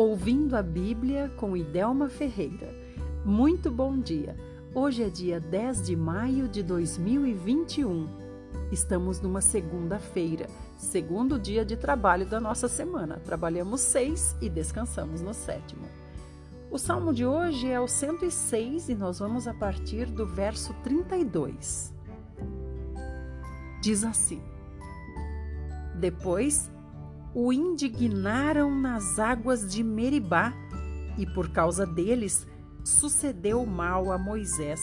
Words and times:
Ouvindo 0.00 0.56
a 0.56 0.62
Bíblia 0.62 1.30
com 1.36 1.54
Idelma 1.54 2.08
Ferreira. 2.08 2.74
Muito 3.22 3.70
bom 3.70 4.00
dia! 4.00 4.34
Hoje 4.74 5.02
é 5.02 5.10
dia 5.10 5.38
10 5.38 5.82
de 5.82 5.94
maio 5.94 6.48
de 6.48 6.62
2021. 6.62 8.08
Estamos 8.72 9.20
numa 9.20 9.42
segunda-feira, 9.42 10.46
segundo 10.78 11.38
dia 11.38 11.66
de 11.66 11.76
trabalho 11.76 12.24
da 12.24 12.40
nossa 12.40 12.66
semana. 12.66 13.20
Trabalhamos 13.22 13.82
seis 13.82 14.34
e 14.40 14.48
descansamos 14.48 15.20
no 15.20 15.34
sétimo. 15.34 15.86
O 16.70 16.78
salmo 16.78 17.12
de 17.12 17.26
hoje 17.26 17.70
é 17.70 17.78
o 17.78 17.86
106 17.86 18.88
e 18.88 18.94
nós 18.94 19.18
vamos 19.18 19.46
a 19.46 19.52
partir 19.52 20.06
do 20.06 20.26
verso 20.26 20.72
32. 20.82 21.94
Diz 23.82 24.02
assim: 24.02 24.40
Depois 25.94 26.70
o 27.34 27.52
indignaram 27.52 28.74
nas 28.74 29.18
águas 29.18 29.70
de 29.70 29.82
Meribá, 29.82 30.52
e 31.16 31.26
por 31.26 31.50
causa 31.50 31.86
deles 31.86 32.46
sucedeu 32.84 33.64
mal 33.64 34.10
a 34.10 34.18
Moisés, 34.18 34.80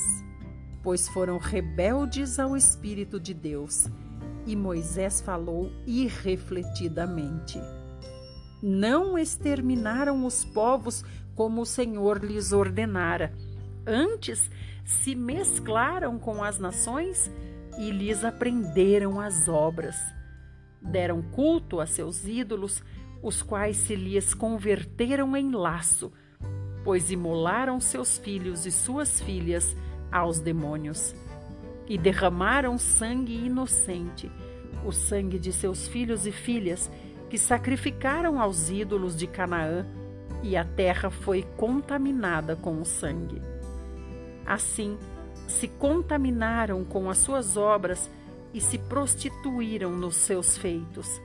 pois 0.81 1.07
foram 1.09 1.37
rebeldes 1.37 2.39
ao 2.39 2.55
Espírito 2.55 3.19
de 3.19 3.33
Deus. 3.33 3.87
E 4.45 4.55
Moisés 4.55 5.19
falou 5.19 5.69
irrefletidamente. 5.85 7.59
Não 8.63 9.17
exterminaram 9.17 10.25
os 10.25 10.45
povos 10.45 11.03
como 11.35 11.61
o 11.61 11.65
Senhor 11.65 12.23
lhes 12.23 12.53
ordenara. 12.53 13.33
Antes 13.85 14.49
se 14.85 15.15
mesclaram 15.15 16.17
com 16.17 16.43
as 16.43 16.57
nações 16.57 17.29
e 17.77 17.91
lhes 17.91 18.23
aprenderam 18.23 19.19
as 19.19 19.49
obras 19.49 19.95
deram 20.87 21.21
culto 21.21 21.79
a 21.79 21.85
seus 21.85 22.25
ídolos, 22.25 22.83
os 23.21 23.41
quais 23.41 23.77
se 23.77 23.95
lhes 23.95 24.33
converteram 24.33 25.35
em 25.35 25.51
laço, 25.51 26.11
pois 26.83 27.11
imolaram 27.11 27.79
seus 27.79 28.17
filhos 28.17 28.65
e 28.65 28.71
suas 28.71 29.21
filhas 29.21 29.75
aos 30.11 30.39
demônios. 30.39 31.15
E 31.87 31.97
derramaram 31.97 32.77
sangue 32.77 33.33
inocente, 33.33 34.31
o 34.85 34.91
sangue 34.91 35.39
de 35.39 35.51
seus 35.51 35.87
filhos 35.87 36.25
e 36.25 36.31
filhas, 36.31 36.89
que 37.29 37.37
sacrificaram 37.37 38.41
aos 38.41 38.69
ídolos 38.69 39.15
de 39.15 39.27
Canaã, 39.27 39.85
e 40.43 40.55
a 40.55 40.63
terra 40.63 41.09
foi 41.09 41.43
contaminada 41.57 42.55
com 42.55 42.79
o 42.79 42.85
sangue. 42.85 43.41
Assim, 44.45 44.97
se 45.47 45.67
contaminaram 45.67 46.85
com 46.85 47.09
as 47.09 47.17
suas 47.17 47.57
obras 47.57 48.09
e 48.53 48.61
se 48.61 48.77
prostituíram 48.77 49.91
nos 49.91 50.15
seus 50.15 50.57
feitos. 50.57 51.21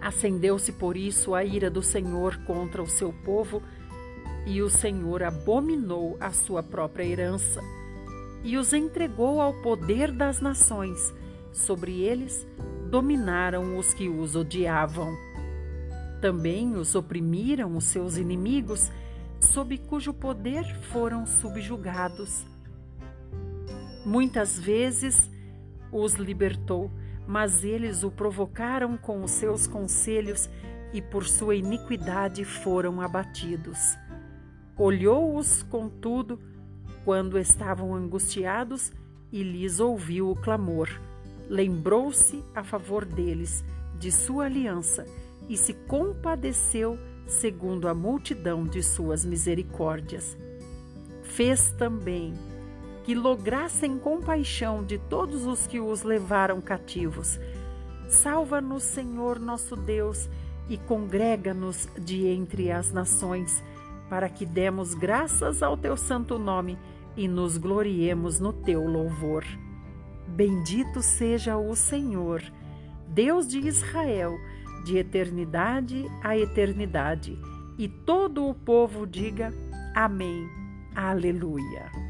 Acendeu-se 0.00 0.72
por 0.72 0.96
isso 0.96 1.34
a 1.34 1.44
ira 1.44 1.70
do 1.70 1.82
Senhor 1.82 2.36
contra 2.44 2.82
o 2.82 2.86
seu 2.86 3.12
povo, 3.12 3.62
e 4.46 4.62
o 4.62 4.70
Senhor 4.70 5.22
abominou 5.22 6.16
a 6.18 6.32
sua 6.32 6.62
própria 6.62 7.04
herança, 7.04 7.60
e 8.42 8.56
os 8.56 8.72
entregou 8.72 9.40
ao 9.40 9.52
poder 9.60 10.10
das 10.10 10.40
nações. 10.40 11.12
Sobre 11.52 12.00
eles 12.00 12.46
dominaram 12.88 13.76
os 13.76 13.92
que 13.92 14.08
os 14.08 14.34
odiavam. 14.34 15.14
Também 16.20 16.74
os 16.76 16.94
oprimiram 16.94 17.76
os 17.76 17.84
seus 17.84 18.16
inimigos, 18.16 18.90
sob 19.38 19.76
cujo 19.76 20.14
poder 20.14 20.64
foram 20.92 21.26
subjugados. 21.26 22.44
Muitas 24.04 24.58
vezes 24.58 25.30
os 25.92 26.14
libertou, 26.14 26.90
mas 27.26 27.64
eles 27.64 28.02
o 28.02 28.10
provocaram 28.10 28.96
com 28.96 29.22
os 29.22 29.30
seus 29.30 29.66
conselhos 29.66 30.48
e 30.92 31.00
por 31.00 31.24
sua 31.26 31.54
iniquidade 31.54 32.44
foram 32.44 33.00
abatidos. 33.00 33.96
Olhou-os, 34.76 35.62
contudo, 35.64 36.40
quando 37.04 37.38
estavam 37.38 37.94
angustiados 37.94 38.92
e 39.32 39.42
lhes 39.42 39.80
ouviu 39.80 40.30
o 40.30 40.36
clamor. 40.36 40.88
Lembrou-se 41.48 42.42
a 42.54 42.62
favor 42.62 43.04
deles 43.04 43.64
de 43.98 44.10
sua 44.10 44.46
aliança 44.46 45.06
e 45.48 45.56
se 45.56 45.74
compadeceu 45.74 46.98
segundo 47.26 47.88
a 47.88 47.94
multidão 47.94 48.64
de 48.64 48.82
suas 48.82 49.24
misericórdias. 49.24 50.36
Fez 51.22 51.70
também 51.72 52.34
que 53.10 53.14
lograssem 53.16 53.98
compaixão 53.98 54.84
de 54.84 54.96
todos 54.96 55.44
os 55.44 55.66
que 55.66 55.80
os 55.80 56.04
levaram 56.04 56.60
cativos. 56.60 57.40
Salva-nos, 58.08 58.84
Senhor 58.84 59.40
nosso 59.40 59.74
Deus, 59.74 60.30
e 60.68 60.78
congrega-nos 60.78 61.88
de 61.98 62.28
entre 62.28 62.70
as 62.70 62.92
nações, 62.92 63.64
para 64.08 64.28
que 64.28 64.46
demos 64.46 64.94
graças 64.94 65.60
ao 65.60 65.76
teu 65.76 65.96
santo 65.96 66.38
nome 66.38 66.78
e 67.16 67.26
nos 67.26 67.56
gloriemos 67.56 68.38
no 68.38 68.52
teu 68.52 68.86
louvor. 68.86 69.44
Bendito 70.28 71.02
seja 71.02 71.56
o 71.56 71.74
Senhor, 71.74 72.40
Deus 73.08 73.48
de 73.48 73.58
Israel, 73.58 74.38
de 74.84 74.98
eternidade 74.98 76.06
a 76.22 76.38
eternidade. 76.38 77.36
E 77.76 77.88
todo 77.88 78.46
o 78.46 78.54
povo 78.54 79.04
diga: 79.04 79.52
Amém. 79.96 80.48
Aleluia. 80.94 82.09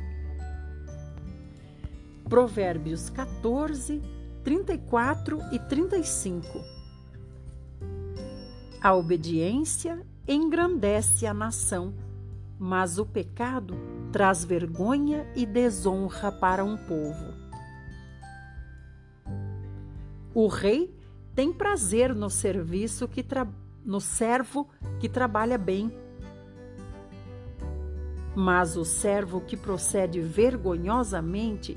Provérbios 2.31 3.11
14, 3.11 4.01
34 4.45 5.41
e 5.51 5.59
35. 5.59 6.47
A 8.81 8.95
obediência 8.95 10.07
engrandece 10.29 11.27
a 11.27 11.35
nação, 11.35 11.93
mas 12.57 12.99
o 12.99 13.05
pecado 13.05 13.75
traz 14.13 14.45
vergonha 14.45 15.27
e 15.35 15.45
desonra 15.45 16.31
para 16.31 16.65
um 16.65 16.77
povo. 16.77 17.35
O 20.33 20.47
rei 20.47 20.97
tem 21.35 21.53
prazer 21.53 22.15
no 22.15 22.31
serviço 22.31 23.09
que 23.09 23.27
no 23.85 24.01
servo 24.01 24.69
que 25.01 25.09
trabalha 25.09 25.59
bem. 25.59 25.93
Mas 28.37 28.77
o 28.77 28.85
servo 28.85 29.41
que 29.41 29.57
procede 29.57 30.21
vergonhosamente 30.21 31.77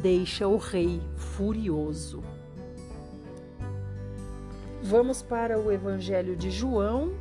deixa 0.00 0.46
o 0.46 0.56
rei 0.56 1.02
furioso. 1.16 2.22
Vamos 4.82 5.22
para 5.22 5.58
o 5.58 5.72
Evangelho 5.72 6.36
de 6.36 6.50
João 6.50 7.14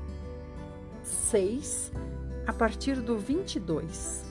6, 1.02 1.92
a 2.46 2.54
partir 2.54 3.02
do 3.02 3.18
22. 3.18 4.26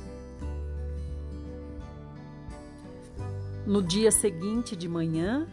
No 3.67 3.83
dia 3.83 4.13
seguinte 4.13 4.77
de 4.77 4.89
manhã, 4.89 5.49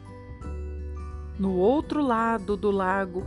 no 1.39 1.57
outro 1.57 2.03
lado 2.03 2.55
do 2.55 2.69
lago, 2.69 3.23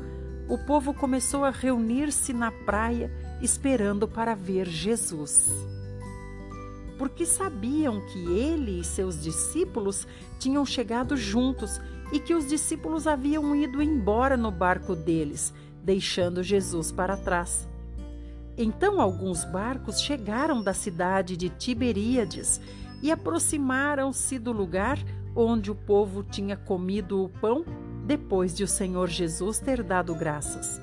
o 0.49 0.57
povo 0.59 0.95
começou 0.95 1.45
a 1.45 1.51
reunir-se 1.51 2.33
na 2.33 2.53
praia 2.53 3.11
esperando 3.43 4.07
para 4.07 4.33
ver 4.37 4.67
Jesus 4.67 5.76
porque 6.99 7.27
sabiam 7.27 8.01
que 8.07 8.19
ele 8.33 8.81
e 8.81 8.85
seus 8.85 9.23
discípulos 9.23 10.07
tinham 10.39 10.65
chegado 10.65 11.17
juntos 11.17 11.81
e 12.13 12.21
que 12.21 12.35
os 12.35 12.47
discípulos 12.47 13.07
haviam 13.07 13.55
ido 13.55 13.83
embora 13.83 14.37
no 14.37 14.51
barco 14.51 14.95
deles, 14.95 15.53
deixando 15.83 16.43
Jesus 16.43 16.93
para 16.93 17.17
trás. 17.17 17.69
Então 18.57 19.01
alguns 19.01 19.45
barcos 19.45 20.01
chegaram 20.01 20.63
da 20.63 20.73
cidade 20.73 21.37
de 21.37 21.49
Tiberíades 21.51 22.61
e 23.03 23.11
aproximaram-se 23.11 24.39
do 24.39 24.53
lugar 24.53 24.99
onde 25.35 25.71
o 25.71 25.75
povo 25.75 26.23
tinha 26.23 26.57
comido 26.57 27.23
o 27.23 27.29
pão 27.29 27.65
depois 28.07 28.55
de 28.55 28.65
o 28.65 28.69
Senhor 28.69 29.09
Jesus 29.09 29.59
ter 29.59 29.83
dado 29.83 30.15
graças. 30.15 30.81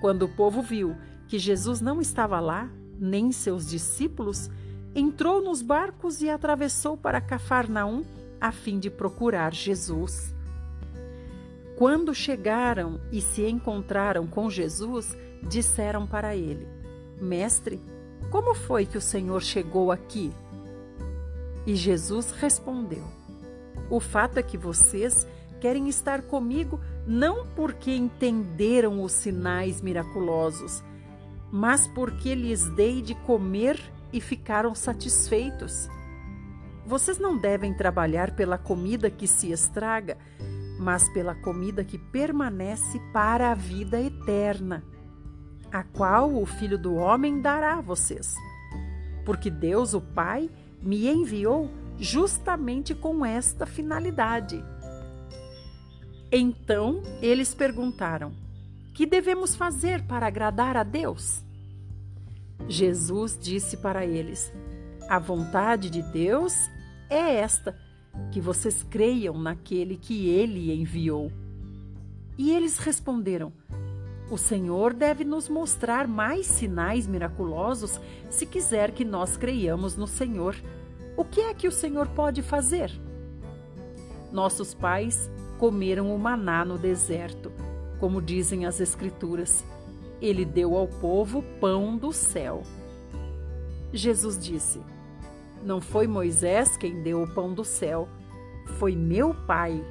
Quando 0.00 0.24
o 0.24 0.28
povo 0.28 0.62
viu 0.62 0.96
que 1.28 1.38
Jesus 1.38 1.80
não 1.80 2.00
estava 2.00 2.40
lá, 2.40 2.68
nem 2.98 3.30
seus 3.30 3.68
discípulos, 3.68 4.50
entrou 4.94 5.42
nos 5.42 5.62
barcos 5.62 6.20
e 6.20 6.28
atravessou 6.28 6.96
para 6.96 7.20
Cafarnaum 7.20 8.04
a 8.40 8.50
fim 8.50 8.78
de 8.78 8.90
procurar 8.90 9.52
Jesus. 9.52 10.34
Quando 11.76 12.14
chegaram 12.14 13.00
e 13.12 13.20
se 13.20 13.46
encontraram 13.46 14.26
com 14.26 14.50
Jesus, 14.50 15.16
disseram 15.42 16.06
para 16.06 16.36
ele: 16.36 16.66
Mestre, 17.20 17.80
como 18.30 18.54
foi 18.54 18.86
que 18.86 18.98
o 18.98 19.00
Senhor 19.00 19.40
chegou 19.42 19.90
aqui? 19.90 20.32
E 21.66 21.74
Jesus 21.74 22.30
respondeu: 22.32 23.04
O 23.88 24.00
fato 24.00 24.38
é 24.38 24.42
que 24.42 24.58
vocês 24.58 25.26
querem 25.60 25.88
estar 25.88 26.22
comigo 26.22 26.80
não 27.06 27.46
porque 27.48 27.94
entenderam 27.94 29.02
os 29.02 29.12
sinais 29.12 29.80
miraculosos, 29.80 30.82
mas 31.50 31.86
porque 31.86 32.34
lhes 32.34 32.64
dei 32.70 33.02
de 33.02 33.14
comer 33.14 33.78
e 34.12 34.20
ficaram 34.20 34.74
satisfeitos. 34.74 35.88
Vocês 36.86 37.18
não 37.18 37.36
devem 37.36 37.72
trabalhar 37.74 38.34
pela 38.34 38.58
comida 38.58 39.10
que 39.10 39.26
se 39.26 39.52
estraga, 39.52 40.18
mas 40.78 41.08
pela 41.10 41.34
comida 41.34 41.84
que 41.84 41.98
permanece 41.98 42.98
para 43.12 43.50
a 43.50 43.54
vida 43.54 44.00
eterna. 44.00 44.82
a 45.72 45.84
qual 45.84 46.34
o 46.34 46.44
Filho 46.44 46.76
do 46.76 46.94
Homem 46.96 47.40
dará 47.40 47.74
a 47.74 47.80
vocês. 47.80 48.34
Porque 49.24 49.48
Deus, 49.48 49.94
o 49.94 50.00
Pai, 50.00 50.50
me 50.82 51.06
enviou 51.08 51.70
justamente 51.96 52.92
com 52.94 53.24
esta 53.24 53.66
finalidade. 53.66 54.64
Então 56.32 57.02
eles 57.20 57.54
perguntaram: 57.54 58.32
Que 58.94 59.06
devemos 59.06 59.54
fazer 59.54 60.02
para 60.06 60.26
agradar 60.26 60.76
a 60.76 60.82
Deus? 60.82 61.44
Jesus 62.68 63.38
disse 63.38 63.76
para 63.76 64.04
eles: 64.04 64.52
A 65.08 65.18
vontade 65.18 65.90
de 65.90 66.02
Deus 66.02 66.54
é 67.08 67.36
esta, 67.36 67.76
que 68.30 68.40
vocês 68.40 68.82
creiam 68.82 69.38
naquele 69.38 69.96
que 69.96 70.28
ele 70.28 70.72
enviou. 70.72 71.32
E 72.38 72.52
eles 72.52 72.78
responderam: 72.78 73.52
O 74.30 74.38
Senhor 74.38 74.94
deve 74.94 75.24
nos 75.24 75.48
mostrar 75.48 76.06
mais 76.06 76.46
sinais 76.46 77.06
miraculosos 77.06 78.00
se 78.28 78.46
quiser 78.46 78.92
que 78.92 79.04
nós 79.04 79.36
creiamos 79.36 79.96
no 79.96 80.06
Senhor. 80.06 80.56
O 81.16 81.24
que 81.24 81.40
é 81.40 81.52
que 81.52 81.68
o 81.68 81.72
Senhor 81.72 82.08
pode 82.08 82.40
fazer? 82.40 82.90
Nossos 84.32 84.72
pais 84.72 85.28
comeram 85.58 86.14
o 86.14 86.18
maná 86.18 86.64
no 86.64 86.78
deserto, 86.78 87.52
como 87.98 88.22
dizem 88.22 88.64
as 88.64 88.80
Escrituras. 88.80 89.64
Ele 90.20 90.44
deu 90.44 90.76
ao 90.76 90.86
povo 90.86 91.42
pão 91.60 91.96
do 91.96 92.12
céu. 92.12 92.62
Jesus 93.92 94.38
disse: 94.38 94.80
Não 95.64 95.80
foi 95.80 96.06
Moisés 96.06 96.76
quem 96.76 97.02
deu 97.02 97.22
o 97.22 97.34
pão 97.34 97.52
do 97.52 97.64
céu, 97.64 98.08
foi 98.78 98.94
meu 98.94 99.34
Pai. 99.46 99.82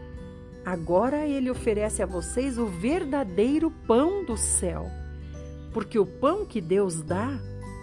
Agora 0.66 1.26
ele 1.26 1.50
oferece 1.50 2.04
a 2.04 2.06
vocês 2.06 2.58
o 2.58 2.66
verdadeiro 2.66 3.72
pão 3.88 4.24
do 4.24 4.38
céu. 4.38 4.86
Porque 5.74 5.98
o 5.98 6.06
pão 6.06 6.46
que 6.46 6.62
Deus 6.62 7.02
dá 7.02 7.40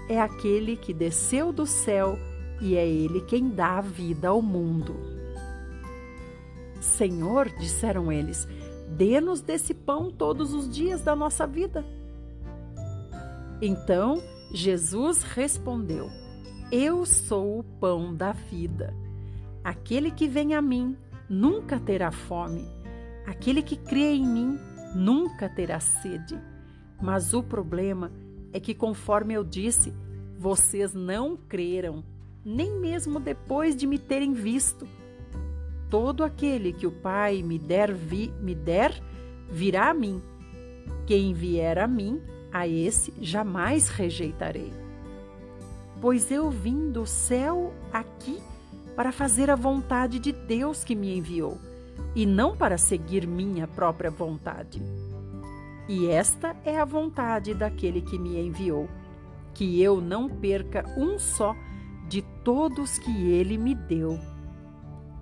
é 0.09 0.21
aquele 0.21 0.77
que 0.77 0.93
desceu 0.93 1.53
do 1.53 1.67
céu 1.67 2.19
e 2.61 2.77
é 2.77 2.87
ele 2.87 3.21
quem 3.23 3.49
dá 3.49 3.79
a 3.79 3.81
vida 3.81 4.29
ao 4.29 4.41
mundo. 4.41 4.95
Senhor, 6.81 7.49
disseram 7.59 8.13
eles, 8.13 8.47
dê-nos 8.89 9.41
desse 9.41 9.75
pão 9.75 10.11
todos 10.11 10.55
os 10.55 10.69
dias 10.69 11.03
da 11.03 11.17
nossa 11.17 11.47
vida. 11.47 11.85
Então 13.61 14.23
Jesus 14.53 15.23
respondeu: 15.23 16.11
Eu 16.71 17.05
sou 17.07 17.61
o 17.61 17.65
pão 17.65 18.15
da 18.15 18.33
vida. 18.33 18.95
Aquele 19.65 20.11
que 20.11 20.29
vem 20.29 20.55
a 20.55 20.63
mim 20.63 20.97
nunca 21.29 21.81
terá 21.81 22.11
fome. 22.11 22.65
Aquele 23.27 23.63
que 23.63 23.77
crê 23.77 24.15
em 24.15 24.27
mim 24.27 24.59
nunca 24.95 25.49
terá 25.49 25.81
sede. 25.81 26.39
Mas 27.01 27.35
o 27.35 27.43
problema 27.43 28.13
é 28.53 28.61
que, 28.61 28.75
conforme 28.75 29.35
eu 29.35 29.45
disse, 29.45 29.93
vocês 30.39 30.95
não 30.95 31.37
creram, 31.37 32.05
nem 32.45 32.79
mesmo 32.79 33.19
depois 33.19 33.75
de 33.75 33.87
me 33.87 33.99
terem 33.99 34.33
visto. 34.33 34.87
Todo 35.91 36.25
aquele 36.25 36.73
que 36.73 36.87
o 36.87 36.93
Pai 36.93 37.43
me 37.43 37.59
der, 37.59 37.93
vi, 37.93 38.33
me 38.41 38.55
der 38.55 38.93
virá 39.51 39.91
a 39.91 39.95
mim. 39.95 40.23
Quem 41.07 41.33
vier 41.33 41.79
a 41.79 41.87
mim, 41.87 42.21
a 42.59 42.67
esse 42.67 43.13
jamais 43.21 43.89
rejeitarei. 43.89 44.73
Pois 46.01 46.31
eu 46.31 46.51
vim 46.51 46.91
do 46.91 47.07
céu 47.07 47.73
aqui 47.93 48.41
para 48.95 49.13
fazer 49.13 49.51
a 49.51 49.57
vontade 49.57 50.19
de 50.19 50.33
Deus 50.33 50.85
que 50.85 50.95
me 50.95 51.17
enviou, 51.17 51.59
e 52.15 52.25
não 52.25 52.57
para 52.57 52.79
seguir 52.79 53.27
minha 53.27 53.67
própria 53.67 54.11
vontade. 54.11 54.83
E 55.89 56.07
esta 56.09 56.57
é 56.65 56.79
a 56.79 56.85
vontade 56.85 57.55
daquele 57.55 58.01
que 58.01 58.19
me 58.19 58.39
enviou, 58.39 58.89
que 59.55 59.81
eu 59.83 60.01
não 60.01 60.29
perca 60.29 60.85
um 60.97 61.19
só 61.19 61.55
de 62.09 62.23
todos 62.43 62.99
que 62.99 63.31
ele 63.31 63.59
me 63.59 63.75
deu 63.75 64.19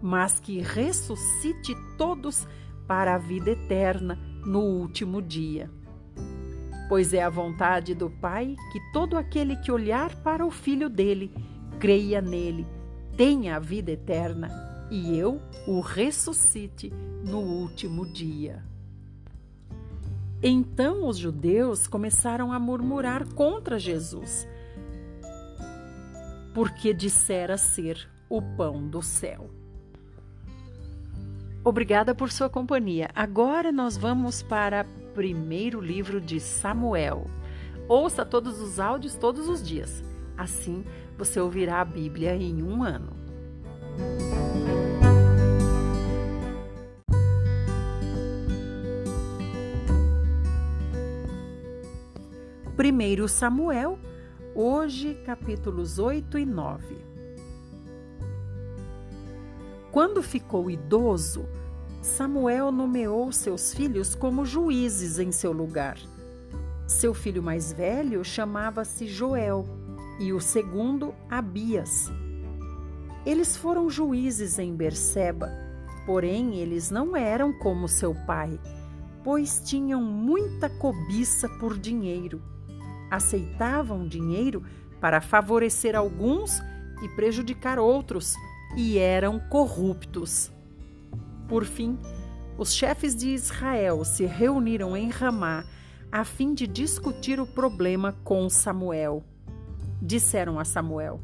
mas 0.05 0.39
que 0.39 0.61
ressuscite 0.61 1.75
todos 1.97 2.47
para 2.87 3.15
a 3.15 3.19
vida 3.19 3.53
eterna 3.53 4.19
no 4.45 4.61
último 4.61 5.23
dia. 5.23 5.71
Pois 6.89 7.15
é 7.15 7.23
a 7.23 7.31
vontade 7.31 7.95
do 7.95 8.11
Pai 8.11 8.57
que 8.73 8.81
todo 8.93 9.17
aquele 9.17 9.57
que 9.57 9.73
olhar 9.73 10.15
para 10.17 10.45
o 10.45 10.51
Filho 10.51 10.89
dele, 10.89 11.33
creia 11.79 12.21
nele, 12.21 12.67
tenha 13.17 13.57
a 13.57 13.59
vida 13.59 13.93
eterna 13.93 14.49
e 14.91 15.17
eu 15.17 15.41
o 15.67 15.81
ressuscite 15.81 16.93
no 17.25 17.39
último 17.39 18.07
dia. 18.07 18.63
Então 20.43 21.09
os 21.09 21.17
judeus 21.17 21.87
começaram 21.87 22.53
a 22.53 22.59
murmurar 22.59 23.27
contra 23.35 23.79
Jesus, 23.79 24.47
porque 26.53 26.93
dissera 26.93 27.57
ser 27.57 28.07
o 28.29 28.43
pão 28.43 28.87
do 28.87 29.01
céu. 29.01 29.49
Obrigada 31.65 32.15
por 32.15 32.31
sua 32.31 32.51
companhia. 32.51 33.09
Agora 33.15 33.73
nós 33.73 33.97
vamos 33.97 34.43
para 34.43 34.85
primeiro 35.15 35.81
livro 35.81 36.21
de 36.21 36.41
Samuel. 36.41 37.31
Ouça 37.89 38.25
todos 38.25 38.61
os 38.61 38.81
áudios 38.81 39.15
todos 39.15 39.49
os 39.49 39.67
dias. 39.67 40.03
Assim 40.37 40.85
você 41.17 41.39
ouvirá 41.39 41.81
a 41.81 41.85
Bíblia 41.85 42.35
em 42.35 42.63
um 42.63 42.83
ano. 42.83 43.13
Primeiro 52.77 53.29
Samuel, 53.29 53.99
hoje 54.53 55.15
capítulos 55.25 56.01
8 56.01 56.39
e 56.39 56.45
9. 56.45 56.97
Quando 59.93 60.21
ficou 60.21 60.69
idoso, 60.69 61.47
Samuel 62.05 62.71
nomeou 62.71 63.33
seus 63.33 63.73
filhos 63.73 64.15
como 64.15 64.45
juízes 64.45 65.19
em 65.19 65.33
seu 65.33 65.53
lugar. 65.53 65.97
Seu 66.87 67.15
filho 67.15 67.43
mais 67.43 67.73
velho 67.73 68.23
chamava-se 68.23 69.07
Joel 69.07 69.67
e 70.21 70.31
o 70.31 70.39
segundo 70.39 71.15
Abias. 71.31 72.13
Eles 73.25 73.57
foram 73.57 73.89
juízes 73.89 74.59
em 74.59 74.77
Berseba, 74.77 75.51
porém 76.05 76.57
eles 76.57 76.91
não 76.91 77.17
eram 77.17 77.55
como 77.55 77.89
seu 77.89 78.15
pai, 78.27 78.61
pois 79.25 79.63
tinham 79.65 80.03
muita 80.03 80.69
cobiça 80.69 81.49
por 81.59 81.79
dinheiro. 81.79 82.43
Aceitavam 83.11 84.07
dinheiro 84.07 84.63
para 85.01 85.23
favorecer 85.23 85.97
alguns 85.97 86.61
e 87.03 87.09
prejudicar 87.17 87.79
outros 87.79 88.35
e 88.77 88.99
eram 88.99 89.41
corruptos. 89.49 90.54
Por 91.49 91.65
fim, 91.65 91.99
os 92.57 92.73
chefes 92.73 93.15
de 93.15 93.29
Israel 93.29 94.05
se 94.05 94.25
reuniram 94.25 94.97
em 94.97 95.11
Ramá 95.11 95.65
a 96.11 96.25
fim 96.25 96.55
de 96.55 96.67
discutir 96.67 97.41
o 97.41 97.47
problema 97.47 98.13
com 98.25 98.49
Samuel. 98.49 99.25
Disseram 100.01 100.59
a 100.59 100.65
Samuel: 100.65 101.21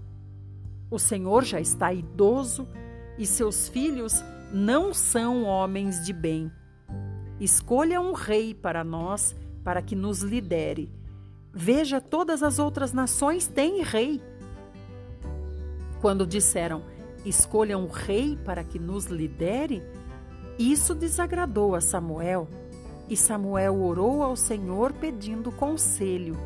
O 0.90 0.98
Senhor 0.98 1.44
já 1.44 1.60
está 1.60 1.92
idoso 1.92 2.66
e 3.16 3.24
seus 3.24 3.68
filhos 3.68 4.24
não 4.52 4.92
são 4.92 5.44
homens 5.44 6.04
de 6.04 6.12
bem. 6.12 6.50
Escolha 7.38 8.00
um 8.00 8.12
rei 8.12 8.52
para 8.52 8.82
nós, 8.82 9.34
para 9.62 9.80
que 9.80 9.94
nos 9.94 10.22
lidere. 10.22 10.92
Veja, 11.52 12.00
todas 12.00 12.42
as 12.42 12.58
outras 12.58 12.92
nações 12.92 13.46
têm 13.46 13.82
rei. 13.82 14.20
Quando 16.00 16.26
disseram: 16.26 16.82
escolha 17.24 17.78
um 17.78 17.86
rei 17.86 18.36
para 18.44 18.64
que 18.64 18.78
nos 18.78 19.06
lidere? 19.06 19.82
Isso 20.58 20.94
desagradou 20.94 21.74
a 21.74 21.80
Samuel, 21.80 22.48
e 23.08 23.16
Samuel 23.16 23.82
orou 23.82 24.22
ao 24.22 24.36
Senhor 24.36 24.92
pedindo 24.92 25.50
conselho. 25.50 26.36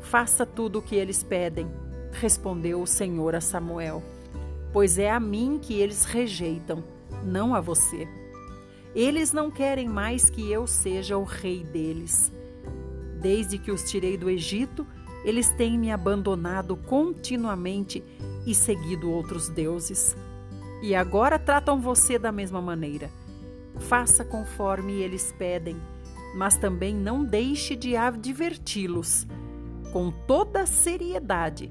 Faça 0.00 0.44
tudo 0.44 0.78
o 0.78 0.82
que 0.82 0.94
eles 0.94 1.22
pedem, 1.22 1.66
respondeu 2.12 2.82
o 2.82 2.86
Senhor 2.86 3.34
a 3.34 3.40
Samuel, 3.40 4.02
pois 4.72 4.98
é 4.98 5.10
a 5.10 5.18
mim 5.18 5.58
que 5.60 5.74
eles 5.74 6.04
rejeitam, 6.04 6.84
não 7.24 7.54
a 7.54 7.60
você. 7.60 8.06
Eles 8.94 9.32
não 9.32 9.50
querem 9.50 9.88
mais 9.88 10.30
que 10.30 10.50
eu 10.50 10.66
seja 10.66 11.18
o 11.18 11.24
rei 11.24 11.64
deles. 11.64 12.32
Desde 13.20 13.58
que 13.58 13.70
os 13.70 13.82
tirei 13.90 14.16
do 14.16 14.30
Egito, 14.30 14.86
eles 15.24 15.50
têm 15.50 15.78
me 15.78 15.90
abandonado 15.90 16.76
continuamente 16.76 18.02
e 18.46 18.54
seguido 18.54 19.10
outros 19.10 19.48
deuses. 19.48 20.16
E 20.82 20.94
agora 20.94 21.38
tratam 21.38 21.80
você 21.80 22.18
da 22.18 22.30
mesma 22.30 22.60
maneira. 22.60 23.10
Faça 23.80 24.24
conforme 24.24 24.94
eles 24.94 25.34
pedem, 25.38 25.76
mas 26.36 26.56
também 26.56 26.94
não 26.94 27.24
deixe 27.24 27.74
de 27.74 27.96
adverti-los, 27.96 29.26
com 29.92 30.10
toda 30.10 30.62
a 30.62 30.66
seriedade, 30.66 31.70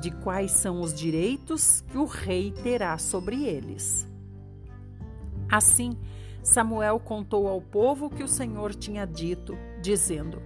de 0.00 0.10
quais 0.10 0.52
são 0.52 0.80
os 0.80 0.94
direitos 0.94 1.82
que 1.82 1.98
o 1.98 2.04
rei 2.04 2.52
terá 2.62 2.96
sobre 2.98 3.44
eles. 3.44 4.06
Assim, 5.50 5.96
Samuel 6.42 6.98
contou 7.00 7.48
ao 7.48 7.60
povo 7.60 8.08
que 8.08 8.22
o 8.22 8.28
Senhor 8.28 8.74
tinha 8.74 9.06
dito, 9.06 9.56
dizendo: 9.82 10.42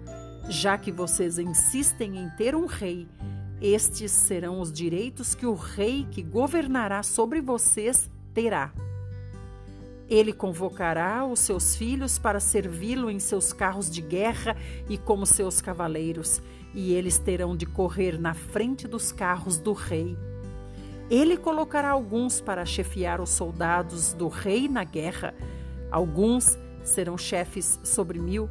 Já 0.49 0.77
que 0.77 0.91
vocês 0.91 1.39
insistem 1.39 2.19
em 2.19 2.29
ter 2.31 2.55
um 2.55 2.67
rei, 2.67 3.09
estes 3.63 4.11
serão 4.11 4.61
os 4.61 4.73
direitos 4.73 5.37
que 5.37 5.47
o 5.47 5.55
rei 5.55 6.05
que 6.11 6.21
governará 6.21 7.01
sobre 7.05 7.41
vocês 7.41 8.11
terá. 8.35 8.73
Ele 10.11 10.33
convocará 10.33 11.25
os 11.25 11.39
seus 11.39 11.77
filhos 11.77 12.19
para 12.19 12.41
servi-lo 12.41 13.09
em 13.09 13.21
seus 13.21 13.53
carros 13.53 13.89
de 13.89 14.03
guerra 14.03 14.57
e 14.89 14.99
como 14.99 15.25
seus 15.25 15.61
cavaleiros, 15.61 16.43
e 16.75 16.93
eles 16.93 17.19
terão 17.19 17.57
de 17.57 17.65
correr 17.65 18.19
na 18.19 18.35
frente 18.35 18.89
dos 18.89 19.13
carros 19.13 19.59
do 19.59 19.73
rei. 19.73 20.19
Ele 21.09 21.37
colocará 21.37 21.91
alguns 21.91 22.41
para 22.41 22.65
chefiar 22.65 23.21
os 23.21 23.31
soldados 23.31 24.13
do 24.13 24.27
rei 24.27 24.69
na 24.69 24.83
guerra. 24.83 25.35
Alguns 25.89 26.59
serão 26.83 27.17
chefes 27.17 27.79
sobre 27.85 28.19
mil, 28.19 28.51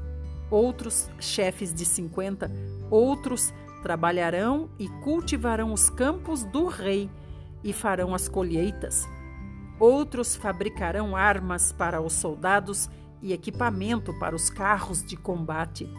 outros 0.49 1.09
chefes 1.19 1.73
de 1.73 1.83
cinquenta, 1.83 2.49
outros 2.89 3.53
trabalharão 3.81 4.69
e 4.77 4.87
cultivarão 5.03 5.73
os 5.73 5.89
campos 5.89 6.43
do 6.43 6.67
rei 6.67 7.09
e 7.63 7.73
farão 7.73 8.13
as 8.13 8.27
colheitas. 8.27 9.07
Outros 9.79 10.35
fabricarão 10.35 11.15
armas 11.15 11.71
para 11.71 12.01
os 12.01 12.13
soldados 12.13 12.89
e 13.21 13.33
equipamento 13.33 14.13
para 14.19 14.35
os 14.35 14.49
carros 14.49 15.03
de 15.03 15.15
combate. 15.15 15.89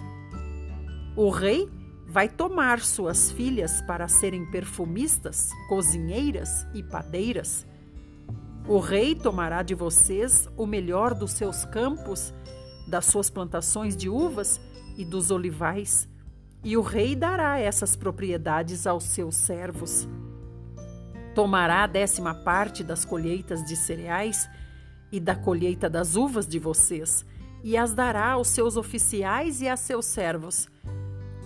O 1.16 1.30
rei 1.30 1.68
vai 2.06 2.28
tomar 2.28 2.80
suas 2.80 3.30
filhas 3.30 3.80
para 3.82 4.06
serem 4.06 4.44
perfumistas, 4.50 5.50
cozinheiras 5.68 6.66
e 6.74 6.82
padeiras. 6.82 7.66
O 8.68 8.78
rei 8.78 9.14
tomará 9.14 9.62
de 9.62 9.74
vocês 9.74 10.48
o 10.56 10.66
melhor 10.66 11.14
dos 11.14 11.32
seus 11.32 11.64
campos, 11.64 12.32
das 12.86 13.06
suas 13.06 13.30
plantações 13.30 13.96
de 13.96 14.08
uvas 14.08 14.60
e 14.96 15.04
dos 15.04 15.30
olivais, 15.30 16.08
e 16.64 16.76
o 16.76 16.80
rei 16.80 17.16
dará 17.16 17.58
essas 17.58 17.96
propriedades 17.96 18.86
aos 18.86 19.04
seus 19.04 19.34
servos. 19.34 20.08
Tomará 21.34 21.84
a 21.84 21.86
décima 21.86 22.34
parte 22.34 22.84
das 22.84 23.04
colheitas 23.04 23.64
de 23.64 23.74
cereais 23.74 24.48
e 25.10 25.18
da 25.18 25.34
colheita 25.34 25.88
das 25.88 26.16
uvas 26.16 26.46
de 26.46 26.58
vocês, 26.58 27.24
e 27.64 27.76
as 27.76 27.94
dará 27.94 28.32
aos 28.32 28.48
seus 28.48 28.76
oficiais 28.76 29.60
e 29.60 29.68
a 29.68 29.76
seus 29.76 30.06
servos 30.06 30.68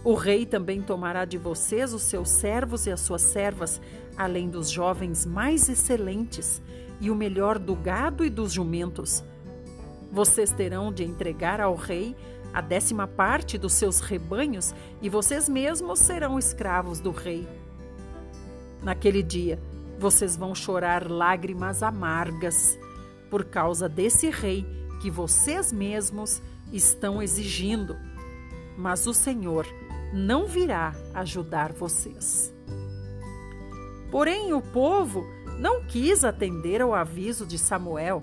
o 0.06 0.14
rei 0.14 0.46
também 0.46 0.80
tomará 0.80 1.24
de 1.24 1.36
vocês 1.36 1.92
os 1.92 2.02
seus 2.02 2.28
servos 2.28 2.86
e 2.86 2.92
as 2.92 3.00
suas 3.00 3.22
servas, 3.22 3.80
além 4.16 4.48
dos 4.48 4.70
jovens 4.70 5.26
mais 5.26 5.68
excelentes, 5.68 6.62
e 7.00 7.10
o 7.10 7.14
melhor 7.16 7.58
do 7.58 7.74
gado 7.74 8.24
e 8.24 8.30
dos 8.30 8.52
jumentos. 8.52 9.24
Vocês 10.12 10.52
terão 10.52 10.92
de 10.92 11.02
entregar 11.02 11.60
ao 11.60 11.74
rei 11.74 12.14
a 12.56 12.62
décima 12.62 13.06
parte 13.06 13.58
dos 13.58 13.74
seus 13.74 14.00
rebanhos, 14.00 14.74
e 15.02 15.10
vocês 15.10 15.46
mesmos 15.46 15.98
serão 15.98 16.38
escravos 16.38 17.00
do 17.00 17.10
rei. 17.10 17.46
Naquele 18.82 19.22
dia, 19.22 19.60
vocês 19.98 20.36
vão 20.36 20.54
chorar 20.54 21.06
lágrimas 21.06 21.82
amargas 21.82 22.78
por 23.28 23.44
causa 23.44 23.90
desse 23.90 24.30
rei 24.30 24.66
que 25.02 25.10
vocês 25.10 25.70
mesmos 25.70 26.40
estão 26.72 27.22
exigindo. 27.22 27.94
Mas 28.74 29.06
o 29.06 29.12
Senhor 29.12 29.66
não 30.14 30.46
virá 30.46 30.94
ajudar 31.12 31.74
vocês. 31.74 32.54
Porém, 34.10 34.54
o 34.54 34.62
povo 34.62 35.26
não 35.58 35.84
quis 35.84 36.24
atender 36.24 36.80
ao 36.80 36.94
aviso 36.94 37.44
de 37.44 37.58
Samuel 37.58 38.22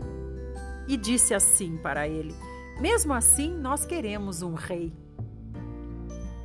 e 0.88 0.98
disse 0.98 1.36
assim 1.36 1.78
para 1.78 2.08
ele: 2.08 2.34
Mesmo 2.80 3.14
assim, 3.14 3.52
nós 3.52 3.86
queremos 3.86 4.42
um 4.42 4.54
rei. 4.54 4.94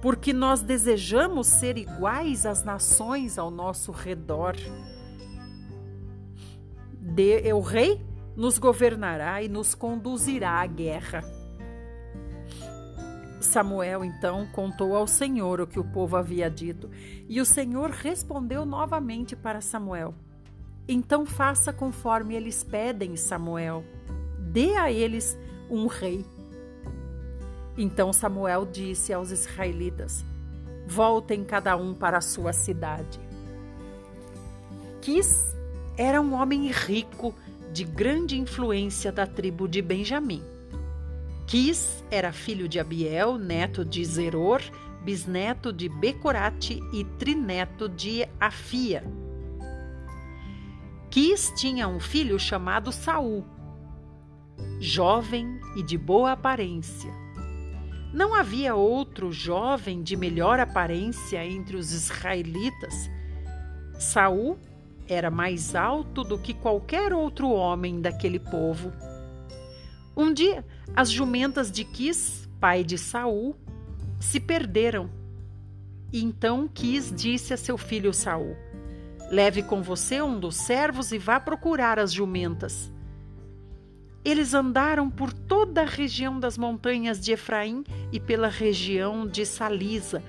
Porque 0.00 0.32
nós 0.32 0.62
desejamos 0.62 1.46
ser 1.46 1.76
iguais 1.76 2.46
às 2.46 2.62
nações 2.62 3.38
ao 3.38 3.50
nosso 3.50 3.90
redor. 3.90 4.54
De, 7.00 7.52
o 7.52 7.60
rei 7.60 8.00
nos 8.36 8.58
governará 8.58 9.42
e 9.42 9.48
nos 9.48 9.74
conduzirá 9.74 10.60
à 10.60 10.66
guerra. 10.66 11.24
Samuel 13.40 14.04
então 14.04 14.46
contou 14.52 14.94
ao 14.94 15.06
Senhor 15.06 15.60
o 15.60 15.66
que 15.66 15.80
o 15.80 15.84
povo 15.84 16.16
havia 16.16 16.50
dito, 16.50 16.90
e 17.28 17.40
o 17.40 17.44
Senhor 17.44 17.90
respondeu 17.90 18.64
novamente 18.64 19.34
para 19.34 19.60
Samuel: 19.60 20.14
Então 20.86 21.24
faça 21.24 21.72
conforme 21.72 22.34
eles 22.34 22.62
pedem, 22.62 23.16
Samuel. 23.16 23.84
Dê 24.38 24.76
a 24.76 24.90
eles 24.90 25.36
um 25.70 25.86
rei. 25.86 26.24
Então 27.76 28.12
Samuel 28.12 28.66
disse 28.66 29.12
aos 29.12 29.30
israelitas: 29.30 30.24
Voltem 30.86 31.44
cada 31.44 31.76
um 31.76 31.94
para 31.94 32.18
a 32.18 32.22
sua 32.22 32.52
cidade. 32.52 33.20
Quis 35.00 35.56
era 35.96 36.20
um 36.20 36.34
homem 36.34 36.70
rico, 36.70 37.34
de 37.72 37.84
grande 37.84 38.38
influência 38.38 39.12
da 39.12 39.26
tribo 39.26 39.68
de 39.68 39.82
Benjamim. 39.82 40.42
Quis 41.46 42.04
era 42.10 42.32
filho 42.32 42.68
de 42.68 42.78
Abiel, 42.78 43.38
neto 43.38 43.84
de 43.84 44.04
Zeror, 44.04 44.60
bisneto 45.02 45.72
de 45.72 45.88
Becorate 45.88 46.80
e 46.92 47.04
trineto 47.18 47.88
de 47.88 48.26
Afia. 48.40 49.04
Quis 51.10 51.52
tinha 51.56 51.88
um 51.88 51.98
filho 51.98 52.38
chamado 52.38 52.92
Saul, 52.92 53.44
jovem 54.80 55.60
e 55.76 55.82
de 55.82 55.98
boa 55.98 56.32
aparência. 56.32 57.12
Não 58.12 58.34
havia 58.34 58.74
outro 58.74 59.30
jovem 59.30 60.02
de 60.02 60.16
melhor 60.16 60.58
aparência 60.58 61.44
entre 61.44 61.76
os 61.76 61.92
israelitas. 61.92 63.10
Saul 63.98 64.58
era 65.06 65.30
mais 65.30 65.74
alto 65.74 66.24
do 66.24 66.38
que 66.38 66.54
qualquer 66.54 67.12
outro 67.12 67.50
homem 67.50 68.00
daquele 68.00 68.38
povo. 68.38 68.92
Um 70.16 70.32
dia, 70.32 70.64
as 70.96 71.10
jumentas 71.10 71.70
de 71.70 71.84
Quis, 71.84 72.48
pai 72.58 72.82
de 72.82 72.98
Saul, 72.98 73.54
se 74.18 74.40
perderam. 74.40 75.10
E 76.12 76.24
então 76.24 76.66
Quis 76.66 77.12
disse 77.14 77.52
a 77.52 77.56
seu 77.56 77.76
filho 77.76 78.12
Saul: 78.12 78.56
Leve 79.30 79.62
com 79.62 79.82
você 79.82 80.22
um 80.22 80.40
dos 80.40 80.56
servos 80.56 81.12
e 81.12 81.18
vá 81.18 81.38
procurar 81.38 81.98
as 81.98 82.12
jumentas. 82.12 82.90
Eles 84.24 84.54
andaram 84.54 85.08
por 85.08 85.32
toda 85.32 85.82
a 85.82 85.86
região 85.86 86.38
das 86.38 86.58
montanhas 86.58 87.20
de 87.20 87.32
Efraim 87.32 87.84
e 88.12 88.20
pela 88.20 88.48
região 88.48 89.26
de 89.26 89.46
Salisa, 89.46 90.22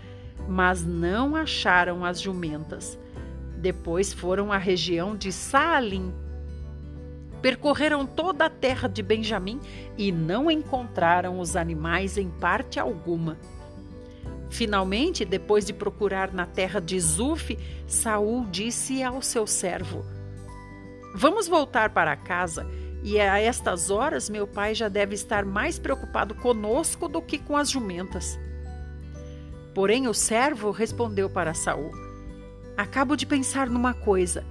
mas 0.48 0.86
não 0.86 1.36
acharam 1.36 2.06
as 2.06 2.22
jumentas. 2.22 2.98
Depois 3.58 4.14
foram 4.14 4.52
à 4.54 4.58
região 4.58 5.16
de 5.16 5.32
Saalim 5.32 6.14
Percorreram 7.42 8.06
toda 8.06 8.46
a 8.46 8.50
terra 8.50 8.90
de 8.90 9.02
Benjamim 9.02 9.60
e 9.98 10.12
não 10.12 10.52
encontraram 10.52 11.40
os 11.40 11.56
animais 11.56 12.18
em 12.18 12.30
parte 12.30 12.80
alguma. 12.80 13.38
Finalmente, 14.50 15.24
depois 15.24 15.66
de 15.66 15.72
procurar 15.72 16.34
na 16.34 16.46
terra 16.46 16.82
de 16.82 17.00
Zuf, 17.00 17.58
Saul 17.88 18.46
disse 18.50 19.02
ao 19.02 19.22
seu 19.22 19.48
servo: 19.48 20.04
Vamos 21.16 21.48
voltar 21.48 21.92
para 21.92 22.16
casa, 22.18 22.68
e 23.04 23.20
a 23.20 23.40
estas 23.40 23.90
horas 23.90 24.30
meu 24.30 24.46
pai 24.46 24.76
já 24.76 24.90
deve 24.90 25.16
estar 25.16 25.46
mais 25.46 25.80
preocupado 25.80 26.36
conosco 26.36 27.08
do 27.08 27.22
que 27.22 27.38
com 27.38 27.56
as 27.56 27.70
jumentas. 27.70 28.40
Porém, 29.74 30.08
o 30.08 30.14
servo 30.14 30.72
respondeu 30.72 31.30
para 31.30 31.54
Saul: 31.54 31.92
Acabo 32.76 33.16
de 33.16 33.26
pensar 33.26 33.70
numa 33.70 33.94
coisa. 33.94 34.44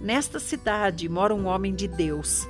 Nesta 0.00 0.40
cidade 0.40 1.08
mora 1.08 1.34
um 1.34 1.46
homem 1.46 1.74
de 1.74 1.86
Deus. 1.86 2.48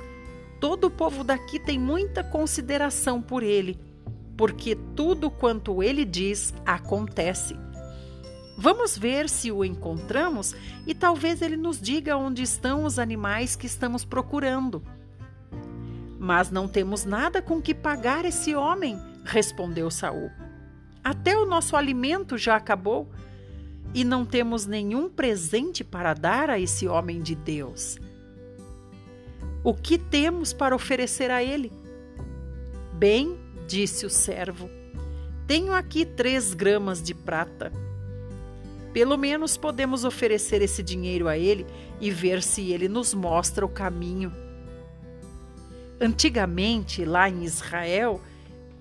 Todo 0.59 0.85
o 0.85 0.91
povo 0.91 1.23
daqui 1.23 1.59
tem 1.59 1.77
muita 1.77 2.23
consideração 2.23 3.21
por 3.21 3.43
ele, 3.43 3.79
porque 4.37 4.75
tudo 4.95 5.29
quanto 5.29 5.83
ele 5.83 6.05
diz 6.05 6.53
acontece. 6.65 7.55
Vamos 8.57 8.97
ver 8.97 9.29
se 9.29 9.51
o 9.51 9.65
encontramos 9.65 10.55
e 10.87 10.95
talvez 10.95 11.41
ele 11.41 11.57
nos 11.57 11.81
diga 11.81 12.15
onde 12.15 12.43
estão 12.43 12.85
os 12.85 12.97
animais 12.97 13.55
que 13.55 13.65
estamos 13.65 14.05
procurando. 14.05 14.81
Mas 16.23 16.49
não 16.49 16.69
temos 16.69 17.03
nada 17.03 17.41
com 17.41 17.61
que 17.61 17.73
pagar 17.73 18.23
esse 18.23 18.55
homem, 18.55 18.97
respondeu 19.25 19.91
Saul. 19.91 20.31
Até 21.03 21.37
o 21.37 21.45
nosso 21.45 21.75
alimento 21.75 22.37
já 22.37 22.55
acabou 22.55 23.09
e 23.93 24.05
não 24.05 24.25
temos 24.25 24.65
nenhum 24.65 25.09
presente 25.09 25.83
para 25.83 26.13
dar 26.13 26.49
a 26.49 26.57
esse 26.57 26.87
homem 26.87 27.21
de 27.21 27.35
Deus. 27.35 27.97
O 29.65 29.73
que 29.73 29.97
temos 29.97 30.53
para 30.53 30.73
oferecer 30.73 31.29
a 31.29 31.43
ele? 31.43 31.73
Bem, 32.93 33.37
disse 33.67 34.05
o 34.05 34.09
servo, 34.09 34.69
tenho 35.45 35.73
aqui 35.73 36.05
três 36.05 36.53
gramas 36.53 37.03
de 37.03 37.13
prata. 37.13 37.69
Pelo 38.93 39.17
menos 39.17 39.57
podemos 39.57 40.05
oferecer 40.05 40.61
esse 40.61 40.81
dinheiro 40.81 41.27
a 41.27 41.37
ele 41.37 41.67
e 41.99 42.09
ver 42.09 42.41
se 42.41 42.71
ele 42.71 42.87
nos 42.87 43.13
mostra 43.13 43.65
o 43.65 43.69
caminho. 43.69 44.42
Antigamente, 45.99 47.05
lá 47.05 47.29
em 47.29 47.43
Israel, 47.43 48.21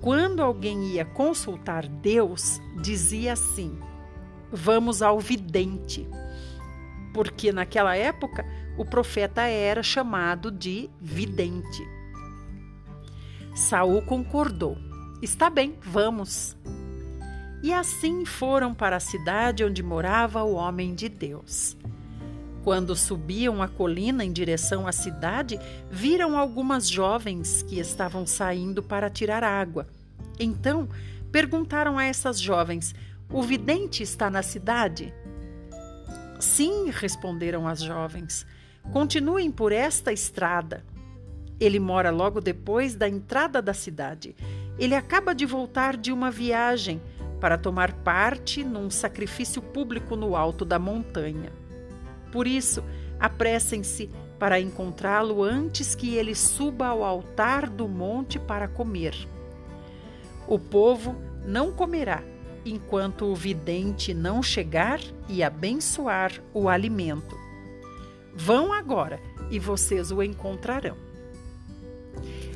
quando 0.01 0.43
alguém 0.43 0.95
ia 0.95 1.05
consultar 1.05 1.87
Deus, 1.87 2.61
dizia 2.83 3.35
assim: 3.35 3.79
Vamos 4.51 5.01
ao 5.03 5.21
vidente. 5.21 6.07
Porque 7.15 7.53
naquela 7.53 7.97
época 7.97 8.45
o 8.77 8.85
profeta 8.85 9.43
era 9.43 9.83
chamado 9.83 10.51
de 10.51 10.91
vidente. 11.01 11.83
Saul 13.55 14.03
concordou. 14.03 14.77
Está 15.21 15.51
bem, 15.51 15.79
vamos. 15.83 16.57
E 17.63 17.73
assim 17.73 18.25
foram 18.25 18.75
para 18.75 18.97
a 18.97 19.01
cidade 19.01 19.63
onde 19.63 19.83
morava 19.83 20.43
o 20.43 20.55
homem 20.55 20.95
de 20.95 21.09
Deus. 21.09 21.77
Quando 22.65 22.95
subiam 22.95 23.61
a 23.61 23.67
colina 23.67 24.25
em 24.25 24.33
direção 24.33 24.87
à 24.87 24.93
cidade, 24.93 25.59
viram 25.91 26.39
algumas 26.39 26.89
jovens 26.89 27.63
que 27.63 27.81
estavam 27.81 28.25
saindo 28.25 28.83
para 28.83 29.11
tirar 29.11 29.43
água. 29.43 29.89
Então 30.39 30.89
perguntaram 31.33 31.99
a 31.99 32.05
essas 32.05 32.41
jovens: 32.41 32.95
O 33.29 33.43
vidente 33.43 34.03
está 34.03 34.31
na 34.31 34.43
cidade? 34.43 35.13
Sim, 36.39 36.91
responderam 36.91 37.67
as 37.67 37.81
jovens. 37.81 38.47
Continuem 38.93 39.51
por 39.51 39.73
esta 39.73 40.13
estrada. 40.13 40.85
Ele 41.59 41.79
mora 41.79 42.11
logo 42.11 42.41
depois 42.41 42.95
da 42.95 43.09
entrada 43.09 43.61
da 43.63 43.75
cidade. 43.75 44.35
Ele 44.79 44.95
acaba 44.95 45.35
de 45.35 45.47
voltar 45.47 45.97
de 45.97 46.13
uma 46.13 46.31
viagem 46.31 47.01
para 47.41 47.59
tomar 47.59 47.93
parte 47.93 48.63
num 48.63 48.89
sacrifício 48.91 49.61
público 49.61 50.17
no 50.17 50.37
alto 50.37 50.65
da 50.65 50.79
montanha. 50.79 51.62
Por 52.33 52.47
isso, 52.47 52.83
apressem-se 53.21 54.11
para 54.39 54.59
encontrá-lo 54.59 55.45
antes 55.45 55.95
que 55.95 56.17
ele 56.17 56.35
suba 56.35 56.89
ao 56.89 57.05
altar 57.05 57.69
do 57.69 57.87
monte 57.87 58.41
para 58.41 58.67
comer. 58.67 59.15
O 60.49 60.59
povo 60.59 61.15
não 61.47 61.71
comerá 61.71 62.25
enquanto 62.65 63.27
o 63.27 63.35
vidente 63.35 64.15
não 64.15 64.43
chegar 64.43 65.01
e 65.29 65.43
abençoar 65.43 66.33
o 66.53 66.69
alimento. 66.69 67.37
Vão 68.35 68.73
agora 68.73 69.21
e 69.51 69.59
vocês 69.59 70.11
o 70.11 70.23
encontrarão. 70.23 70.97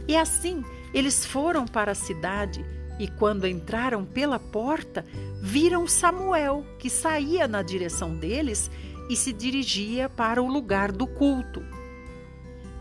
E 0.09 0.16
assim 0.16 0.64
eles 0.95 1.26
foram 1.26 1.66
para 1.66 1.92
a 1.92 1.95
cidade 1.95 2.64
e, 2.99 3.06
quando 3.06 3.47
entraram 3.47 4.04
pela 4.04 4.38
porta, 4.38 5.04
viram 5.42 5.87
Samuel, 5.87 6.64
que 6.78 6.88
saía 6.88 7.47
na 7.47 7.61
direção 7.61 8.16
deles 8.16 8.71
e 9.09 9.17
se 9.17 9.33
dirigia 9.33 10.09
para 10.09 10.43
o 10.43 10.49
lugar 10.49 10.91
do 10.93 11.07
culto. 11.07 11.63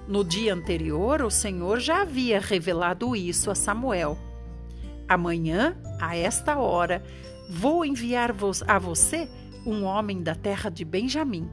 No 0.07 0.23
dia 0.23 0.53
anterior, 0.53 1.21
o 1.21 1.31
Senhor 1.31 1.79
já 1.79 2.01
havia 2.01 2.39
revelado 2.39 3.15
isso 3.15 3.49
a 3.49 3.55
Samuel. 3.55 4.17
Amanhã, 5.07 5.75
a 5.99 6.15
esta 6.15 6.57
hora, 6.57 7.03
vou 7.49 7.83
enviar 7.83 8.33
a 8.67 8.79
você 8.79 9.27
um 9.65 9.83
homem 9.83 10.21
da 10.21 10.35
terra 10.35 10.69
de 10.69 10.85
Benjamim. 10.85 11.49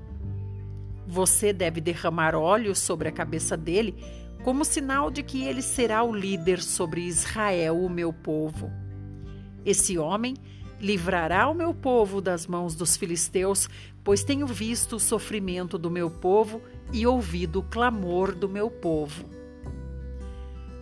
Você 1.07 1.53
deve 1.53 1.81
derramar 1.81 2.35
óleo 2.35 2.75
sobre 2.75 3.09
a 3.09 3.13
cabeça 3.13 3.57
dele 3.57 3.97
como 4.45 4.65
sinal 4.65 5.11
de 5.11 5.23
que 5.23 5.45
ele 5.45 5.63
será 5.63 6.03
o 6.03 6.15
líder 6.15 6.61
sobre 6.61 7.03
Israel, 7.03 7.79
o 7.79 7.89
meu 7.89 8.13
povo. 8.13 8.71
Esse 9.65 9.97
homem 9.97 10.35
livrará 10.81 11.49
o 11.49 11.55
meu 11.55 11.73
povo 11.73 12.21
das 12.21 12.47
mãos 12.47 12.75
dos 12.75 12.97
filisteus, 12.97 13.69
pois 14.05 14.25
tenho 14.25 14.47
visto 14.47 14.97
o 14.97 15.01
sofrimento 15.01 15.79
do 15.79 15.91
meu 15.91 16.11
povo 16.11 16.61
e 16.93 17.07
ouvido 17.07 17.61
o 17.61 17.63
clamor 17.63 18.35
do 18.35 18.49
meu 18.49 18.71
povo. 18.71 19.25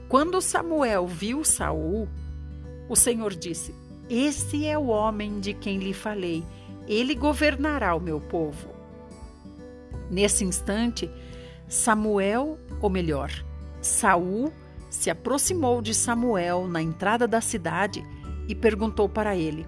Quando 0.08 0.40
Samuel 0.40 1.06
viu 1.06 1.44
Saul, 1.44 2.08
o 2.88 2.96
Senhor 2.96 3.34
disse: 3.34 3.74
Esse 4.08 4.66
é 4.66 4.76
o 4.76 4.86
homem 4.86 5.38
de 5.38 5.54
quem 5.54 5.78
lhe 5.78 5.94
falei. 5.94 6.44
Ele 6.88 7.14
governará 7.14 7.94
o 7.94 8.00
meu 8.00 8.20
povo. 8.20 8.70
Nesse 10.10 10.44
instante, 10.44 11.08
Samuel, 11.68 12.58
ou 12.80 12.90
melhor, 12.90 13.30
Saul 13.80 14.52
se 14.90 15.08
aproximou 15.08 15.80
de 15.80 15.94
Samuel 15.94 16.66
na 16.66 16.82
entrada 16.82 17.28
da 17.28 17.40
cidade 17.40 18.02
e 18.48 18.54
perguntou 18.56 19.08
para 19.08 19.36
ele: 19.36 19.64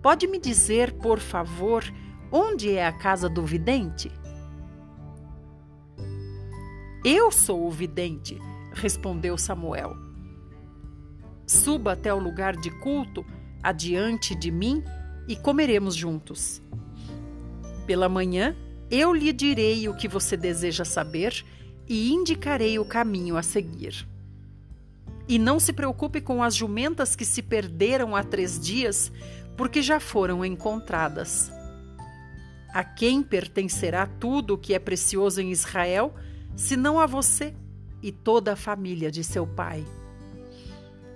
Pode 0.00 0.26
me 0.26 0.38
dizer, 0.38 0.94
por 0.94 1.18
favor, 1.18 1.84
onde 2.32 2.72
é 2.72 2.86
a 2.86 2.92
casa 2.92 3.28
do 3.28 3.44
vidente? 3.44 4.10
Eu 7.04 7.30
sou 7.30 7.66
o 7.66 7.70
vidente, 7.70 8.38
respondeu 8.72 9.36
Samuel. 9.36 9.94
Suba 11.46 11.92
até 11.92 12.14
o 12.14 12.18
lugar 12.18 12.56
de 12.56 12.70
culto 12.80 13.24
adiante 13.62 14.34
de 14.34 14.50
mim 14.50 14.82
e 15.28 15.36
comeremos 15.36 15.94
juntos. 15.94 16.62
Pela 17.86 18.08
manhã, 18.08 18.56
eu 18.90 19.12
lhe 19.12 19.32
direi 19.32 19.88
o 19.88 19.96
que 19.96 20.08
você 20.08 20.36
deseja 20.36 20.84
saber 20.84 21.44
e 21.86 22.12
indicarei 22.12 22.78
o 22.78 22.84
caminho 22.84 23.36
a 23.36 23.42
seguir. 23.42 24.08
E 25.28 25.38
não 25.38 25.60
se 25.60 25.72
preocupe 25.72 26.20
com 26.20 26.42
as 26.42 26.54
jumentas 26.54 27.14
que 27.14 27.24
se 27.24 27.42
perderam 27.42 28.16
há 28.16 28.22
três 28.24 28.58
dias, 28.58 29.12
porque 29.56 29.82
já 29.82 30.00
foram 30.00 30.44
encontradas. 30.44 31.52
A 32.72 32.82
quem 32.82 33.22
pertencerá 33.22 34.06
tudo 34.06 34.54
o 34.54 34.58
que 34.58 34.72
é 34.72 34.78
precioso 34.78 35.40
em 35.42 35.50
Israel, 35.50 36.14
senão 36.56 36.98
a 36.98 37.06
você 37.06 37.54
e 38.02 38.10
toda 38.10 38.54
a 38.54 38.56
família 38.56 39.10
de 39.10 39.22
seu 39.22 39.46
pai? 39.46 39.84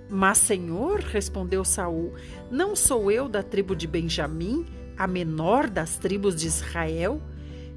Mas, 0.09 0.37
Senhor, 0.37 0.99
respondeu 0.99 1.65
Saul, 1.65 2.13
não 2.51 2.75
sou 2.75 3.11
eu 3.11 3.27
da 3.27 3.41
tribo 3.41 3.75
de 3.75 3.87
Benjamim, 3.87 4.65
a 4.95 5.07
menor 5.07 5.69
das 5.69 5.97
tribos 5.97 6.35
de 6.35 6.47
Israel? 6.47 7.21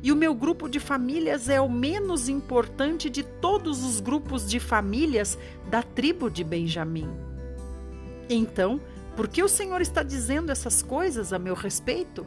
E 0.03 0.13
o 0.13 0.17
meu 0.17 0.35
grupo 0.35 0.69
de 0.69 0.79
famílias 0.79 1.49
é 1.49 1.61
o 1.61 1.69
menos 1.69 2.29
importante 2.29 3.11
de 3.11 3.23
todos 3.23 3.83
os 3.83 4.01
grupos 4.01 4.49
de 4.49 4.61
famílias 4.61 5.39
da 5.71 5.83
tribo 5.83 6.31
de 6.31 6.45
Benjamim. 6.45 7.09
Então, 8.29 8.81
por 9.17 9.27
que 9.27 9.43
o 9.43 9.49
Senhor 9.49 9.81
está 9.81 10.03
dizendo 10.03 10.53
essas 10.53 10.83
coisas 10.83 11.33
a 11.33 11.39
meu 11.39 11.55
respeito? 11.55 12.27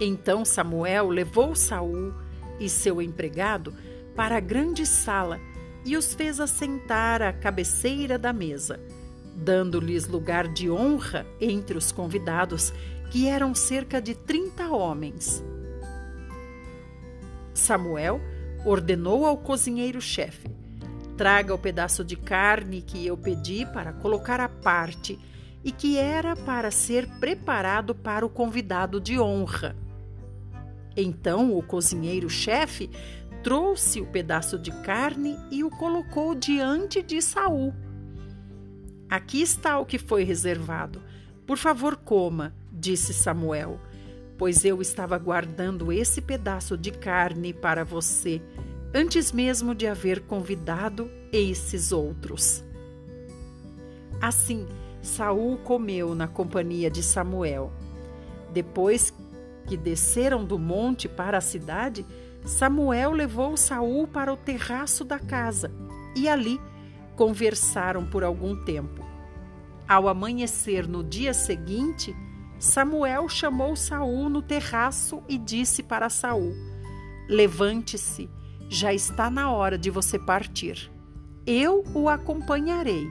Então 0.00 0.44
Samuel 0.44 1.08
levou 1.08 1.54
Saul 1.54 2.12
e 2.60 2.68
seu 2.68 3.00
empregado 3.00 3.74
para 4.14 4.36
a 4.36 4.40
grande 4.40 4.86
sala 4.86 5.40
e 5.84 5.96
os 5.96 6.12
fez 6.12 6.40
assentar 6.40 7.22
à 7.22 7.32
cabeceira 7.32 8.18
da 8.18 8.32
mesa, 8.32 8.80
dando-lhes 9.36 10.06
lugar 10.06 10.48
de 10.48 10.70
honra 10.70 11.26
entre 11.40 11.78
os 11.78 11.92
convidados, 11.92 12.72
que 13.10 13.28
eram 13.28 13.54
cerca 13.54 14.00
de 14.00 14.14
trinta 14.14 14.68
homens. 14.68 15.44
Samuel 17.54 18.20
ordenou 18.64 19.24
ao 19.24 19.38
cozinheiro-chefe: 19.38 20.50
Traga 21.16 21.54
o 21.54 21.58
pedaço 21.58 22.04
de 22.04 22.16
carne 22.16 22.82
que 22.82 23.06
eu 23.06 23.16
pedi 23.16 23.64
para 23.66 23.92
colocar 23.92 24.40
à 24.40 24.48
parte 24.48 25.18
e 25.64 25.72
que 25.72 25.96
era 25.96 26.36
para 26.36 26.70
ser 26.70 27.06
preparado 27.18 27.94
para 27.94 28.26
o 28.26 28.28
convidado 28.28 29.00
de 29.00 29.18
honra. 29.18 29.76
Então 30.96 31.56
o 31.56 31.62
cozinheiro-chefe 31.62 32.90
trouxe 33.42 34.00
o 34.00 34.06
pedaço 34.06 34.58
de 34.58 34.70
carne 34.82 35.36
e 35.50 35.62
o 35.62 35.70
colocou 35.70 36.34
diante 36.34 37.02
de 37.02 37.20
Saul. 37.20 37.74
Aqui 39.08 39.42
está 39.42 39.78
o 39.78 39.86
que 39.86 39.98
foi 39.98 40.24
reservado. 40.24 41.02
Por 41.46 41.58
favor, 41.58 41.96
coma, 41.96 42.54
disse 42.72 43.14
Samuel 43.14 43.78
pois 44.38 44.64
eu 44.64 44.80
estava 44.80 45.18
guardando 45.18 45.90
esse 45.90 46.20
pedaço 46.20 46.76
de 46.76 46.90
carne 46.90 47.52
para 47.52 47.84
você, 47.84 48.42
antes 48.94 49.32
mesmo 49.32 49.74
de 49.74 49.86
haver 49.86 50.20
convidado 50.20 51.10
esses 51.32 51.92
outros. 51.92 52.62
Assim, 54.20 54.66
Saul 55.02 55.58
comeu 55.58 56.14
na 56.14 56.26
companhia 56.26 56.90
de 56.90 57.02
Samuel. 57.02 57.72
Depois 58.52 59.12
que 59.66 59.76
desceram 59.76 60.44
do 60.44 60.58
monte 60.58 61.08
para 61.08 61.38
a 61.38 61.40
cidade, 61.40 62.06
Samuel 62.44 63.10
levou 63.10 63.56
Saul 63.56 64.06
para 64.06 64.32
o 64.32 64.36
terraço 64.36 65.04
da 65.04 65.18
casa 65.18 65.70
e 66.14 66.28
ali 66.28 66.60
conversaram 67.16 68.06
por 68.06 68.22
algum 68.22 68.64
tempo. 68.64 69.04
Ao 69.88 70.08
amanhecer 70.08 70.86
no 70.86 71.02
dia 71.02 71.34
seguinte, 71.34 72.14
Samuel 72.58 73.28
chamou 73.28 73.76
Saul 73.76 74.28
no 74.28 74.42
terraço 74.42 75.22
e 75.28 75.36
disse 75.38 75.82
para 75.82 76.08
Saul: 76.08 76.54
Levante-se, 77.28 78.30
já 78.68 78.92
está 78.92 79.30
na 79.30 79.50
hora 79.50 79.76
de 79.76 79.90
você 79.90 80.18
partir. 80.18 80.90
Eu 81.46 81.84
o 81.94 82.08
acompanharei. 82.08 83.06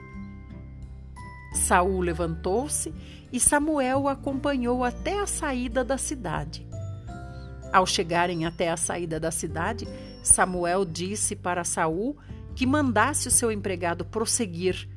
Saul 1.52 2.00
levantou-se 2.00 2.92
e 3.32 3.40
Samuel 3.40 4.02
o 4.02 4.08
acompanhou 4.08 4.84
até 4.84 5.20
a 5.20 5.26
saída 5.26 5.84
da 5.84 5.98
cidade. 5.98 6.66
Ao 7.72 7.86
chegarem 7.86 8.46
até 8.46 8.70
a 8.70 8.76
saída 8.76 9.18
da 9.18 9.30
cidade, 9.30 9.86
Samuel 10.22 10.84
disse 10.84 11.34
para 11.34 11.64
Saul 11.64 12.16
que 12.54 12.66
mandasse 12.66 13.28
o 13.28 13.30
seu 13.30 13.50
empregado 13.50 14.04
prosseguir, 14.04 14.88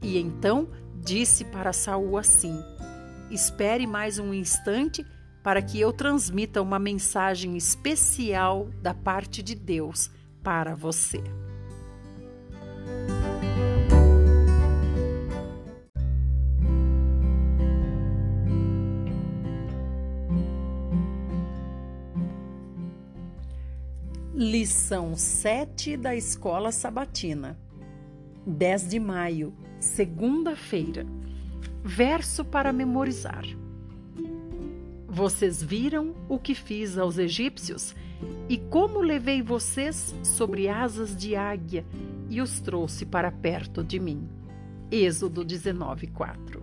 E 0.00 0.16
então 0.16 0.68
disse 0.94 1.44
para 1.44 1.72
Saul 1.72 2.16
assim: 2.16 2.56
Espere 3.30 3.86
mais 3.86 4.18
um 4.18 4.32
instante 4.32 5.04
para 5.42 5.60
que 5.60 5.80
eu 5.80 5.92
transmita 5.92 6.62
uma 6.62 6.78
mensagem 6.78 7.56
especial 7.56 8.68
da 8.80 8.94
parte 8.94 9.42
de 9.42 9.54
Deus 9.54 10.10
para 10.42 10.74
você. 10.74 11.22
Lição 24.40 25.16
7 25.16 25.96
da 25.96 26.14
Escola 26.14 26.70
Sabatina, 26.70 27.58
10 28.46 28.88
de 28.90 29.00
maio, 29.00 29.52
segunda-feira. 29.80 31.04
Verso 31.82 32.44
para 32.44 32.72
memorizar. 32.72 33.44
Vocês 35.08 35.60
viram 35.60 36.14
o 36.28 36.38
que 36.38 36.54
fiz 36.54 36.96
aos 36.96 37.18
egípcios 37.18 37.96
e 38.48 38.58
como 38.58 39.00
levei 39.00 39.42
vocês 39.42 40.14
sobre 40.22 40.68
asas 40.68 41.16
de 41.16 41.34
águia 41.34 41.84
e 42.30 42.40
os 42.40 42.60
trouxe 42.60 43.04
para 43.04 43.32
perto 43.32 43.82
de 43.82 43.98
mim. 43.98 44.28
Êxodo 44.88 45.44
19, 45.44 46.06
4. 46.06 46.62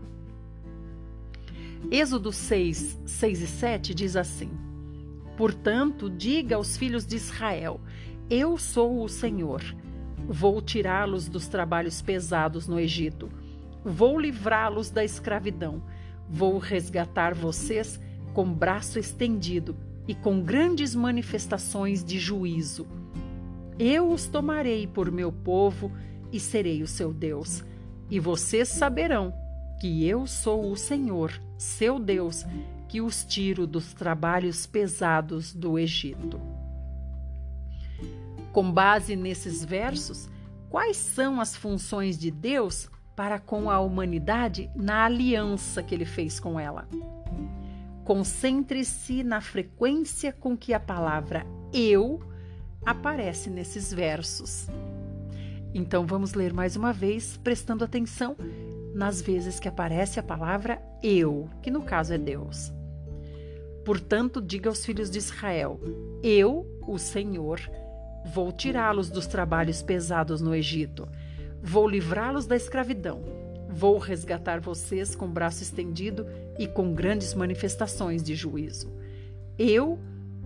Êxodo 1.91 2.31
6, 2.31 3.01
6 3.05 3.41
e 3.41 3.47
7 3.47 3.93
diz 3.93 4.15
assim: 4.15 4.74
Portanto, 5.37 6.09
diga 6.09 6.55
aos 6.55 6.77
filhos 6.77 7.05
de 7.05 7.15
Israel: 7.15 7.79
Eu 8.29 8.57
sou 8.57 9.03
o 9.03 9.09
Senhor. 9.09 9.61
Vou 10.27 10.61
tirá-los 10.61 11.27
dos 11.27 11.47
trabalhos 11.47 12.01
pesados 12.01 12.67
no 12.67 12.79
Egito. 12.79 13.29
Vou 13.83 14.19
livrá-los 14.19 14.89
da 14.89 15.03
escravidão. 15.03 15.83
Vou 16.27 16.57
resgatar 16.57 17.35
vocês 17.35 17.99
com 18.33 18.51
braço 18.51 18.97
estendido 18.97 19.75
e 20.07 20.15
com 20.15 20.41
grandes 20.41 20.95
manifestações 20.95 22.03
de 22.03 22.17
juízo. 22.17 22.87
Eu 23.77 24.09
os 24.09 24.27
tomarei 24.27 24.87
por 24.87 25.11
meu 25.11 25.31
povo 25.31 25.91
e 26.31 26.39
serei 26.39 26.81
o 26.81 26.87
seu 26.87 27.13
Deus. 27.13 27.63
E 28.09 28.19
vocês 28.19 28.69
saberão 28.69 29.33
que 29.79 30.07
eu 30.07 30.25
sou 30.25 30.71
o 30.71 30.75
Senhor, 30.75 31.31
seu 31.57 31.99
Deus, 31.99 32.45
que 32.95 33.01
os 33.01 33.25
tiro 33.25 33.67
dos 33.67 33.93
trabalhos 33.93 34.65
pesados 34.65 35.53
do 35.53 35.77
Egito. 35.77 36.39
Com 38.53 38.71
base 38.71 39.17
nesses 39.17 39.65
versos, 39.65 40.29
quais 40.69 40.95
são 40.95 41.41
as 41.41 41.57
funções 41.57 42.17
de 42.17 42.31
Deus 42.31 42.89
para 43.13 43.37
com 43.37 43.69
a 43.69 43.81
humanidade 43.81 44.71
na 44.73 45.03
aliança 45.03 45.83
que 45.83 45.93
ele 45.93 46.05
fez 46.05 46.39
com 46.39 46.57
ela? 46.57 46.87
Concentre-se 48.05 49.25
na 49.25 49.41
frequência 49.41 50.31
com 50.31 50.55
que 50.55 50.73
a 50.73 50.79
palavra 50.79 51.45
eu 51.73 52.21
aparece 52.85 53.49
nesses 53.49 53.91
versos. 53.91 54.67
Então 55.73 56.07
vamos 56.07 56.33
ler 56.33 56.53
mais 56.53 56.77
uma 56.77 56.93
vez, 56.93 57.35
prestando 57.43 57.83
atenção 57.83 58.37
nas 58.93 59.21
vezes 59.21 59.59
que 59.59 59.67
aparece 59.67 60.17
a 60.17 60.23
palavra 60.23 60.81
eu, 61.03 61.49
que 61.61 61.69
no 61.69 61.81
caso 61.81 62.13
é 62.13 62.17
Deus. 62.17 62.73
Portanto, 63.85 64.41
diga 64.41 64.67
aos 64.67 64.83
filhos 64.83 65.11
de 65.11 65.19
Israel: 65.19 65.79
Eu, 66.23 66.65
o 66.87 66.97
Senhor, 66.97 67.61
vou 68.33 68.51
tirá-los 68.51 69.11
dos 69.11 69.27
trabalhos 69.27 69.83
pesados 69.83 70.41
no 70.41 70.55
Egito, 70.55 71.07
vou 71.61 71.87
livrá-los 71.87 72.47
da 72.47 72.55
escravidão, 72.55 73.21
vou 73.69 73.99
resgatar 73.99 74.59
vocês 74.59 75.15
com 75.15 75.27
braço 75.27 75.61
estendido 75.61 76.25
e 76.57 76.67
com 76.67 76.95
grandes 76.95 77.35
manifestações 77.35 78.23
de 78.23 78.33
juízo. 78.33 78.91
Eu 79.57 79.99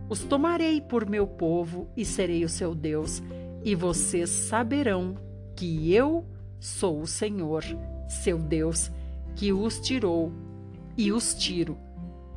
os 0.10 0.20
tomarei 0.24 0.82
por 0.82 1.10
meu 1.10 1.26
povo 1.26 1.88
e 1.96 2.04
serei 2.04 2.44
o 2.44 2.50
seu 2.50 2.76
Deus, 2.76 3.24
e 3.64 3.74
vocês 3.74 4.30
saberão 4.30 5.16
que 5.56 5.94
eu 5.94 6.26
sou 6.60 7.02
o 7.02 7.08
Senhor 7.08 7.64
seu 8.10 8.38
Deus, 8.38 8.92
que 9.36 9.54
os 9.54 9.80
tirou 9.80 10.34
e 10.98 11.12
os 11.14 11.34
tiro 11.36 11.78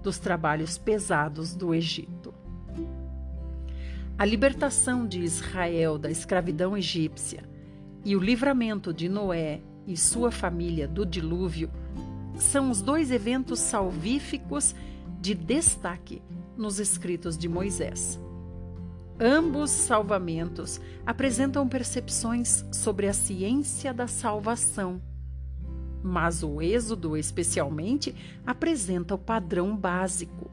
dos 0.03 0.19
trabalhos 0.19 0.77
pesados 0.77 1.55
do 1.55 1.75
Egito. 1.75 2.35
A 4.19 4.25
libertação 4.25 5.07
de 5.07 5.21
Israel 5.21 5.99
da 5.99 6.11
escravidão 6.11 6.77
egípcia 6.77 7.45
e 8.05 8.15
o 8.15 8.21
livramento 8.21 8.93
de 8.93 9.09
Noé 9.09 9.61
e 9.87 9.97
sua 9.97 10.31
família 10.31 10.87
do 10.87 11.07
dilúvio 11.07 11.71
são 12.37 12.71
os 12.71 12.83
dois 12.83 13.11
eventos 13.11 13.59
salvíficos 13.61 14.75
de 15.21 15.35
destaque 15.35 16.23
nos 16.57 16.79
escritos 16.79 17.39
de 17.39 17.49
Moisés. 17.49 18.21
Ambos 19.21 19.71
salvamentos 19.71 20.81
apresentam 21.07 21.69
percepções 21.69 22.65
sobre 22.73 23.07
a 23.07 23.13
ciência 23.13 23.95
da 23.95 24.07
salvação 24.07 25.01
mas 26.03 26.43
o 26.43 26.61
Êxodo, 26.61 27.17
especialmente, 27.17 28.15
apresenta 28.47 29.15
o 29.15 29.19
padrão 29.19 29.77
básico. 29.77 30.51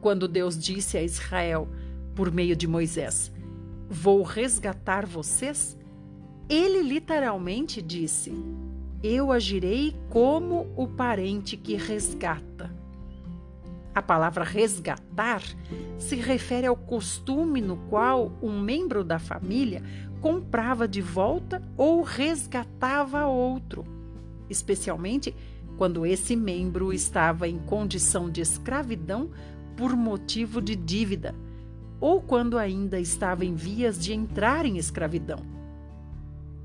Quando 0.00 0.28
Deus 0.28 0.58
disse 0.58 0.98
a 0.98 1.02
Israel, 1.02 1.68
por 2.14 2.30
meio 2.30 2.54
de 2.54 2.66
Moisés, 2.66 3.32
Vou 3.94 4.22
resgatar 4.22 5.04
vocês, 5.04 5.76
ele 6.48 6.82
literalmente 6.82 7.82
disse: 7.82 8.32
Eu 9.02 9.30
agirei 9.30 9.94
como 10.08 10.72
o 10.74 10.88
parente 10.88 11.58
que 11.58 11.74
resgata. 11.74 12.74
A 13.94 14.00
palavra 14.00 14.44
resgatar 14.44 15.42
se 15.98 16.16
refere 16.16 16.66
ao 16.66 16.74
costume 16.74 17.60
no 17.60 17.76
qual 17.90 18.32
um 18.40 18.58
membro 18.58 19.04
da 19.04 19.18
família 19.18 19.82
comprava 20.22 20.88
de 20.88 21.02
volta 21.02 21.62
ou 21.76 22.00
resgatava 22.00 23.26
outro 23.26 23.84
especialmente 24.52 25.34
quando 25.76 26.06
esse 26.06 26.36
membro 26.36 26.92
estava 26.92 27.48
em 27.48 27.58
condição 27.58 28.30
de 28.30 28.40
escravidão 28.40 29.30
por 29.76 29.96
motivo 29.96 30.60
de 30.60 30.76
dívida, 30.76 31.34
ou 32.00 32.20
quando 32.20 32.58
ainda 32.58 33.00
estava 33.00 33.44
em 33.44 33.54
vias 33.54 33.98
de 33.98 34.12
entrar 34.12 34.64
em 34.66 34.76
escravidão. 34.76 35.40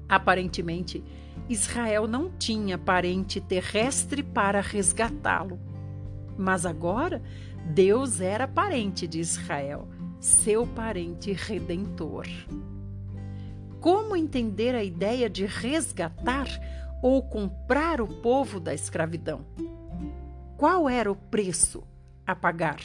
Aparentemente, 0.08 1.04
Israel 1.50 2.08
não 2.08 2.30
tinha 2.38 2.78
parente 2.78 3.40
terrestre 3.40 4.22
para 4.22 4.62
resgatá-lo. 4.62 5.60
Mas 6.38 6.66
agora, 6.66 7.22
Deus 7.74 8.22
era 8.22 8.48
parente 8.48 9.08
de 9.08 9.20
Israel, 9.20 9.88
seu 10.20 10.66
parente 10.68 11.32
redentor. 11.32 12.28
Como 13.80 14.16
entender 14.16 14.76
a 14.76 14.84
ideia 14.84 15.30
de 15.30 15.46
resgatar 15.46 16.48
ou 17.02 17.22
comprar 17.22 18.02
o 18.02 18.08
povo 18.08 18.60
da 18.60 18.74
escravidão. 18.74 19.46
Qual 20.58 20.90
era 20.90 21.12
o 21.12 21.16
preço 21.16 21.84
a 22.26 22.36
pagar? 22.36 22.80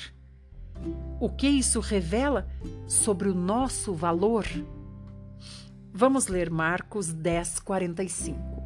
O 1.20 1.28
que 1.28 1.46
isso 1.46 1.80
revela 1.80 2.46
sobre 2.86 3.28
o 3.28 3.34
nosso 3.34 3.94
valor? 3.94 4.44
Vamos 5.92 6.26
ler 6.26 6.50
Marcos 6.50 7.12
10, 7.12 7.60
45. 7.60 8.62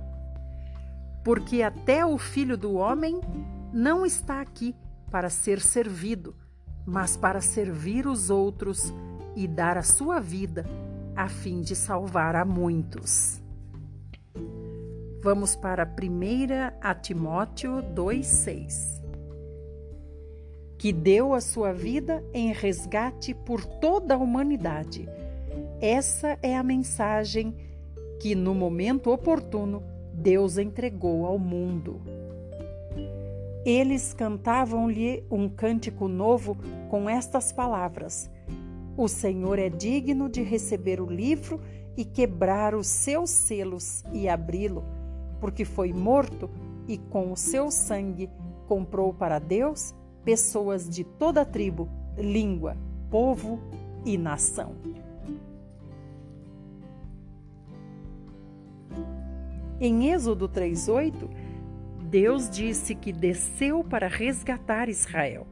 Porque 1.25 1.63
até 1.63 2.07
o 2.07 2.17
filho 2.19 2.57
do 2.57 2.75
homem 2.75 3.21
não 3.73 4.07
está 4.07 4.41
aqui 4.41 4.75
para 5.11 5.29
ser 5.29 5.61
servido, 5.61 6.35
mas 6.85 7.17
para 7.17 7.41
servir 7.41 8.07
os 8.07 8.31
outros 8.31 8.93
e 9.35 9.47
dar 9.47 9.77
a 9.77 9.83
sua 9.83 10.21
vida 10.21 10.65
a 11.15 11.29
fim 11.29 11.61
de 11.61 11.75
salvar 11.75 12.37
a 12.37 12.45
muitos. 12.45 13.43
Vamos 15.27 15.57
para 15.57 15.85
1 15.85 16.79
a 16.81 16.95
Timóteo 16.95 17.83
2,6. 17.93 19.03
Que 20.79 20.93
deu 20.93 21.35
a 21.35 21.41
sua 21.41 21.73
vida 21.73 22.25
em 22.33 22.53
resgate 22.53 23.35
por 23.35 23.65
toda 23.65 24.15
a 24.15 24.19
humanidade. 24.19 25.09
Essa 25.81 26.39
é 26.41 26.57
a 26.57 26.63
mensagem 26.63 27.57
que, 28.21 28.37
no 28.37 28.55
momento 28.55 29.11
oportuno, 29.11 29.83
Deus 30.15 30.59
entregou 30.59 31.27
ao 31.27 31.41
mundo. 31.41 32.01
Eles 33.65 34.15
cantavam-lhe 34.15 35.25
um 35.29 35.49
cântico 35.49 36.07
novo 36.07 36.57
com 36.89 37.11
estas 37.11 37.51
palavras: 37.51 38.31
O 38.97 39.09
Senhor 39.09 39.59
é 39.59 39.69
digno 39.69 40.29
de 40.29 40.45
receber 40.45 41.01
o 41.01 41.11
livro 41.11 41.61
e 41.97 42.05
quebrar 42.05 42.77
os 42.77 42.87
seus 42.87 43.31
selos 43.31 44.05
e 44.13 44.29
abri-lo 44.29 44.95
porque 45.41 45.65
foi 45.65 45.93
morto 45.93 46.51
e 46.89 46.99
com 46.99 47.33
o 47.33 47.37
seu 47.37 47.71
sangue 47.71 48.31
comprou 48.67 49.13
para 49.13 49.39
Deus 49.39 49.95
pessoas 50.25 50.89
de 50.89 51.05
toda 51.05 51.45
tribo, 51.45 51.89
língua, 52.17 52.77
povo 53.11 53.61
e 54.05 54.19
nação. 54.19 54.75
Em 59.81 60.11
Êxodo 60.11 60.49
3:8, 60.49 61.29
Deus 62.11 62.49
disse 62.49 62.95
que 62.95 63.13
desceu 63.13 63.85
para 63.85 64.09
resgatar 64.09 64.89
Israel. 64.89 65.47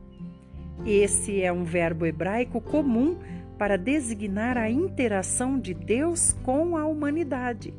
Esse 0.87 1.43
é 1.43 1.53
um 1.53 1.63
verbo 1.63 2.07
hebraico 2.07 2.61
comum 2.61 3.17
para 3.59 3.77
designar 3.77 4.57
a 4.57 4.71
interação 4.71 5.59
de 5.59 5.75
Deus 5.75 6.33
com 6.43 6.77
a 6.77 6.85
humanidade. 6.85 7.75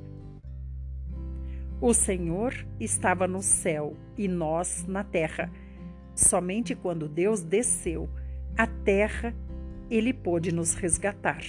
O 1.81 1.93
Senhor 1.93 2.65
estava 2.79 3.27
no 3.27 3.41
céu 3.41 3.95
e 4.17 4.27
nós 4.27 4.85
na 4.87 5.03
terra. 5.03 5.51
Somente 6.15 6.73
quando 6.73 7.07
Deus 7.07 7.41
desceu 7.41 8.09
à 8.57 8.65
terra, 8.65 9.35
ele 9.89 10.13
pôde 10.13 10.53
nos 10.53 10.73
resgatar. 10.73 11.43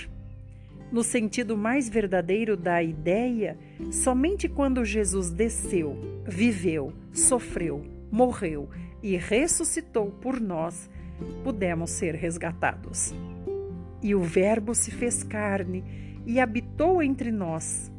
No 0.91 1.03
sentido 1.03 1.57
mais 1.57 1.89
verdadeiro 1.89 2.57
da 2.57 2.83
ideia, 2.83 3.57
somente 3.91 4.49
quando 4.49 4.85
Jesus 4.85 5.31
desceu, 5.31 5.97
viveu, 6.25 6.93
sofreu, 7.13 7.85
morreu 8.11 8.69
e 9.03 9.17
ressuscitou 9.17 10.11
por 10.11 10.41
nós, 10.41 10.89
pudemos 11.43 11.91
ser 11.91 12.15
resgatados. 12.15 13.15
E 14.03 14.15
o 14.15 14.21
Verbo 14.21 14.75
se 14.75 14.91
fez 14.91 15.23
carne 15.23 15.85
e 16.27 16.39
habitou 16.41 17.03
entre 17.03 17.31
nós. 17.31 17.93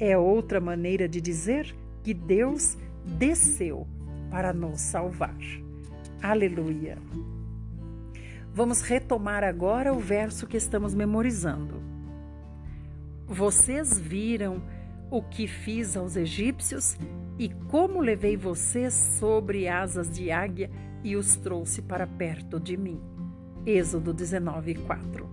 É 0.00 0.16
outra 0.16 0.58
maneira 0.60 1.06
de 1.06 1.20
dizer 1.20 1.76
que 2.02 2.14
Deus 2.14 2.78
desceu 3.04 3.86
para 4.30 4.50
nos 4.50 4.80
salvar. 4.80 5.36
Aleluia! 6.22 6.96
Vamos 8.52 8.80
retomar 8.80 9.44
agora 9.44 9.92
o 9.92 10.00
verso 10.00 10.46
que 10.46 10.56
estamos 10.56 10.94
memorizando. 10.94 11.82
Vocês 13.26 14.00
viram 14.00 14.62
o 15.10 15.22
que 15.22 15.46
fiz 15.46 15.96
aos 15.96 16.16
egípcios 16.16 16.96
e 17.38 17.50
como 17.68 18.00
levei 18.00 18.38
vocês 18.38 18.94
sobre 18.94 19.68
asas 19.68 20.10
de 20.10 20.30
águia 20.30 20.70
e 21.04 21.14
os 21.14 21.36
trouxe 21.36 21.82
para 21.82 22.06
perto 22.06 22.58
de 22.58 22.76
mim. 22.76 23.00
Êxodo 23.66 24.14
19, 24.14 24.76
4. 24.76 25.28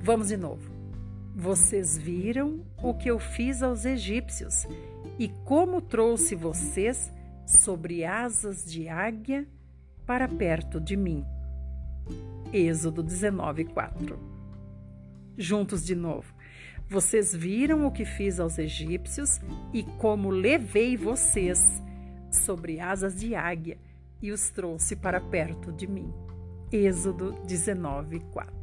Vamos 0.00 0.28
de 0.28 0.36
novo. 0.36 0.71
Vocês 1.34 1.96
viram 1.96 2.60
o 2.82 2.92
que 2.92 3.10
eu 3.10 3.18
fiz 3.18 3.62
aos 3.62 3.86
egípcios 3.86 4.66
e 5.18 5.28
como 5.44 5.80
trouxe 5.80 6.34
vocês 6.34 7.10
sobre 7.46 8.04
asas 8.04 8.70
de 8.70 8.86
águia 8.86 9.48
para 10.06 10.28
perto 10.28 10.78
de 10.78 10.94
mim. 10.94 11.24
Êxodo 12.52 13.02
19, 13.02 13.64
4. 13.64 14.18
Juntos 15.38 15.84
de 15.84 15.94
novo. 15.94 16.34
Vocês 16.86 17.34
viram 17.34 17.86
o 17.86 17.90
que 17.90 18.04
fiz 18.04 18.38
aos 18.38 18.58
egípcios 18.58 19.40
e 19.72 19.82
como 19.82 20.28
levei 20.28 20.98
vocês 20.98 21.82
sobre 22.30 22.78
asas 22.78 23.18
de 23.18 23.34
águia 23.34 23.78
e 24.20 24.30
os 24.30 24.50
trouxe 24.50 24.94
para 24.94 25.18
perto 25.18 25.72
de 25.72 25.86
mim. 25.86 26.12
Êxodo 26.70 27.32
19, 27.46 28.20
4. 28.32 28.61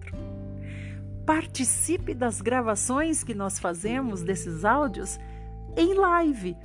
Participe 1.30 2.16
das 2.16 2.42
gravações 2.42 3.24
que 3.24 3.36
nós 3.36 3.60
fazemos 3.60 4.24
desses 4.24 4.66
áudios 4.66 5.20
em 5.78 5.94
live. 5.94 6.58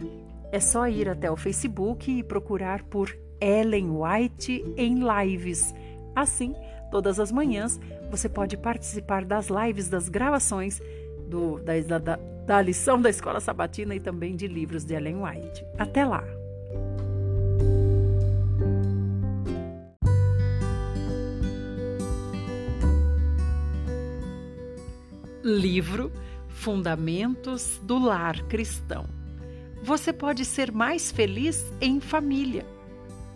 É 0.50 0.59
só 0.59 0.88
ir 0.88 1.07
até 1.07 1.31
o 1.31 1.37
Facebook 1.37 2.11
e 2.11 2.22
procurar 2.22 2.83
por 2.85 3.14
Ellen 3.38 3.90
White 3.90 4.64
em 4.79 5.00
lives. 5.05 5.74
Assim, 6.16 6.55
todas 6.90 7.20
as 7.20 7.31
manhãs 7.31 7.79
você 8.11 8.27
pode 8.27 8.57
participar 8.57 9.22
das 9.22 9.48
lives, 9.48 9.90
das 9.90 10.09
gravações 10.09 10.81
do, 11.29 11.59
da, 11.59 11.98
da, 11.98 12.18
da 12.46 12.62
lição 12.62 12.98
da 12.98 13.11
Escola 13.11 13.40
Sabatina 13.40 13.94
e 13.94 14.00
também 14.00 14.35
de 14.35 14.46
livros 14.46 14.83
de 14.83 14.94
Ellen 14.94 15.22
White. 15.22 15.62
Até 15.77 16.07
lá! 16.07 16.24
Livro 25.45 26.11
Fundamentos 26.49 27.79
do 27.83 27.99
Lar 27.99 28.45
Cristão. 28.45 29.05
Você 29.83 30.11
pode 30.11 30.43
ser 30.43 30.73
mais 30.73 31.13
feliz 31.13 31.71
em 31.83 32.01
família. 32.01 32.65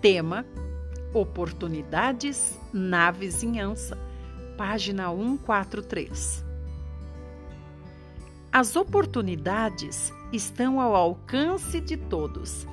Tema: 0.00 0.46
Oportunidades 1.12 2.58
na 2.72 3.10
vizinhança. 3.10 3.98
Página 4.56 5.10
143. 5.10 6.42
As 8.50 8.74
oportunidades 8.74 10.10
estão 10.32 10.80
ao 10.80 10.96
alcance 10.96 11.78
de 11.78 11.98
todos. 11.98 12.66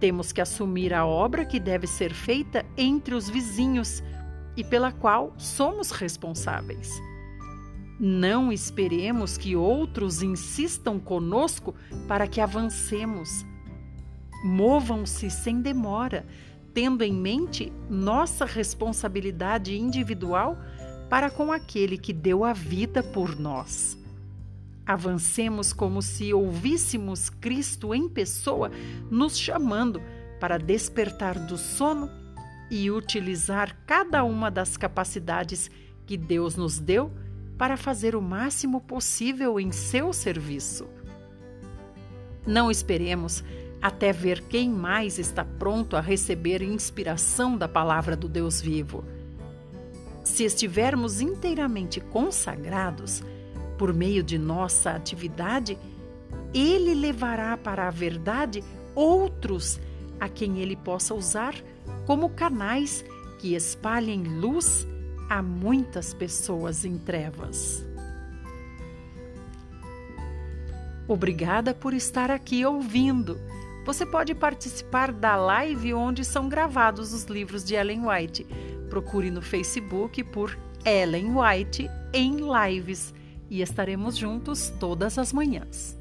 Temos 0.00 0.32
que 0.32 0.40
assumir 0.40 0.94
a 0.94 1.04
obra 1.04 1.44
que 1.44 1.60
deve 1.60 1.86
ser 1.86 2.14
feita 2.14 2.64
entre 2.78 3.14
os 3.14 3.28
vizinhos 3.28 4.02
e 4.56 4.64
pela 4.64 4.90
qual 4.90 5.34
somos 5.36 5.90
responsáveis. 5.90 7.07
Não 7.98 8.52
esperemos 8.52 9.36
que 9.36 9.56
outros 9.56 10.22
insistam 10.22 11.00
conosco 11.00 11.74
para 12.06 12.28
que 12.28 12.40
avancemos. 12.40 13.44
Movam-se 14.44 15.28
sem 15.28 15.60
demora, 15.60 16.24
tendo 16.72 17.02
em 17.02 17.12
mente 17.12 17.72
nossa 17.90 18.44
responsabilidade 18.44 19.76
individual 19.76 20.56
para 21.10 21.28
com 21.28 21.50
aquele 21.50 21.98
que 21.98 22.12
deu 22.12 22.44
a 22.44 22.52
vida 22.52 23.02
por 23.02 23.36
nós. 23.36 23.98
Avancemos 24.86 25.72
como 25.72 26.00
se 26.00 26.32
ouvíssemos 26.32 27.28
Cristo 27.28 27.92
em 27.92 28.08
pessoa 28.08 28.70
nos 29.10 29.36
chamando 29.36 30.00
para 30.38 30.56
despertar 30.56 31.36
do 31.36 31.58
sono 31.58 32.08
e 32.70 32.90
utilizar 32.90 33.76
cada 33.84 34.22
uma 34.22 34.50
das 34.50 34.76
capacidades 34.76 35.68
que 36.06 36.16
Deus 36.16 36.54
nos 36.54 36.78
deu 36.78 37.10
para 37.58 37.76
fazer 37.76 38.14
o 38.14 38.22
máximo 38.22 38.80
possível 38.80 39.58
em 39.58 39.72
seu 39.72 40.12
serviço. 40.12 40.88
Não 42.46 42.70
esperemos 42.70 43.44
até 43.82 44.12
ver 44.12 44.42
quem 44.42 44.70
mais 44.70 45.18
está 45.18 45.44
pronto 45.44 45.96
a 45.96 46.00
receber 46.00 46.62
inspiração 46.62 47.58
da 47.58 47.68
palavra 47.68 48.16
do 48.16 48.28
Deus 48.28 48.60
vivo. 48.60 49.04
Se 50.24 50.44
estivermos 50.44 51.20
inteiramente 51.20 52.00
consagrados, 52.00 53.22
por 53.76 53.92
meio 53.92 54.22
de 54.22 54.38
nossa 54.38 54.90
atividade, 54.92 55.76
Ele 56.54 56.94
levará 56.94 57.56
para 57.56 57.88
a 57.88 57.90
verdade 57.90 58.62
outros 58.94 59.80
a 60.18 60.28
quem 60.28 60.58
Ele 60.58 60.76
possa 60.76 61.14
usar 61.14 61.54
como 62.06 62.30
canais 62.30 63.04
que 63.38 63.54
espalhem 63.54 64.22
luz 64.22 64.86
há 65.28 65.42
muitas 65.42 66.14
pessoas 66.14 66.84
em 66.84 66.98
trevas. 66.98 67.84
Obrigada 71.06 71.72
por 71.72 71.94
estar 71.94 72.30
aqui 72.30 72.64
ouvindo. 72.64 73.40
Você 73.86 74.04
pode 74.04 74.34
participar 74.34 75.10
da 75.10 75.36
live 75.36 75.94
onde 75.94 76.24
são 76.24 76.48
gravados 76.48 77.14
os 77.14 77.24
livros 77.24 77.64
de 77.64 77.74
Ellen 77.74 78.06
White. 78.06 78.46
Procure 78.90 79.30
no 79.30 79.40
Facebook 79.40 80.22
por 80.24 80.58
Ellen 80.84 81.34
White 81.34 81.88
em 82.12 82.36
lives 82.36 83.14
e 83.48 83.62
estaremos 83.62 84.16
juntos 84.16 84.70
todas 84.78 85.16
as 85.16 85.32
manhãs. 85.32 85.96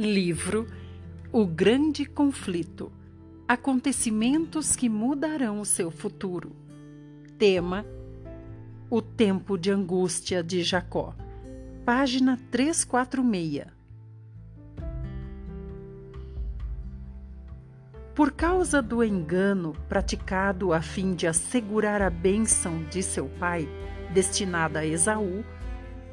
Livro 0.00 0.64
O 1.32 1.44
Grande 1.44 2.06
Conflito 2.06 2.92
Acontecimentos 3.48 4.76
que 4.76 4.88
mudarão 4.88 5.60
o 5.60 5.64
seu 5.64 5.90
futuro. 5.90 6.54
Tema: 7.36 7.84
O 8.88 9.02
Tempo 9.02 9.58
de 9.58 9.72
Angústia 9.72 10.40
de 10.40 10.62
Jacó. 10.62 11.16
Página 11.84 12.38
346. 12.48 13.66
Por 18.14 18.30
causa 18.30 18.80
do 18.80 19.02
engano 19.02 19.72
praticado 19.88 20.72
a 20.72 20.80
fim 20.80 21.12
de 21.12 21.26
assegurar 21.26 22.02
a 22.02 22.08
bênção 22.08 22.84
de 22.84 23.02
seu 23.02 23.28
pai, 23.40 23.68
destinada 24.14 24.78
a 24.78 24.86
Esaú, 24.86 25.44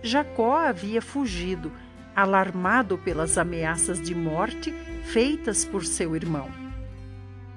Jacó 0.02 0.56
havia 0.56 1.04
fugido 1.04 1.71
alarmado 2.15 2.97
pelas 2.97 3.38
ameaças 3.38 4.01
de 4.01 4.15
morte 4.15 4.73
feitas 5.04 5.65
por 5.65 5.84
seu 5.86 6.15
irmão. 6.15 6.47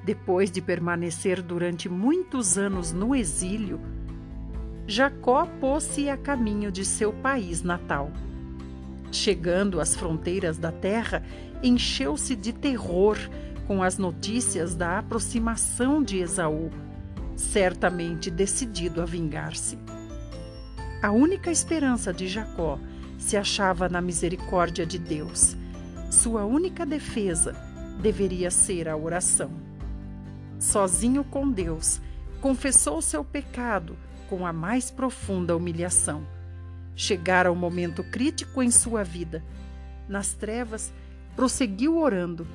Depois 0.05 0.51
de 0.51 0.61
permanecer 0.61 1.42
durante 1.42 1.88
muitos 1.88 2.59
anos 2.59 2.92
no 2.92 3.14
exílio, 3.14 3.81
Jacó 4.87 5.47
pôs-se 5.61 6.09
a 6.09 6.16
caminho 6.16 6.73
de 6.73 6.85
seu 6.85 7.12
país 7.12 7.62
natal. 7.62 8.11
Chegando 9.12 9.81
às 9.81 9.94
fronteiras 9.94 10.59
da 10.59 10.73
terra, 10.73 11.23
encheu-se 11.62 12.35
de 12.35 12.53
terror 12.53 13.18
com 13.66 13.83
as 13.83 13.99
notícias 13.99 14.75
da 14.75 14.99
aproximação 14.99 16.03
de 16.03 16.18
Esaú, 16.18 16.71
certamente 17.37 18.31
decidido 18.31 19.03
a 19.03 19.05
vingar-se. 19.05 19.79
A 21.03 21.12
única 21.12 21.51
esperança 21.51 22.12
de 22.12 22.27
Jacó 22.27 22.79
se 23.18 23.37
achava 23.37 23.88
na 23.88 24.00
misericórdia 24.00 24.87
de 24.87 24.98
Deus. 24.98 25.57
Sua 26.11 26.44
única 26.44 26.87
defesa 26.87 27.52
deveria 28.00 28.50
ser 28.50 28.88
a 28.88 28.96
oração. 28.96 29.50
Sozinho 30.59 31.22
com 31.24 31.50
Deus, 31.50 32.00
confessou 32.40 33.02
seu 33.02 33.24
pecado 33.24 33.96
com 34.28 34.46
a 34.46 34.52
mais 34.52 34.90
profunda 34.90 35.57
humilhação. 35.57 36.26
Chegara 36.94 37.52
o 37.52 37.57
momento 37.57 38.02
crítico 38.02 38.62
em 38.62 38.70
sua 38.70 39.04
vida. 39.04 39.44
Nas 40.09 40.33
trevas, 40.33 40.92
prosseguiu 41.37 41.98
orando. 41.98 42.46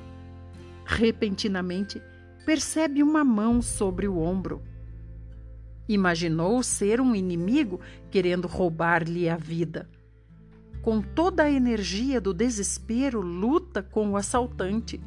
Repentinamente, 0.84 2.02
percebe 2.44 3.02
uma 3.02 3.24
mão 3.24 3.62
sobre 3.62 4.06
o 4.06 4.18
ombro. 4.18 4.62
Imaginou 5.88 6.62
ser 6.62 7.00
um 7.00 7.14
inimigo 7.14 7.80
querendo 8.10 8.46
roubar-lhe 8.48 9.28
a 9.28 9.36
vida. 9.36 9.88
Com 10.84 11.00
toda 11.00 11.44
a 11.44 11.50
energia 11.50 12.20
do 12.20 12.34
desespero, 12.34 13.22
luta 13.22 13.82
com 13.82 14.10
o 14.10 14.18
assaltante. 14.18 15.00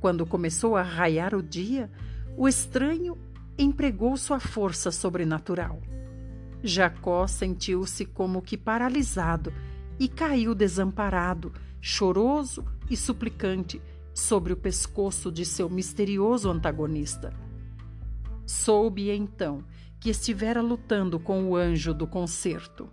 Quando 0.00 0.26
começou 0.26 0.74
a 0.74 0.82
raiar 0.82 1.32
o 1.32 1.40
dia, 1.40 1.88
o 2.36 2.48
estranho 2.48 3.16
empregou 3.56 4.16
sua 4.16 4.40
força 4.40 4.90
sobrenatural. 4.90 5.80
Jacó 6.60 7.28
sentiu-se 7.28 8.04
como 8.04 8.42
que 8.42 8.56
paralisado 8.56 9.52
e 9.96 10.08
caiu 10.08 10.56
desamparado, 10.56 11.52
choroso 11.80 12.64
e 12.90 12.96
suplicante 12.96 13.80
sobre 14.12 14.52
o 14.52 14.56
pescoço 14.56 15.30
de 15.30 15.44
seu 15.44 15.70
misterioso 15.70 16.50
antagonista. 16.50 17.32
Soube 18.44 19.08
então 19.08 19.62
que 20.00 20.10
estivera 20.10 20.60
lutando 20.60 21.20
com 21.20 21.44
o 21.44 21.54
anjo 21.54 21.94
do 21.94 22.08
concerto. 22.08 22.90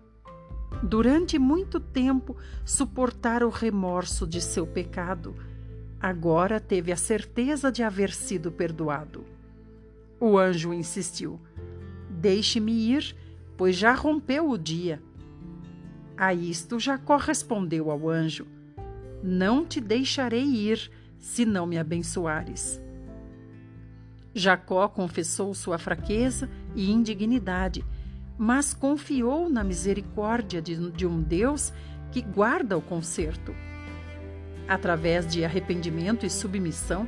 Durante 0.84 1.40
muito 1.40 1.80
tempo 1.80 2.36
suportara 2.64 3.48
o 3.48 3.50
remorso 3.50 4.28
de 4.28 4.40
seu 4.42 4.68
pecado. 4.68 5.36
Agora 6.00 6.60
teve 6.60 6.92
a 6.92 6.98
certeza 6.98 7.72
de 7.72 7.82
haver 7.82 8.12
sido 8.12 8.52
perdoado. 8.52 9.26
O 10.20 10.38
anjo 10.38 10.74
insistiu: 10.74 11.40
Deixe-me 12.10 12.72
ir, 12.72 13.16
pois 13.56 13.76
já 13.76 13.94
rompeu 13.94 14.50
o 14.50 14.58
dia. 14.58 15.02
A 16.16 16.34
isto 16.34 16.80
Jacó 16.80 17.18
respondeu 17.18 17.90
ao 17.90 18.10
anjo: 18.10 18.46
Não 19.24 19.66
te 19.66 19.82
deixarei 19.82 20.46
ir, 20.46 20.92
se 21.20 21.46
não 21.46 21.66
me 21.66 21.78
abençoares. 21.78 22.82
Jacó 24.34 24.88
confessou 24.88 25.54
sua 25.56 25.80
fraqueza 25.80 26.48
e 26.76 26.92
indignidade, 26.92 27.84
mas 28.38 28.74
confiou 28.74 29.50
na 29.50 29.64
misericórdia 29.64 30.62
de, 30.62 30.92
de 30.92 31.06
um 31.06 31.22
Deus 31.22 31.74
que 32.12 32.22
guarda 32.22 32.78
o 32.78 32.82
conserto. 32.82 33.56
Através 34.68 35.26
de 35.28 35.44
arrependimento 35.44 36.26
e 36.26 36.30
submissão, 36.30 37.08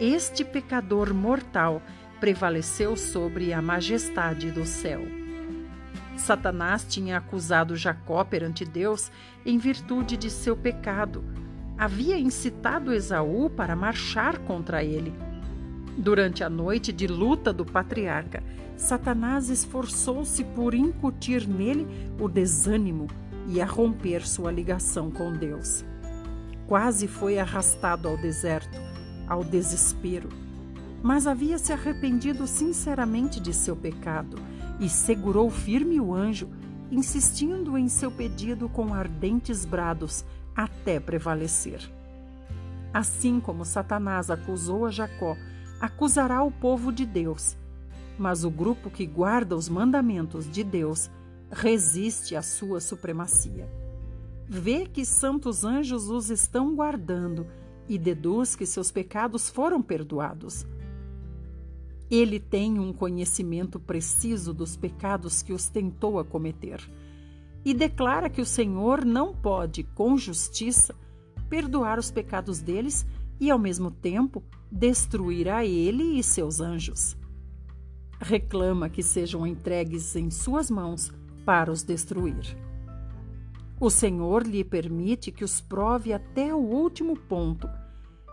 este 0.00 0.44
pecador 0.44 1.14
mortal 1.14 1.80
prevaleceu 2.18 2.96
sobre 2.96 3.52
a 3.52 3.62
majestade 3.62 4.50
do 4.50 4.64
céu. 4.64 5.02
Satanás 6.16 6.84
tinha 6.88 7.18
acusado 7.18 7.76
Jacó 7.76 8.24
perante 8.24 8.64
Deus 8.64 9.10
em 9.44 9.58
virtude 9.58 10.16
de 10.16 10.30
seu 10.30 10.56
pecado. 10.56 11.24
Havia 11.76 12.18
incitado 12.18 12.92
Esaú 12.92 13.50
para 13.50 13.76
marchar 13.76 14.38
contra 14.38 14.82
ele 14.82 15.12
Durante 15.96 16.42
a 16.42 16.50
noite 16.50 16.92
de 16.92 17.06
luta 17.06 17.52
do 17.52 17.64
patriarca, 17.64 18.42
Satanás 18.76 19.48
esforçou-se 19.48 20.42
por 20.42 20.74
incutir 20.74 21.46
nele 21.46 21.86
o 22.18 22.28
desânimo 22.28 23.06
e 23.46 23.60
a 23.60 23.66
romper 23.66 24.26
sua 24.26 24.50
ligação 24.50 25.10
com 25.10 25.32
Deus. 25.32 25.84
Quase 26.66 27.06
foi 27.06 27.38
arrastado 27.38 28.08
ao 28.08 28.16
deserto, 28.16 28.76
ao 29.28 29.44
desespero, 29.44 30.28
mas 31.02 31.26
havia 31.26 31.58
se 31.58 31.72
arrependido 31.72 32.46
sinceramente 32.46 33.38
de 33.38 33.52
seu 33.54 33.76
pecado 33.76 34.36
e 34.80 34.88
segurou 34.88 35.48
firme 35.48 36.00
o 36.00 36.12
anjo, 36.12 36.48
insistindo 36.90 37.78
em 37.78 37.88
seu 37.88 38.10
pedido 38.10 38.68
com 38.68 38.92
ardentes 38.92 39.64
brados 39.64 40.24
até 40.56 40.98
prevalecer. 40.98 41.88
Assim 42.92 43.38
como 43.38 43.64
Satanás 43.64 44.30
acusou 44.30 44.86
a 44.86 44.90
Jacó 44.90 45.36
acusará 45.84 46.42
o 46.42 46.50
povo 46.50 46.90
de 46.90 47.04
Deus. 47.04 47.56
Mas 48.18 48.44
o 48.44 48.50
grupo 48.50 48.90
que 48.90 49.06
guarda 49.06 49.56
os 49.56 49.68
mandamentos 49.68 50.50
de 50.50 50.64
Deus 50.64 51.10
resiste 51.50 52.34
à 52.34 52.42
sua 52.42 52.80
supremacia. 52.80 53.68
Vê 54.48 54.86
que 54.86 55.04
santos 55.04 55.64
anjos 55.64 56.08
os 56.08 56.30
estão 56.30 56.74
guardando 56.74 57.46
e 57.88 57.98
deduz 57.98 58.56
que 58.56 58.64
seus 58.64 58.90
pecados 58.90 59.50
foram 59.50 59.82
perdoados. 59.82 60.66
Ele 62.10 62.38
tem 62.38 62.78
um 62.78 62.92
conhecimento 62.92 63.78
preciso 63.78 64.54
dos 64.54 64.76
pecados 64.76 65.42
que 65.42 65.52
os 65.52 65.68
tentou 65.68 66.18
a 66.18 66.24
cometer 66.24 66.80
e 67.64 67.74
declara 67.74 68.30
que 68.30 68.40
o 68.40 68.46
Senhor 68.46 69.04
não 69.04 69.34
pode, 69.34 69.82
com 69.82 70.16
justiça, 70.16 70.94
perdoar 71.48 71.98
os 71.98 72.10
pecados 72.10 72.60
deles 72.60 73.06
e, 73.40 73.50
ao 73.50 73.58
mesmo 73.58 73.90
tempo, 73.90 74.42
destruirá 74.70 75.64
ele 75.64 76.18
e 76.18 76.22
seus 76.22 76.60
anjos. 76.60 77.16
Reclama 78.20 78.88
que 78.88 79.02
sejam 79.02 79.46
entregues 79.46 80.16
em 80.16 80.30
suas 80.30 80.70
mãos 80.70 81.12
para 81.44 81.70
os 81.70 81.82
destruir. 81.82 82.56
O 83.80 83.90
Senhor 83.90 84.46
lhe 84.46 84.64
permite 84.64 85.30
que 85.30 85.44
os 85.44 85.60
prove 85.60 86.12
até 86.12 86.54
o 86.54 86.58
último 86.58 87.16
ponto. 87.16 87.68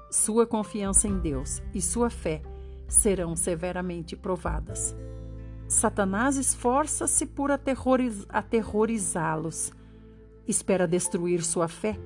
Sua 0.10 0.46
confiança 0.46 1.08
em 1.08 1.18
Deus 1.20 1.62
e 1.74 1.82
sua 1.82 2.10
fé 2.10 2.42
serão 2.88 3.36
severamente 3.36 4.16
provadas. 4.16 4.96
Satanás 5.68 6.38
esforça-se 6.38 7.26
por 7.26 7.50
aterroriz 7.50 8.26
aterrorizá-los. 8.30 9.72
Espera 10.48 10.88
destruir 10.88 11.44
sua 11.44 11.68
fé 11.68 11.98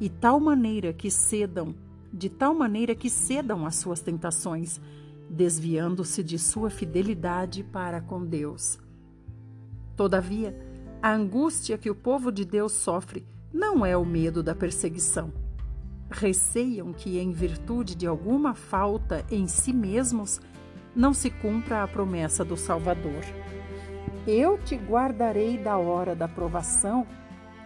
e 0.00 0.08
tal 0.08 0.40
maneira 0.40 0.92
que 0.92 1.10
cedam 1.10 1.74
de 2.14 2.28
tal 2.28 2.54
maneira 2.54 2.94
que 2.94 3.10
cedam 3.10 3.66
às 3.66 3.74
suas 3.74 4.00
tentações, 4.00 4.80
desviando-se 5.28 6.22
de 6.22 6.38
sua 6.38 6.70
fidelidade 6.70 7.64
para 7.64 8.00
com 8.00 8.24
Deus. 8.24 8.78
Todavia, 9.96 10.56
a 11.02 11.12
angústia 11.12 11.76
que 11.76 11.90
o 11.90 11.94
povo 11.94 12.30
de 12.30 12.44
Deus 12.44 12.72
sofre 12.72 13.26
não 13.52 13.84
é 13.84 13.96
o 13.96 14.04
medo 14.04 14.44
da 14.44 14.54
perseguição. 14.54 15.32
Receiam 16.08 16.92
que, 16.92 17.18
em 17.18 17.32
virtude 17.32 17.96
de 17.96 18.06
alguma 18.06 18.54
falta 18.54 19.26
em 19.28 19.48
si 19.48 19.72
mesmos, 19.72 20.40
não 20.94 21.12
se 21.12 21.30
cumpra 21.30 21.82
a 21.82 21.88
promessa 21.88 22.44
do 22.44 22.56
Salvador. 22.56 23.24
Eu 24.24 24.56
te 24.56 24.76
guardarei 24.76 25.58
da 25.58 25.76
hora 25.76 26.14
da 26.14 26.28
provação 26.28 27.04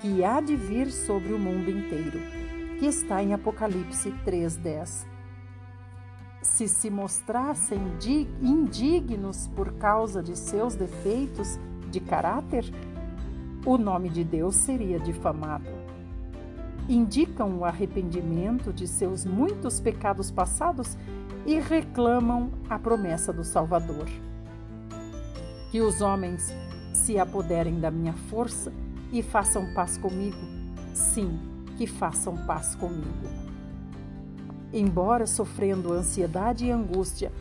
que 0.00 0.24
há 0.24 0.40
de 0.40 0.56
vir 0.56 0.90
sobre 0.90 1.34
o 1.34 1.38
mundo 1.38 1.70
inteiro 1.70 2.47
que 2.78 2.86
está 2.86 3.22
em 3.22 3.34
Apocalipse 3.34 4.12
3:10. 4.24 5.04
Se 6.40 6.68
se 6.68 6.88
mostrassem 6.88 7.80
indignos 8.40 9.48
por 9.48 9.72
causa 9.74 10.22
de 10.22 10.36
seus 10.36 10.76
defeitos 10.76 11.58
de 11.90 11.98
caráter, 11.98 12.64
o 13.66 13.76
nome 13.76 14.08
de 14.08 14.22
Deus 14.22 14.54
seria 14.54 15.00
difamado. 15.00 15.66
Indicam 16.88 17.58
o 17.58 17.64
arrependimento 17.64 18.72
de 18.72 18.86
seus 18.86 19.24
muitos 19.24 19.80
pecados 19.80 20.30
passados 20.30 20.96
e 21.44 21.58
reclamam 21.58 22.50
a 22.70 22.78
promessa 22.78 23.32
do 23.32 23.42
Salvador. 23.42 24.08
Que 25.72 25.80
os 25.80 26.00
homens 26.00 26.54
se 26.92 27.18
apoderem 27.18 27.80
da 27.80 27.90
minha 27.90 28.14
força 28.14 28.72
e 29.12 29.22
façam 29.22 29.74
paz 29.74 29.98
comigo. 29.98 30.38
Sim, 30.94 31.38
que 31.78 31.86
façam 31.86 32.36
paz 32.36 32.74
comigo. 32.74 33.28
Embora 34.72 35.26
sofrendo 35.26 35.92
ansiedade 35.92 36.66
e 36.66 36.70
angústia, 36.72 37.32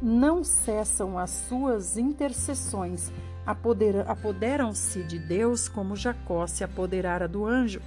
não 0.00 0.44
cessam 0.44 1.18
as 1.18 1.30
suas 1.30 1.98
intercessões, 1.98 3.12
apoderam-se 3.44 5.02
de 5.02 5.18
Deus 5.18 5.68
como 5.68 5.96
Jacó 5.96 6.46
se 6.46 6.62
apoderara 6.62 7.26
do 7.26 7.44
anjo, 7.44 7.82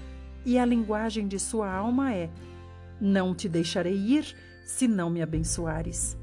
e 0.45 0.59
a 0.59 0.65
linguagem 0.65 1.25
de 1.25 1.39
sua 1.39 1.71
alma 1.71 2.13
é: 2.13 2.29
Não 2.99 3.33
te 3.33 3.47
deixarei 3.47 3.95
ir 3.95 4.35
se 4.65 4.87
não 4.87 5.09
me 5.09 5.21
abençoares. 5.21 6.17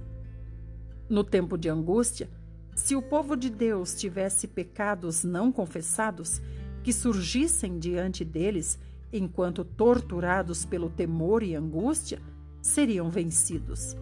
No 1.09 1.25
tempo 1.25 1.57
de 1.57 1.71
angústia, 1.71 2.29
se 2.75 2.95
o 2.95 3.03
povo 3.03 3.35
de 3.35 3.49
Deus 3.49 3.95
tivesse 3.95 4.47
pecados 4.47 5.25
não 5.25 5.51
confessados 5.51 6.41
que 6.85 6.93
surgissem 6.93 7.79
diante 7.79 8.25
deles, 8.25 8.79
enquanto 9.13 9.65
torturados 9.65 10.65
pelo 10.65 10.91
temor 10.91 11.43
e 11.43 11.55
angústia, 11.55 12.21
seriam 12.61 13.09
vencidos. 13.09 13.97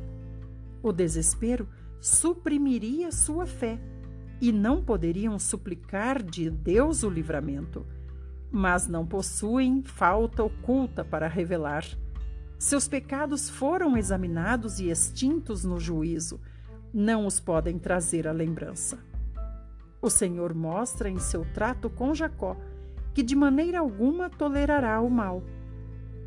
O 0.83 0.93
desespero 0.93 1.69
suprimiria 2.01 3.11
sua 3.11 3.47
fé 3.47 3.81
e 4.41 4.53
não 4.53 4.83
poderiam 4.83 5.39
suplicar 5.39 6.23
de 6.23 6.49
Deus 6.51 7.03
o 7.03 7.11
livramento, 7.11 7.85
mas 8.51 8.87
não 8.87 9.07
possuem 9.07 9.83
falta 9.83 10.43
oculta 10.43 11.05
para 11.05 11.27
revelar. 11.27 11.85
Seus 12.59 12.89
pecados 12.89 13.49
foram 13.49 13.97
examinados 13.97 14.81
e 14.81 14.91
extintos 14.91 15.65
no 15.65 15.79
juízo, 15.79 16.41
não 16.93 17.27
os 17.27 17.39
podem 17.39 17.79
trazer 17.79 18.27
à 18.27 18.33
lembrança. 18.33 18.99
O 20.01 20.09
Senhor 20.09 20.55
mostra 20.55 21.11
em 21.11 21.19
seu 21.19 21.45
trato 21.53 21.91
com 21.91 22.15
Jacó 22.15 22.57
que 23.19 23.23
de 23.25 23.35
maneira 23.35 23.81
alguma 23.81 24.31
tolerará 24.31 25.01
o 25.01 25.11
mal. 25.11 25.43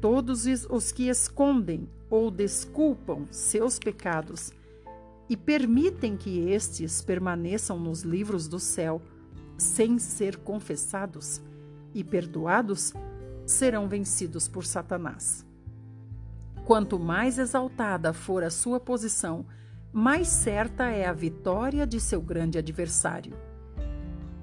Todos 0.01 0.45
os 0.69 0.91
que 0.91 1.07
escondem 1.07 1.87
ou 2.09 2.29
desculpam 2.29 3.25
seus 3.31 3.79
pecados 3.79 4.51
e 5.29 5.37
permitem 5.37 6.17
que 6.17 6.49
estes 6.49 7.01
permaneçam 7.01 7.79
nos 7.79 8.01
livros 8.01 8.45
do 8.45 8.59
céu 8.59 9.01
sem 9.57 9.97
ser 9.97 10.35
confessados 10.35 11.41
e 11.93 12.03
perdoados, 12.03 12.93
serão 13.45 13.87
vencidos 13.87 14.49
por 14.49 14.65
Satanás. 14.65 15.45
Quanto 16.65 16.99
mais 16.99 17.39
exaltada 17.39 18.11
for 18.11 18.43
a 18.43 18.49
sua 18.49 18.81
posição, 18.81 19.45
mais 19.93 20.27
certa 20.27 20.89
é 20.89 21.05
a 21.05 21.13
vitória 21.13 21.87
de 21.87 22.01
seu 22.01 22.21
grande 22.21 22.57
adversário. 22.57 23.31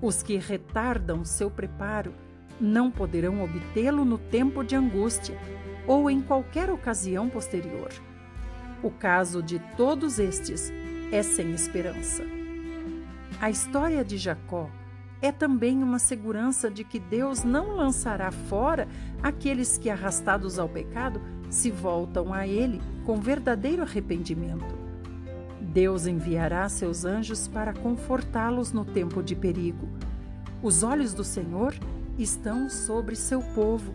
Os 0.01 0.22
que 0.22 0.38
retardam 0.38 1.26
seu 1.26 1.51
preparo 1.51 2.14
não 2.61 2.90
poderão 2.90 3.42
obtê-lo 3.42 4.04
no 4.04 4.18
tempo 4.18 4.62
de 4.62 4.74
angústia 4.74 5.38
ou 5.86 6.11
em 6.11 6.20
qualquer 6.20 6.70
ocasião 6.70 7.28
posterior. 7.28 7.90
O 8.82 8.90
caso 8.90 9.42
de 9.42 9.59
todos 9.76 10.18
estes 10.18 10.72
é 11.11 11.22
sem 11.22 11.52
esperança. 11.52 12.24
A 13.40 13.50
história 13.50 14.04
de 14.04 14.16
Jacó 14.16 14.70
é 15.20 15.32
também 15.32 15.82
uma 15.82 15.98
segurança 15.98 16.70
de 16.70 16.84
que 16.84 16.98
Deus 16.98 17.42
não 17.42 17.74
lançará 17.74 18.30
fora 18.30 18.86
aqueles 19.22 19.76
que, 19.78 19.90
arrastados 19.90 20.59
ao 20.59 20.68
pecado, 20.68 21.20
se 21.50 21.70
voltam 21.70 22.32
a 22.32 22.46
Ele 22.46 22.80
com 23.04 23.20
verdadeiro 23.20 23.82
arrependimento. 23.82 24.78
Deus 25.61 26.06
enviará 26.06 26.68
seus 26.68 27.04
anjos 27.04 27.48
para 27.48 27.72
confortá-los 27.72 28.72
no 28.72 28.84
tempo 28.84 29.22
de 29.22 29.34
perigo. 29.34 29.88
Os 30.62 30.82
olhos 30.82 31.12
do 31.12 31.24
Senhor 31.24 31.74
estão 32.18 32.68
sobre 32.68 33.14
seu 33.14 33.40
povo. 33.40 33.94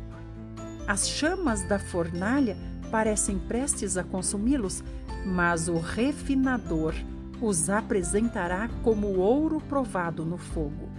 As 0.87 1.07
chamas 1.07 1.63
da 1.63 1.77
fornalha 1.77 2.57
parecem 2.89 3.37
prestes 3.37 3.97
a 3.97 4.03
consumi-los, 4.03 4.83
mas 5.25 5.67
o 5.67 5.77
refinador 5.77 6.93
os 7.41 7.69
apresentará 7.69 8.69
como 8.83 9.17
ouro 9.17 9.59
provado 9.61 10.23
no 10.23 10.37
fogo. 10.37 10.89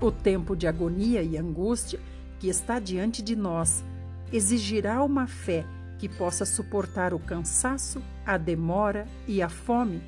O 0.00 0.10
tempo 0.10 0.56
de 0.56 0.66
agonia 0.66 1.22
e 1.22 1.36
angústia 1.36 2.00
que 2.38 2.48
está 2.48 2.78
diante 2.78 3.22
de 3.22 3.36
nós 3.36 3.84
exigirá 4.32 5.02
uma 5.04 5.26
fé 5.26 5.64
que 5.98 6.08
possa 6.08 6.44
suportar 6.44 7.14
o 7.14 7.18
cansaço, 7.18 8.02
a 8.26 8.36
demora 8.36 9.06
e 9.28 9.40
a 9.40 9.48
fome, 9.48 10.02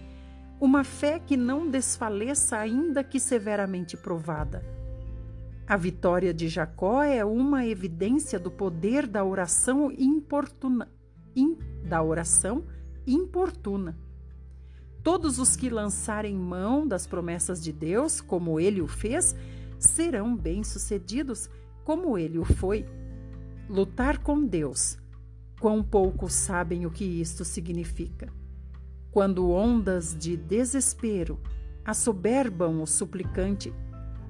uma 0.61 0.83
fé 0.83 1.19
que 1.19 1.37
não 1.37 1.71
desfaleça 1.71 2.59
ainda 2.59 3.05
que 3.05 3.21
severamente 3.21 3.97
provada. 3.97 4.76
A 5.69 5.77
vitória 5.77 6.33
de 6.33 6.49
Jacó 6.49 7.03
é 7.03 7.25
uma 7.25 7.67
evidência 7.67 8.39
do 8.39 8.53
poder 8.53 9.05
da 9.05 9.25
oração 9.25 9.91
importuna, 9.91 10.89
in, 11.35 11.59
da 11.83 12.01
oração 12.01 12.65
importuna. 13.05 13.99
Todos 15.03 15.41
os 15.41 15.57
que 15.57 15.69
lançarem 15.69 16.37
mão 16.37 16.87
das 16.87 17.05
promessas 17.05 17.61
de 17.61 17.73
Deus, 17.73 18.21
como 18.21 18.61
ele 18.61 18.81
o 18.81 18.87
fez, 18.87 19.35
serão 19.77 20.37
bem-sucedidos, 20.37 21.51
como 21.85 22.17
ele 22.17 22.39
o 22.39 22.45
foi. 22.45 22.87
Lutar 23.69 24.19
com 24.19 24.45
Deus. 24.45 24.97
Quão 25.61 25.83
poucos 25.83 26.33
sabem 26.33 26.87
o 26.87 26.93
que 26.93 27.05
isto 27.05 27.45
significa. 27.45 28.33
Quando 29.11 29.51
ondas 29.51 30.17
de 30.17 30.37
desespero 30.37 31.41
assoberbam 31.85 32.83
o 32.83 32.87
suplicante, 32.87 33.75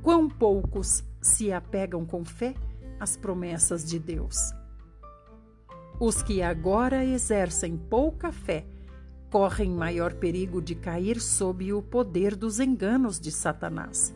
quão 0.03 0.28
poucos 0.28 1.03
se 1.27 1.53
apegam 1.53 2.07
com 2.07 2.24
fé 2.24 2.55
às 2.99 3.16
promessas 3.16 3.85
de 3.85 3.99
Deus. 3.99 4.37
Os 6.01 6.22
que 6.22 6.43
agora 6.43 7.05
exercem 7.05 7.77
pouca 7.77 8.31
fé 8.31 8.66
correm 9.31 9.70
maior 9.70 10.14
perigo 10.14 10.62
de 10.62 10.74
cair 10.74 11.20
sob 11.20 11.72
o 11.72 11.83
poder 11.83 12.37
dos 12.37 12.61
enganos 12.61 13.18
de 13.18 13.33
Satanás. 13.33 14.14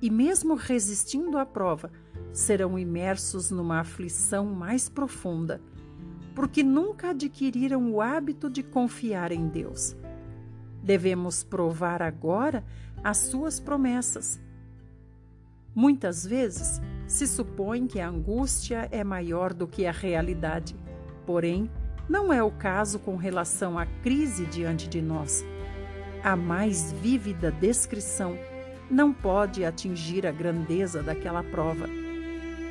E 0.00 0.08
mesmo 0.08 0.54
resistindo 0.54 1.36
à 1.36 1.44
prova, 1.44 1.90
serão 2.32 2.78
imersos 2.78 3.50
numa 3.50 3.80
aflição 3.80 4.46
mais 4.46 4.88
profunda, 4.88 5.60
porque 6.34 6.62
nunca 6.62 7.10
adquiriram 7.10 7.92
o 7.92 8.00
hábito 8.00 8.48
de 8.48 8.62
confiar 8.62 9.30
em 9.30 9.46
Deus. 9.46 9.94
Devemos 10.82 11.44
provar 11.44 12.00
agora 12.00 12.64
as 13.04 13.18
suas 13.18 13.60
promessas. 13.60 14.40
Muitas 15.74 16.26
vezes 16.26 16.80
se 17.06 17.26
supõe 17.26 17.86
que 17.86 18.00
a 18.00 18.08
angústia 18.08 18.88
é 18.90 19.04
maior 19.04 19.52
do 19.52 19.66
que 19.66 19.86
a 19.86 19.92
realidade, 19.92 20.74
porém, 21.24 21.70
não 22.08 22.32
é 22.32 22.42
o 22.42 22.50
caso 22.50 22.98
com 22.98 23.16
relação 23.16 23.78
à 23.78 23.86
crise 23.86 24.46
diante 24.46 24.88
de 24.88 25.00
nós. 25.00 25.44
A 26.22 26.34
mais 26.34 26.92
vívida 26.92 27.52
descrição 27.52 28.36
não 28.90 29.12
pode 29.12 29.64
atingir 29.64 30.26
a 30.26 30.32
grandeza 30.32 31.02
daquela 31.02 31.42
prova. 31.42 31.86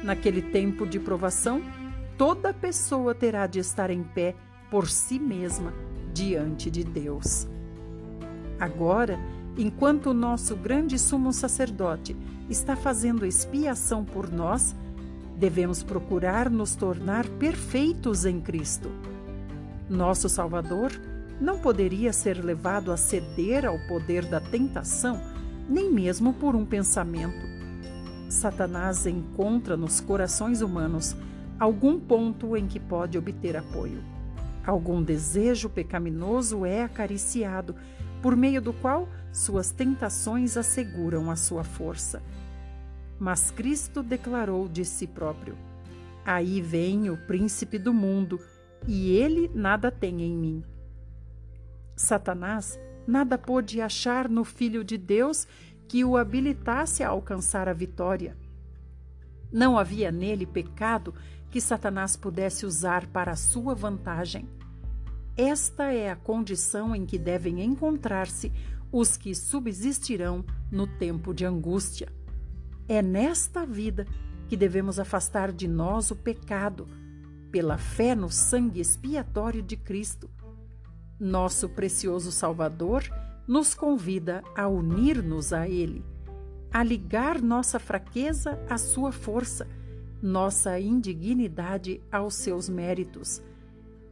Naquele 0.04 0.42
tempo 0.42 0.86
de 0.86 1.00
provação, 1.00 1.62
toda 2.18 2.54
pessoa 2.54 3.16
terá 3.16 3.48
de 3.48 3.60
estar 3.60 3.90
em 3.90 4.04
pé 4.04 4.36
por 4.70 4.90
si 4.90 5.18
mesma 5.18 5.74
diante 6.14 6.70
de 6.70 6.84
Deus. 6.84 7.48
Agora, 8.60 9.18
enquanto 9.60 10.12
o 10.12 10.14
nosso 10.14 10.56
grande 10.56 10.98
sumo 10.98 11.34
sacerdote 11.34 12.16
está 12.50 12.78
fazendo 12.78 13.26
expiação 13.26 14.06
por 14.06 14.32
nós, 14.32 14.74
devemos 15.38 15.84
procurar 15.84 16.50
nos 16.50 16.76
tornar 16.76 17.28
perfeitos 17.28 18.26
em 18.26 18.40
Cristo. 18.40 18.90
Nosso 19.90 20.30
Salvador 20.30 20.92
não 21.42 21.60
poderia 21.60 22.14
ser 22.14 22.44
levado 22.44 22.90
a 22.90 22.96
ceder 22.96 23.66
ao 23.66 23.78
poder 23.88 24.26
da 24.26 24.40
tentação, 24.40 25.20
nem 25.68 25.92
mesmo 25.92 26.34
por 26.34 26.56
um 26.56 26.66
pensamento. 26.66 27.46
Satanás 28.30 29.06
encontra 29.06 29.76
nos 29.76 30.00
corações 30.00 30.62
humanos 30.62 31.18
algum 31.60 32.00
ponto 32.00 32.56
em 32.56 32.66
que 32.66 32.80
pode 32.80 33.18
obter 33.18 33.58
apoio. 33.58 34.02
Algum 34.66 35.02
desejo 35.02 35.68
pecaminoso 35.70 36.66
é 36.66 36.84
acariciado, 36.84 37.76
por 38.22 38.36
meio 38.36 38.62
do 38.62 38.74
qual 38.74 39.08
suas 39.32 39.72
tentações 39.72 40.58
asseguram 40.58 41.30
a 41.30 41.36
sua 41.36 41.64
força. 41.64 42.22
Mas 43.20 43.52
Cristo 43.52 44.02
declarou 44.02 44.68
de 44.68 44.86
si 44.86 45.08
próprio: 45.08 45.58
Aí 46.26 46.62
vem 46.62 47.10
o 47.10 47.18
príncipe 47.26 47.78
do 47.78 47.94
mundo 47.94 48.40
e 48.88 49.12
ele 49.12 49.50
nada 49.54 49.92
tem 49.92 50.22
em 50.22 50.36
mim. 50.36 50.64
Satanás 51.96 52.80
nada 53.06 53.38
pôde 53.38 53.82
achar 53.82 54.30
no 54.30 54.44
Filho 54.44 54.84
de 54.84 54.98
Deus 54.98 55.48
que 55.88 56.06
o 56.06 56.16
habilitasse 56.16 57.04
a 57.04 57.10
alcançar 57.10 57.68
a 57.68 57.74
vitória. 57.74 58.38
Não 59.52 59.78
havia 59.78 60.12
nele 60.12 60.46
pecado 60.46 61.14
que 61.50 61.60
Satanás 61.60 62.16
pudesse 62.16 62.66
usar 62.66 63.08
para 63.08 63.36
sua 63.36 63.74
vantagem. 63.74 64.48
Esta 65.42 65.94
é 65.94 66.12
a 66.12 66.18
condição 66.18 66.94
em 66.94 67.06
que 67.06 67.18
devem 67.18 67.64
encontrar-se 67.64 68.52
os 68.92 69.16
que 69.16 69.34
subsistirão 69.34 70.44
no 70.70 70.86
tempo 70.86 71.34
de 71.34 71.46
angústia. 71.46 72.12
É 72.90 73.02
nesta 73.02 73.66
vida 73.66 74.06
que 74.50 74.58
devemos 74.58 75.00
afastar 75.00 75.54
de 75.54 75.66
nós 75.66 76.12
o 76.12 76.16
pecado 76.18 76.86
pela 77.50 77.78
fé 77.78 78.14
no 78.16 78.30
sangue 78.30 78.82
expiatório 78.82 79.64
de 79.64 79.78
Cristo. 79.78 80.30
Nosso 81.18 81.70
precioso 81.70 82.34
Salvador 82.34 83.06
nos 83.48 83.74
convida 83.74 84.44
a 84.54 84.68
unir-nos 84.68 85.54
a 85.54 85.70
Ele, 85.70 86.04
a 86.70 86.84
ligar 86.84 87.42
nossa 87.42 87.80
fraqueza 87.80 88.62
à 88.70 88.78
sua 88.78 89.14
força, 89.14 89.66
nossa 90.22 90.78
indignidade 90.82 92.02
aos 92.12 92.36
seus 92.36 92.68
méritos. 92.68 93.42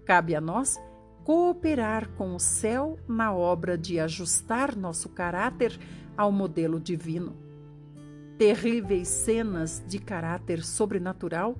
Cabe 0.05 0.33
a 0.33 0.39
nós 0.39 0.79
cooperar 1.27 2.07
com 2.11 2.33
o 2.33 2.39
céu 2.39 2.97
na 3.05 3.33
obra 3.33 3.77
de 3.77 3.99
ajustar 3.99 4.77
nosso 4.77 5.09
caráter 5.09 5.77
ao 6.15 6.31
modelo 6.31 6.79
divino. 6.79 7.35
Terríveis 8.37 9.09
cenas 9.09 9.83
de 9.85 9.99
caráter 9.99 10.63
sobrenatural 10.63 11.57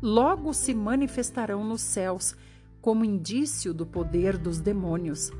logo 0.00 0.54
se 0.54 0.72
manifestarão 0.72 1.64
nos 1.64 1.80
céus 1.80 2.36
como 2.80 3.04
indício 3.04 3.74
do 3.74 3.84
poder 3.84 4.38
dos 4.38 4.60
demônios. 4.60 5.32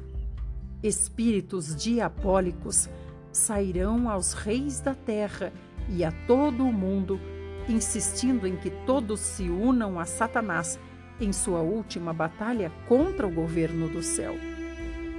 espíritos 0.82 1.76
diabólicos 1.76 2.88
sairão 3.30 4.10
aos 4.10 4.32
reis 4.32 4.80
da 4.80 4.96
terra 4.96 5.52
e 5.88 6.02
a 6.02 6.10
todo 6.26 6.64
o 6.64 6.72
mundo, 6.72 7.20
insistindo 7.68 8.44
em 8.44 8.56
que 8.56 8.70
todos 8.84 9.20
se 9.20 9.48
unam 9.48 10.00
a 10.00 10.04
Satanás 10.04 10.80
em 11.20 11.32
sua 11.32 11.60
última 11.60 12.12
batalha 12.12 12.72
contra 12.86 13.26
o 13.26 13.30
governo 13.30 13.88
do 13.88 14.02
céu. 14.02 14.36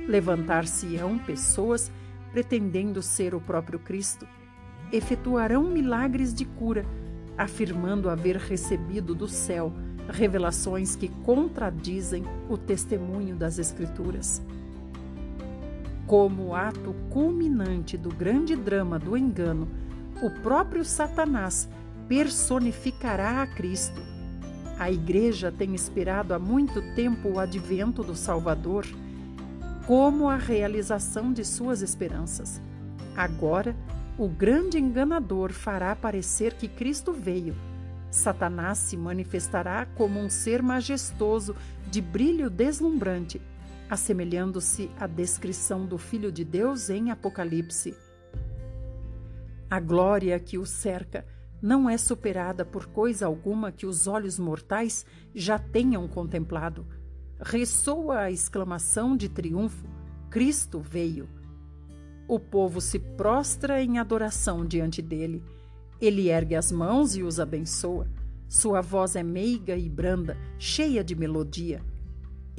Levantar-se-ão 0.07 1.17
pessoas 1.19 1.91
pretendendo 2.31 3.01
ser 3.01 3.33
o 3.35 3.41
próprio 3.41 3.79
Cristo, 3.79 4.27
efetuarão 4.91 5.63
milagres 5.63 6.33
de 6.33 6.45
cura, 6.45 6.85
afirmando 7.37 8.09
haver 8.09 8.37
recebido 8.37 9.13
do 9.13 9.27
céu 9.27 9.73
revelações 10.09 10.95
que 10.95 11.07
contradizem 11.23 12.23
o 12.49 12.57
testemunho 12.57 13.35
das 13.35 13.59
Escrituras. 13.59 14.41
Como 16.07 16.55
ato 16.55 16.95
culminante 17.11 17.95
do 17.97 18.09
grande 18.09 18.55
drama 18.55 18.97
do 18.97 19.15
engano, 19.15 19.67
o 20.21 20.29
próprio 20.41 20.83
Satanás 20.83 21.69
personificará 22.07 23.43
a 23.43 23.47
Cristo. 23.47 24.01
A 24.79 24.89
Igreja 24.89 25.51
tem 25.51 25.75
esperado 25.75 26.33
há 26.33 26.39
muito 26.39 26.81
tempo 26.95 27.29
o 27.29 27.39
advento 27.39 28.01
do 28.01 28.15
Salvador 28.15 28.87
como 29.85 30.29
a 30.29 30.37
realização 30.37 31.31
de 31.31 31.45
suas 31.45 31.81
esperanças. 31.81 32.61
Agora, 33.15 33.75
o 34.17 34.27
grande 34.27 34.79
enganador 34.79 35.51
fará 35.51 35.95
parecer 35.95 36.53
que 36.53 36.67
Cristo 36.67 37.11
veio. 37.11 37.55
Satanás 38.09 38.77
se 38.79 38.95
manifestará 38.95 39.85
como 39.95 40.19
um 40.19 40.29
ser 40.29 40.63
majestoso 40.63 41.55
de 41.91 42.01
brilho 42.01 42.49
deslumbrante 42.49 43.41
assemelhando-se 43.89 44.91
à 44.99 45.07
descrição 45.07 45.85
do 45.85 45.97
Filho 45.97 46.31
de 46.31 46.45
Deus 46.45 46.89
em 46.89 47.09
Apocalipse. 47.09 47.97
A 49.69 49.79
glória 49.79 50.39
que 50.39 50.57
o 50.57 50.65
cerca 50.65 51.25
não 51.61 51.89
é 51.89 51.97
superada 51.97 52.63
por 52.65 52.87
coisa 52.87 53.25
alguma 53.25 53.71
que 53.71 53.85
os 53.85 54.07
olhos 54.07 54.39
mortais 54.39 55.05
já 55.33 55.59
tenham 55.59 56.07
contemplado. 56.07 56.85
Ressoa 57.39 58.19
a 58.19 58.31
exclamação 58.31 59.15
de 59.15 59.29
triunfo: 59.29 59.87
Cristo 60.29 60.79
veio. 60.79 61.27
O 62.27 62.39
povo 62.39 62.79
se 62.79 62.99
prostra 62.99 63.81
em 63.81 63.97
adoração 63.97 64.65
diante 64.65 65.01
dele. 65.01 65.43
Ele 65.99 66.29
ergue 66.29 66.55
as 66.55 66.71
mãos 66.71 67.15
e 67.15 67.23
os 67.23 67.39
abençoa. 67.39 68.07
Sua 68.47 68.81
voz 68.81 69.15
é 69.15 69.23
meiga 69.23 69.75
e 69.75 69.89
branda, 69.89 70.37
cheia 70.57 71.03
de 71.03 71.15
melodia 71.15 71.83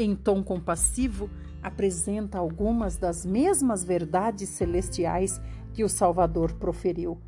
em 0.02 0.14
tom 0.14 0.42
compassivo, 0.42 1.30
apresenta 1.62 2.38
algumas 2.38 2.96
das 2.96 3.24
mesmas 3.24 3.84
verdades 3.84 4.48
celestiais 4.48 5.40
que 5.72 5.84
o 5.84 5.88
Salvador 5.88 6.54
proferiu. 6.54 7.18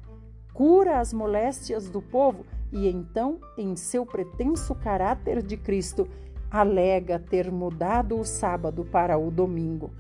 Cura 0.53 0.99
as 0.99 1.13
moléstias 1.13 1.89
do 1.89 2.03
povo 2.03 2.45
e 2.73 2.89
então, 2.89 3.39
em 3.57 3.77
seu 3.77 4.05
pretenso 4.05 4.75
caráter 4.75 5.43
de 5.43 5.57
Cristo, 5.57 6.09
alega 6.51 7.19
ter 7.19 7.51
mudado 7.51 8.19
o 8.19 8.25
sábado 8.25 8.85
para 8.85 9.19
o 9.19 9.31
domingo. 9.31 9.91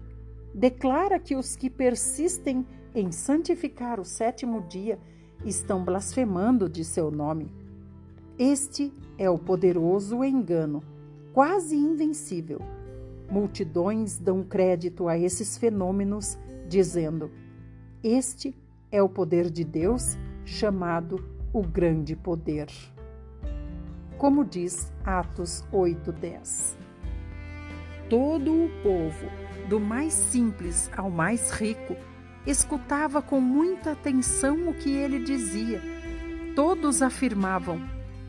Declara 0.54 1.18
que 1.18 1.34
os 1.34 1.56
que 1.56 1.70
persistem 1.70 2.66
em 2.94 3.10
santificar 3.10 3.98
o 3.98 4.04
sétimo 4.04 4.60
dia 4.68 4.98
estão 5.44 5.84
blasfemando 5.84 6.68
de 6.68 6.84
seu 6.84 7.10
nome. 7.10 7.50
Este 8.38 8.92
é 9.16 9.30
o 9.30 9.38
poderoso 9.38 10.22
engano 10.22 10.82
quase 11.32 11.76
invencível. 11.76 12.60
Multidões 13.30 14.18
dão 14.18 14.42
crédito 14.42 15.08
a 15.08 15.18
esses 15.18 15.56
fenômenos, 15.56 16.38
dizendo: 16.68 17.30
Este 18.02 18.54
é 18.90 19.02
o 19.02 19.08
poder 19.08 19.50
de 19.50 19.64
Deus, 19.64 20.16
chamado 20.44 21.24
o 21.52 21.62
grande 21.62 22.16
poder. 22.16 22.68
Como 24.18 24.44
diz 24.44 24.92
Atos 25.04 25.64
8:10. 25.72 26.76
Todo 28.08 28.52
o 28.52 28.70
povo, 28.82 29.26
do 29.68 29.80
mais 29.80 30.12
simples 30.12 30.90
ao 30.96 31.10
mais 31.10 31.50
rico, 31.50 31.96
escutava 32.46 33.22
com 33.22 33.40
muita 33.40 33.92
atenção 33.92 34.68
o 34.68 34.74
que 34.74 34.90
ele 34.90 35.18
dizia. 35.18 35.80
Todos 36.54 37.02
afirmavam: 37.02 37.80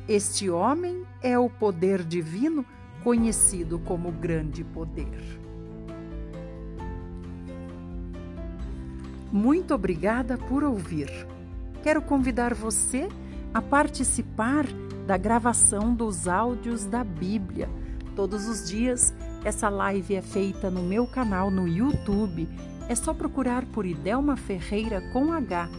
Este 0.07 0.49
homem 0.49 1.03
é 1.21 1.37
o 1.37 1.49
poder 1.49 2.03
divino 2.03 2.65
conhecido 3.03 3.79
como 3.79 4.11
grande 4.11 4.63
poder. 4.63 5.43
Muito 9.31 9.73
obrigada 9.73 10.37
por 10.37 10.63
ouvir. 10.63 11.32
Quero 11.83 12.01
convidar 12.01 12.53
você 12.53 13.09
a 13.53 13.61
participar 13.61 14.65
da 15.05 15.17
gravação 15.17 15.93
dos 15.93 16.29
áudios 16.29 16.85
da 16.85 17.03
Bíblia. 17.03 17.69
Todos 18.15 18.47
os 18.47 18.69
dias, 18.69 19.13
essa 19.43 19.67
live 19.67 20.15
é 20.15 20.21
feita 20.21 20.71
no 20.71 20.81
meu 20.81 21.05
canal 21.05 21.51
no 21.51 21.67
YouTube. 21.67 22.47
É 22.87 22.95
só 22.95 23.13
procurar 23.13 23.65
por 23.65 23.85
Idelma 23.85 24.37
Ferreira 24.37 25.01
com 25.11 25.33
H. 25.33 25.69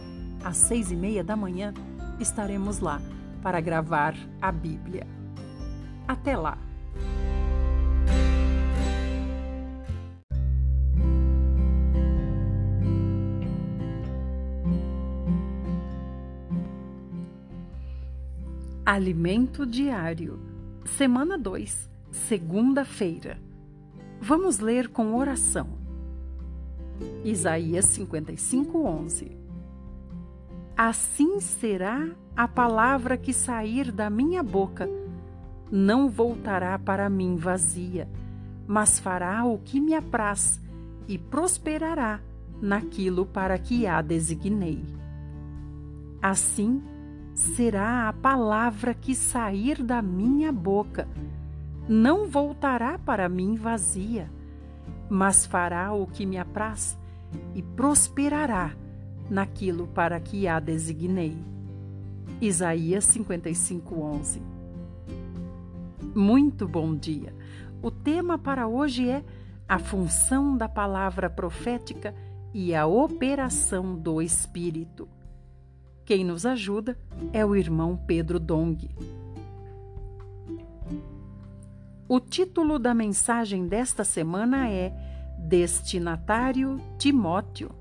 Às 0.43 0.57
seis 0.57 0.91
e 0.91 0.95
meia 0.95 1.23
da 1.23 1.35
manhã 1.35 1.73
estaremos 2.19 2.79
lá 2.79 3.01
para 3.41 3.59
gravar 3.59 4.15
a 4.39 4.51
Bíblia. 4.51 5.07
Até 6.07 6.37
lá! 6.37 6.64
Alimento 18.85 19.65
Diário, 19.65 20.39
Semana 20.85 21.39
2, 21.39 21.89
Segunda-feira. 22.11 23.39
Vamos 24.21 24.59
ler 24.59 24.89
com 24.89 25.15
oração. 25.15 25.69
Isaías 27.23 27.85
55, 27.85 28.85
11. 28.85 29.31
Assim 30.77 31.39
será 31.39 32.07
a 32.37 32.47
palavra 32.47 33.17
que 33.17 33.33
sair 33.33 33.91
da 33.91 34.07
minha 34.07 34.43
boca, 34.43 34.87
não 35.71 36.07
voltará 36.07 36.77
para 36.77 37.09
mim 37.09 37.37
vazia, 37.37 38.07
mas 38.67 38.99
fará 38.99 39.45
o 39.45 39.57
que 39.57 39.79
me 39.79 39.95
apraz 39.95 40.61
e 41.07 41.17
prosperará 41.17 42.21
naquilo 42.61 43.25
para 43.25 43.57
que 43.57 43.87
a 43.87 43.99
designei. 43.99 44.85
Assim, 46.21 46.83
será 47.35 48.07
a 48.07 48.13
palavra 48.13 48.93
que 48.93 49.13
sair 49.13 49.83
da 49.83 50.01
minha 50.01 50.51
boca. 50.51 51.07
Não 51.87 52.27
voltará 52.27 52.97
para 52.97 53.27
mim 53.27 53.55
vazia, 53.55 54.31
mas 55.09 55.45
fará 55.45 55.93
o 55.93 56.07
que 56.07 56.25
me 56.25 56.37
apraz 56.37 56.97
e 57.53 57.61
prosperará 57.61 58.73
naquilo 59.29 59.87
para 59.87 60.19
que 60.19 60.47
a 60.47 60.59
designei. 60.59 61.37
Isaías 62.41 63.03
55:11. 63.05 64.41
Muito 66.15 66.67
bom 66.67 66.95
dia. 66.95 67.35
O 67.81 67.91
tema 67.91 68.37
para 68.37 68.67
hoje 68.67 69.09
é 69.09 69.23
a 69.67 69.77
função 69.77 70.55
da 70.57 70.69
palavra 70.69 71.29
profética 71.29 72.15
e 72.53 72.73
a 72.73 72.85
operação 72.85 73.95
do 73.95 74.21
Espírito. 74.21 75.07
Quem 76.05 76.23
nos 76.23 76.45
ajuda 76.45 76.95
é 77.33 77.43
o 77.43 77.55
irmão 77.55 77.97
Pedro 77.97 78.39
Dong. 78.39 78.87
O 82.07 82.19
título 82.19 82.77
da 82.77 82.93
mensagem 82.93 83.67
desta 83.67 84.03
semana 84.03 84.69
é 84.69 84.93
Destinatário 85.39 86.79
Timóteo. 86.99 87.71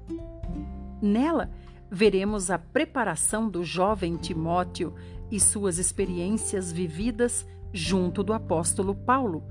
Nela, 1.02 1.50
veremos 1.90 2.50
a 2.50 2.58
preparação 2.58 3.46
do 3.46 3.62
jovem 3.62 4.16
Timóteo 4.16 4.94
e 5.30 5.38
suas 5.38 5.76
experiências 5.76 6.72
vividas 6.72 7.46
junto 7.74 8.22
do 8.22 8.32
apóstolo 8.32 8.94
Paulo, 8.94 9.44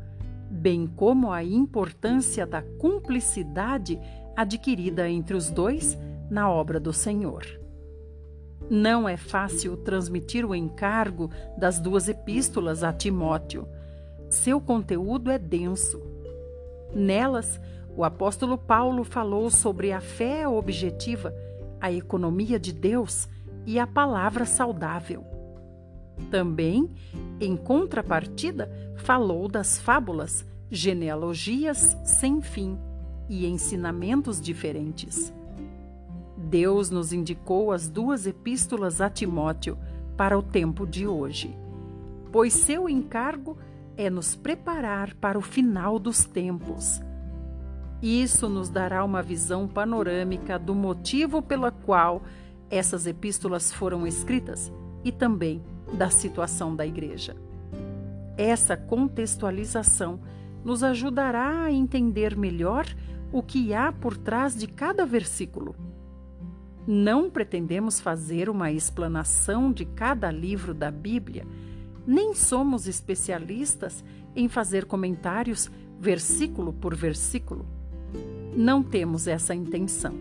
bem 0.50 0.88
como 0.88 1.32
a 1.32 1.44
importância 1.44 2.48
da 2.48 2.64
cumplicidade 2.64 4.00
adquirida 4.36 5.08
entre 5.08 5.38
os 5.38 5.52
dois 5.52 5.96
na 6.28 6.50
obra 6.50 6.80
do 6.80 6.92
Senhor. 6.92 7.63
Não 8.70 9.08
é 9.08 9.18
fácil 9.18 9.78
transmitir 9.78 10.46
o 10.46 10.56
encargo 10.56 11.30
das 11.58 11.80
duas 11.80 12.08
epístolas 12.08 12.84
a 12.84 12.94
Timóteo. 12.94 13.68
Seu 14.30 14.60
conteúdo 14.60 15.30
é 15.30 15.38
denso. 15.38 16.02
Nelas, 16.94 17.60
o 17.96 18.04
apóstolo 18.04 18.58
Paulo 18.58 19.04
falou 19.04 19.50
sobre 19.50 19.92
a 19.92 20.02
fé 20.02 20.48
objetiva, 20.48 21.34
a 21.80 21.92
economia 21.92 22.60
de 22.60 22.74
Deus 22.74 23.28
e 23.66 23.78
a 23.78 23.86
palavra 23.86 24.46
saudável. 24.46 25.24
Também, 26.32 26.90
em 27.40 27.56
contrapartida, 27.56 28.72
falou 28.96 29.48
das 29.48 29.80
fábulas, 29.80 30.46
genealogias 30.72 31.96
sem 32.04 32.42
fim, 32.42 32.78
e 33.30 33.46
ensinamentos 33.46 34.42
diferentes. 34.42 35.34
Deus 36.54 36.92
nos 36.92 37.12
indicou 37.12 37.72
as 37.72 37.90
duas 37.90 38.28
epístolas 38.28 39.02
a 39.02 39.10
Timóteo 39.10 39.76
para 40.16 40.38
o 40.38 40.44
tempo 40.44 40.86
de 40.86 41.08
hoje, 41.08 41.58
pois 42.32 42.54
seu 42.54 42.88
encargo 42.88 43.58
é 43.98 44.08
nos 44.08 44.36
preparar 44.36 45.16
para 45.16 45.36
o 45.36 45.42
final 45.42 45.98
dos 45.98 46.26
tempos. 46.26 47.02
Isso 48.04 48.48
nos 48.48 48.70
dará 48.70 49.04
uma 49.04 49.24
visão 49.24 49.68
panorâmica 49.68 50.60
do 50.60 50.76
motivo 50.76 51.42
pela 51.42 51.72
qual 51.72 52.22
essas 52.70 53.08
epístolas 53.08 53.74
foram 53.74 54.06
escritas 54.06 54.72
e 55.04 55.12
também 55.12 55.60
da 55.98 56.12
situação 56.12 56.76
da 56.76 56.86
igreja. 56.86 57.36
Essa 58.38 58.78
contextualização 58.78 60.20
nos 60.64 60.84
ajudará 60.84 61.64
a 61.64 61.72
entender 61.72 62.38
melhor 62.38 62.86
o 63.32 63.42
que 63.42 63.74
há 63.74 63.92
por 63.92 64.16
trás 64.16 64.56
de 64.56 64.68
cada 64.68 65.04
versículo. 65.04 65.76
Não 66.86 67.30
pretendemos 67.30 68.00
fazer 68.00 68.50
uma 68.50 68.72
explanação 68.72 69.72
de 69.72 69.86
cada 69.86 70.30
livro 70.30 70.74
da 70.74 70.92
Bíblia, 70.92 71.46
nem 72.06 72.34
somos 72.34 72.88
especialistas 72.88 74.04
em 74.36 74.50
fazer 74.50 74.86
comentários 74.86 75.72
versículo 76.00 76.74
por 76.74 76.94
versículo. 76.94 77.66
Não 78.56 78.84
temos 78.84 79.28
essa 79.28 79.56
intenção. 79.56 80.14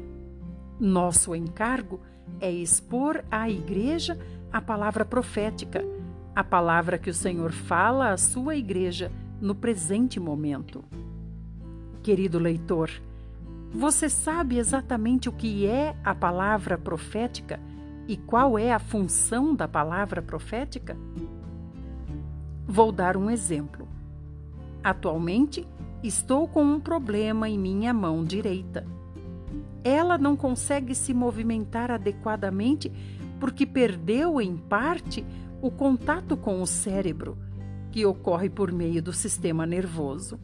Nosso 0.78 1.34
encargo 1.34 2.00
é 2.40 2.50
expor 2.50 3.24
à 3.30 3.50
igreja 3.50 4.16
a 4.52 4.60
palavra 4.60 5.04
profética, 5.04 5.84
a 6.34 6.44
palavra 6.44 6.98
que 6.98 7.10
o 7.10 7.14
Senhor 7.14 7.52
fala 7.52 8.10
à 8.12 8.16
sua 8.16 8.54
igreja 8.54 9.10
no 9.40 9.54
presente 9.54 10.20
momento. 10.20 10.84
Querido 12.02 12.38
leitor, 12.38 12.90
você 13.74 14.08
sabe 14.08 14.58
exatamente 14.58 15.28
o 15.28 15.32
que 15.32 15.66
é 15.66 15.96
a 16.04 16.14
palavra 16.14 16.76
profética 16.76 17.58
e 18.06 18.16
qual 18.16 18.58
é 18.58 18.72
a 18.72 18.78
função 18.78 19.54
da 19.54 19.66
palavra 19.66 20.20
profética? 20.20 20.96
Vou 22.66 22.92
dar 22.92 23.16
um 23.16 23.30
exemplo. 23.30 23.88
Atualmente, 24.84 25.66
estou 26.02 26.46
com 26.46 26.62
um 26.62 26.80
problema 26.80 27.48
em 27.48 27.58
minha 27.58 27.94
mão 27.94 28.24
direita. 28.24 28.86
Ela 29.82 30.18
não 30.18 30.36
consegue 30.36 30.94
se 30.94 31.14
movimentar 31.14 31.90
adequadamente 31.90 32.92
porque 33.40 33.66
perdeu, 33.66 34.40
em 34.40 34.56
parte, 34.56 35.24
o 35.60 35.70
contato 35.70 36.36
com 36.36 36.60
o 36.60 36.66
cérebro, 36.66 37.38
que 37.90 38.04
ocorre 38.04 38.48
por 38.48 38.70
meio 38.70 39.02
do 39.02 39.12
sistema 39.12 39.66
nervoso. 39.66 40.38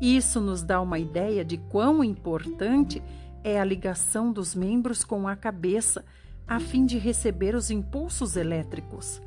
Isso 0.00 0.40
nos 0.40 0.62
dá 0.62 0.80
uma 0.80 0.98
ideia 0.98 1.44
de 1.44 1.56
quão 1.56 2.04
importante 2.04 3.02
é 3.42 3.60
a 3.60 3.64
ligação 3.64 4.32
dos 4.32 4.54
membros 4.54 5.04
com 5.04 5.26
a 5.26 5.36
cabeça 5.36 6.04
a 6.46 6.60
fim 6.60 6.86
de 6.86 6.98
receber 6.98 7.54
os 7.54 7.70
impulsos 7.70 8.36
elétricos. 8.36 9.20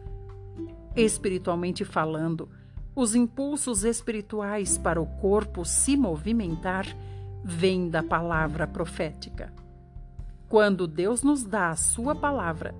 Espiritualmente 0.95 1.83
falando, 1.83 2.49
os 2.95 3.15
impulsos 3.15 3.83
espirituais 3.83 4.77
para 4.77 5.01
o 5.01 5.05
corpo 5.05 5.65
se 5.65 5.97
movimentar 5.97 6.85
vêm 7.43 7.89
da 7.89 8.03
palavra 8.03 8.67
profética. 8.67 9.53
Quando 10.47 10.87
Deus 10.87 11.23
nos 11.23 11.43
dá 11.43 11.69
a 11.69 11.75
sua 11.75 12.15
palavra, 12.15 12.73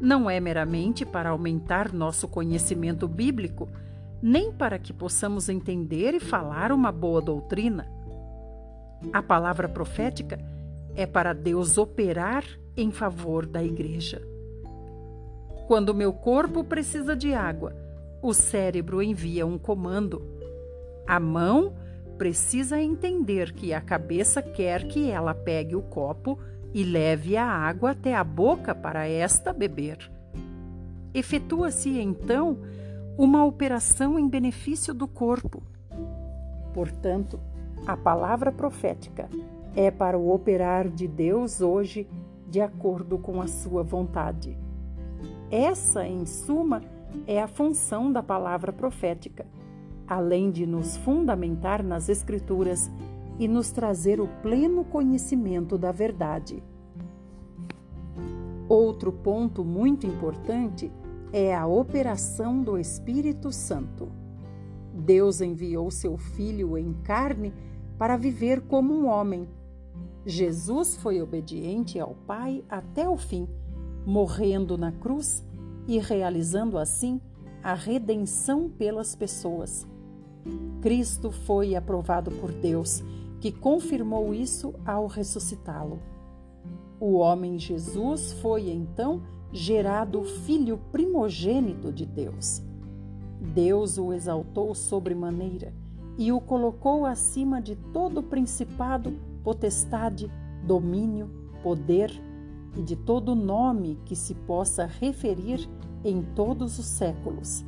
não 0.00 0.28
é 0.28 0.38
meramente 0.40 1.04
para 1.06 1.30
aumentar 1.30 1.92
nosso 1.92 2.28
conhecimento 2.28 3.08
bíblico, 3.08 3.68
nem 4.26 4.50
para 4.50 4.78
que 4.78 4.90
possamos 4.90 5.50
entender 5.50 6.14
e 6.14 6.18
falar 6.18 6.72
uma 6.72 6.90
boa 6.90 7.20
doutrina. 7.20 7.86
A 9.12 9.22
palavra 9.22 9.68
profética 9.68 10.38
é 10.96 11.04
para 11.04 11.34
Deus 11.34 11.76
operar 11.76 12.42
em 12.74 12.90
favor 12.90 13.44
da 13.44 13.62
igreja. 13.62 14.26
Quando 15.66 15.92
meu 15.92 16.10
corpo 16.10 16.64
precisa 16.64 17.14
de 17.14 17.34
água, 17.34 17.76
o 18.22 18.32
cérebro 18.32 19.02
envia 19.02 19.44
um 19.44 19.58
comando. 19.58 20.22
A 21.06 21.20
mão 21.20 21.74
precisa 22.16 22.80
entender 22.80 23.52
que 23.52 23.74
a 23.74 23.80
cabeça 23.82 24.40
quer 24.40 24.88
que 24.88 25.10
ela 25.10 25.34
pegue 25.34 25.76
o 25.76 25.82
copo 25.82 26.38
e 26.72 26.82
leve 26.82 27.36
a 27.36 27.44
água 27.46 27.90
até 27.90 28.14
a 28.14 28.24
boca 28.24 28.74
para 28.74 29.06
esta 29.06 29.52
beber. 29.52 30.10
Efetua-se 31.12 32.00
então 32.00 32.58
uma 33.16 33.44
operação 33.44 34.18
em 34.18 34.28
benefício 34.28 34.92
do 34.92 35.06
corpo. 35.06 35.62
Portanto, 36.72 37.38
a 37.86 37.96
palavra 37.96 38.50
profética 38.50 39.28
é 39.76 39.90
para 39.90 40.18
o 40.18 40.32
operar 40.32 40.88
de 40.88 41.06
Deus 41.06 41.60
hoje 41.60 42.08
de 42.48 42.60
acordo 42.60 43.18
com 43.18 43.40
a 43.40 43.46
sua 43.46 43.82
vontade. 43.82 44.56
Essa, 45.50 46.06
em 46.06 46.26
suma, 46.26 46.82
é 47.26 47.40
a 47.40 47.46
função 47.46 48.12
da 48.12 48.22
palavra 48.22 48.72
profética, 48.72 49.46
além 50.08 50.50
de 50.50 50.66
nos 50.66 50.96
fundamentar 50.96 51.82
nas 51.82 52.08
Escrituras 52.08 52.90
e 53.38 53.46
nos 53.46 53.70
trazer 53.70 54.20
o 54.20 54.28
pleno 54.42 54.84
conhecimento 54.84 55.78
da 55.78 55.92
verdade. 55.92 56.62
Outro 58.68 59.12
ponto 59.12 59.64
muito 59.64 60.06
importante 60.06 60.90
é 60.90 61.03
a 61.52 61.66
operação 61.66 62.62
do 62.62 62.78
Espírito 62.78 63.50
Santo. 63.50 64.08
Deus 64.94 65.40
enviou 65.40 65.90
seu 65.90 66.16
Filho 66.16 66.78
em 66.78 66.92
carne 67.02 67.52
para 67.98 68.16
viver 68.16 68.60
como 68.60 68.94
um 68.94 69.08
homem. 69.08 69.48
Jesus 70.24 70.96
foi 70.96 71.20
obediente 71.20 71.98
ao 71.98 72.14
Pai 72.24 72.62
até 72.68 73.08
o 73.08 73.16
fim, 73.16 73.48
morrendo 74.06 74.78
na 74.78 74.92
cruz 74.92 75.44
e 75.88 75.98
realizando 75.98 76.78
assim 76.78 77.20
a 77.64 77.74
redenção 77.74 78.68
pelas 78.68 79.16
pessoas. 79.16 79.84
Cristo 80.80 81.32
foi 81.32 81.74
aprovado 81.74 82.30
por 82.30 82.52
Deus, 82.52 83.02
que 83.40 83.50
confirmou 83.50 84.32
isso 84.32 84.72
ao 84.86 85.08
ressuscitá-lo. 85.08 85.98
O 87.00 87.14
homem 87.14 87.58
Jesus 87.58 88.34
foi 88.34 88.70
então 88.70 89.20
gerado 89.54 90.24
filho 90.24 90.80
primogênito 90.90 91.92
de 91.92 92.04
Deus. 92.04 92.60
Deus 93.40 93.96
o 93.96 94.12
exaltou 94.12 94.74
sobremaneira 94.74 95.72
e 96.18 96.32
o 96.32 96.40
colocou 96.40 97.06
acima 97.06 97.62
de 97.62 97.76
todo 97.76 98.20
principado, 98.20 99.16
potestade, 99.44 100.28
domínio, 100.66 101.30
poder 101.62 102.10
e 102.76 102.82
de 102.82 102.96
todo 102.96 103.36
nome 103.36 103.96
que 104.04 104.16
se 104.16 104.34
possa 104.34 104.86
referir 104.86 105.68
em 106.04 106.20
todos 106.34 106.76
os 106.80 106.86
séculos. 106.86 107.64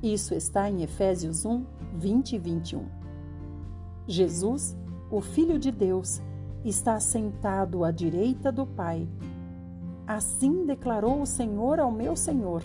Isso 0.00 0.34
está 0.34 0.70
em 0.70 0.82
Efésios 0.84 1.44
1, 1.44 1.64
20 1.96 2.32
e 2.32 2.38
21. 2.38 2.84
Jesus, 4.06 4.76
o 5.10 5.20
Filho 5.20 5.58
de 5.58 5.72
Deus, 5.72 6.22
está 6.64 7.00
sentado 7.00 7.82
à 7.82 7.90
direita 7.90 8.52
do 8.52 8.64
Pai 8.64 9.08
Assim 10.08 10.64
declarou 10.64 11.20
o 11.20 11.26
Senhor 11.26 11.78
ao 11.78 11.92
meu 11.92 12.16
Senhor: 12.16 12.64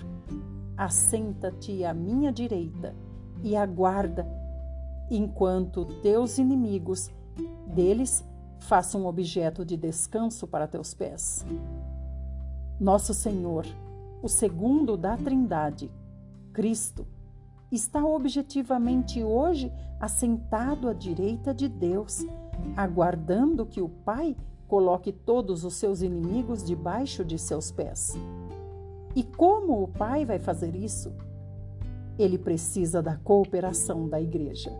Assenta-te 0.78 1.84
à 1.84 1.94
minha 1.94 2.32
direita 2.32 2.96
e 3.44 3.54
aguarda, 3.54 4.26
enquanto 5.12 5.84
teus 6.02 6.38
inimigos 6.38 7.12
deles 7.68 8.26
façam 8.60 9.06
objeto 9.06 9.66
de 9.66 9.76
descanso 9.76 10.48
para 10.48 10.70
teus 10.70 10.94
pés. 10.94 11.46
Nosso 12.80 13.14
Senhor, 13.14 13.66
o 14.22 14.30
segundo 14.30 14.96
da 14.96 15.18
Trindade, 15.18 15.92
Cristo, 16.54 17.06
está 17.70 18.06
objetivamente 18.06 19.22
hoje 19.22 19.70
assentado 20.00 20.88
à 20.88 20.94
direita 20.94 21.54
de 21.54 21.68
Deus, 21.68 22.26
aguardando 22.78 23.66
que 23.66 23.82
o 23.82 23.90
Pai 23.90 24.34
Coloque 24.74 25.12
todos 25.12 25.64
os 25.64 25.76
seus 25.76 26.02
inimigos 26.02 26.64
debaixo 26.64 27.24
de 27.24 27.38
seus 27.38 27.72
pés. 27.72 28.18
E 29.16 29.22
como 29.22 29.84
o 29.84 29.88
Pai 29.88 30.26
vai 30.26 30.40
fazer 30.40 30.76
isso? 30.76 31.14
Ele 32.18 32.40
precisa 32.40 33.00
da 33.00 33.16
cooperação 33.16 34.10
da 34.10 34.20
igreja. 34.20 34.76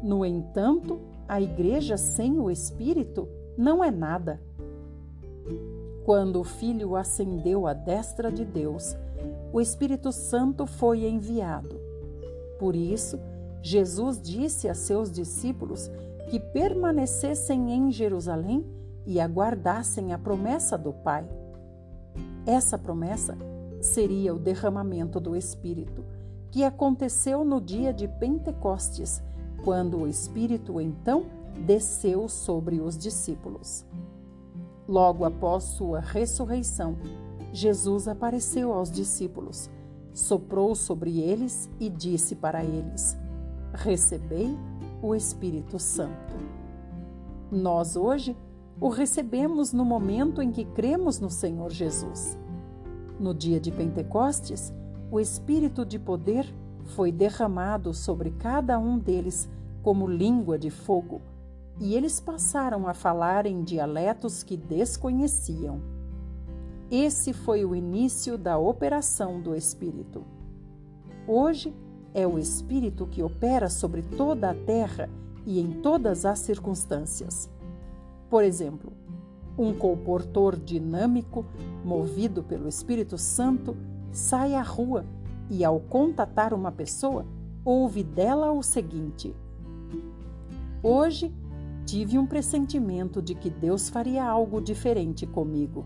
No 0.00 0.24
entanto, 0.24 1.00
a 1.26 1.40
igreja 1.40 1.96
sem 1.96 2.38
o 2.38 2.52
Espírito 2.52 3.28
não 3.58 3.82
é 3.82 3.90
nada. 3.90 4.40
Quando 6.04 6.38
o 6.38 6.44
Filho 6.44 6.94
ascendeu 6.94 7.66
à 7.66 7.72
destra 7.72 8.30
de 8.30 8.44
Deus, 8.44 8.96
o 9.52 9.60
Espírito 9.60 10.12
Santo 10.12 10.66
foi 10.66 11.04
enviado. 11.04 11.80
Por 12.60 12.76
isso, 12.76 13.18
Jesus 13.60 14.22
disse 14.22 14.68
a 14.68 14.74
seus 14.74 15.10
discípulos 15.10 15.90
que 16.30 16.38
permanecessem 16.38 17.72
em 17.72 17.90
Jerusalém 17.90 18.78
e 19.06 19.20
aguardassem 19.20 20.12
a 20.12 20.18
promessa 20.18 20.76
do 20.76 20.92
Pai. 20.92 21.28
Essa 22.46 22.78
promessa 22.78 23.36
seria 23.80 24.34
o 24.34 24.38
derramamento 24.38 25.18
do 25.18 25.36
Espírito, 25.36 26.04
que 26.50 26.64
aconteceu 26.64 27.44
no 27.44 27.60
dia 27.60 27.92
de 27.92 28.08
Pentecostes, 28.08 29.22
quando 29.64 30.00
o 30.00 30.08
Espírito 30.08 30.80
então 30.80 31.24
desceu 31.66 32.28
sobre 32.28 32.80
os 32.80 32.96
discípulos. 32.96 33.84
Logo 34.86 35.24
após 35.24 35.64
sua 35.64 36.00
ressurreição, 36.00 36.96
Jesus 37.52 38.08
apareceu 38.08 38.72
aos 38.72 38.90
discípulos, 38.90 39.70
soprou 40.12 40.74
sobre 40.74 41.20
eles 41.20 41.70
e 41.78 41.88
disse 41.88 42.34
para 42.34 42.64
eles: 42.64 43.16
Recebei 43.72 44.56
o 45.02 45.14
Espírito 45.14 45.78
Santo. 45.78 46.34
Nós 47.50 47.96
hoje 47.96 48.36
o 48.80 48.88
recebemos 48.88 49.74
no 49.74 49.84
momento 49.84 50.40
em 50.40 50.50
que 50.50 50.64
cremos 50.64 51.20
no 51.20 51.28
Senhor 51.28 51.70
Jesus. 51.70 52.38
No 53.18 53.34
dia 53.34 53.60
de 53.60 53.70
Pentecostes, 53.70 54.72
o 55.10 55.20
Espírito 55.20 55.84
de 55.84 55.98
poder 55.98 56.46
foi 56.86 57.12
derramado 57.12 57.92
sobre 57.92 58.30
cada 58.30 58.78
um 58.78 58.98
deles 58.98 59.48
como 59.82 60.06
língua 60.06 60.58
de 60.58 60.70
fogo, 60.70 61.20
e 61.78 61.94
eles 61.94 62.20
passaram 62.20 62.88
a 62.88 62.94
falar 62.94 63.44
em 63.44 63.62
dialetos 63.62 64.42
que 64.42 64.56
desconheciam. 64.56 65.80
Esse 66.90 67.34
foi 67.34 67.64
o 67.64 67.74
início 67.74 68.38
da 68.38 68.58
operação 68.58 69.40
do 69.40 69.54
Espírito. 69.54 70.24
Hoje 71.28 71.74
é 72.14 72.26
o 72.26 72.38
Espírito 72.38 73.06
que 73.06 73.22
opera 73.22 73.68
sobre 73.68 74.02
toda 74.02 74.50
a 74.50 74.54
terra 74.54 75.08
e 75.46 75.60
em 75.60 75.80
todas 75.80 76.24
as 76.24 76.38
circunstâncias. 76.38 77.48
Por 78.30 78.44
exemplo, 78.44 78.92
um 79.58 79.74
comportor 79.74 80.56
dinâmico, 80.56 81.44
movido 81.84 82.44
pelo 82.44 82.68
Espírito 82.68 83.18
Santo, 83.18 83.76
sai 84.12 84.54
à 84.54 84.62
rua 84.62 85.04
e, 85.50 85.64
ao 85.64 85.80
contatar 85.80 86.54
uma 86.54 86.70
pessoa, 86.70 87.26
ouve 87.64 88.04
dela 88.04 88.52
o 88.52 88.62
seguinte: 88.62 89.34
Hoje 90.80 91.34
tive 91.84 92.16
um 92.18 92.26
pressentimento 92.26 93.20
de 93.20 93.34
que 93.34 93.50
Deus 93.50 93.88
faria 93.88 94.24
algo 94.24 94.60
diferente 94.60 95.26
comigo. 95.26 95.84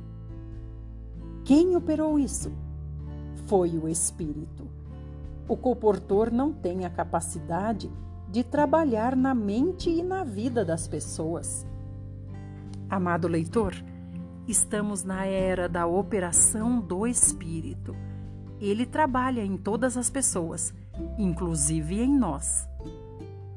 Quem 1.44 1.74
operou 1.74 2.18
isso? 2.18 2.52
Foi 3.46 3.78
o 3.78 3.88
Espírito. 3.88 4.68
O 5.48 5.56
comportor 5.56 6.30
não 6.30 6.52
tem 6.52 6.84
a 6.84 6.90
capacidade 6.90 7.90
de 8.30 8.44
trabalhar 8.44 9.16
na 9.16 9.34
mente 9.34 9.88
e 9.88 10.02
na 10.02 10.24
vida 10.24 10.64
das 10.64 10.86
pessoas. 10.86 11.66
Amado 12.94 13.26
leitor, 13.26 13.74
estamos 14.46 15.02
na 15.02 15.24
era 15.24 15.68
da 15.68 15.84
operação 15.84 16.78
do 16.78 17.08
Espírito. 17.08 17.92
Ele 18.60 18.86
trabalha 18.86 19.44
em 19.44 19.56
todas 19.56 19.96
as 19.96 20.08
pessoas, 20.08 20.72
inclusive 21.18 22.00
em 22.00 22.16
nós. 22.16 22.68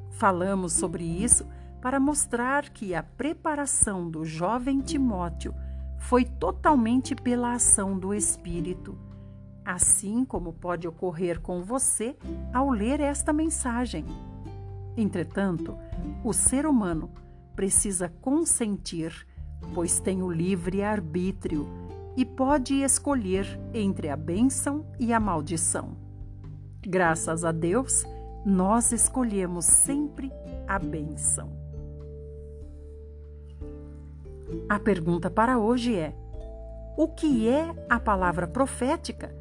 Falamos 0.10 0.74
sobre 0.74 1.04
isso 1.04 1.46
para 1.80 2.00
mostrar 2.00 2.72
que 2.72 2.96
a 2.96 3.04
preparação 3.04 4.10
do 4.10 4.26
jovem 4.26 4.82
Timóteo 4.82 5.54
foi 6.00 6.26
totalmente 6.26 7.14
pela 7.14 7.54
ação 7.54 7.96
do 7.96 8.16
Espírito, 8.16 8.98
assim 9.64 10.26
como 10.26 10.52
pode 10.52 10.88
ocorrer 10.88 11.40
com 11.42 11.62
você 11.62 12.18
ao 12.52 12.72
ler 12.72 13.00
esta 13.00 13.32
mensagem. 13.32 14.04
Entretanto, 14.98 15.78
o 16.24 16.34
ser 16.34 16.66
humano 16.66 17.12
precisa 17.58 18.08
consentir, 18.22 19.27
pois 19.74 20.00
tem 20.00 20.24
o 20.24 20.32
livre 20.32 20.84
arbítrio 20.84 21.68
e 22.16 22.26
pode 22.26 22.82
escolher 22.82 23.46
entre 23.74 24.10
a 24.10 24.16
bênção 24.16 24.86
e 25.00 25.14
a 25.14 25.20
maldição. 25.20 25.96
Graças 26.82 27.44
a 27.44 27.52
Deus, 27.52 28.06
nós 28.46 28.92
escolhemos 28.92 29.66
sempre 29.66 30.32
a 30.68 30.80
bênção. 30.80 31.52
A 34.70 34.80
pergunta 34.80 35.30
para 35.30 35.60
hoje 35.60 35.96
é: 35.96 36.16
o 36.98 37.08
que 37.08 37.48
é 37.48 37.74
a 37.90 38.00
palavra 38.00 38.48
profética 38.48 39.36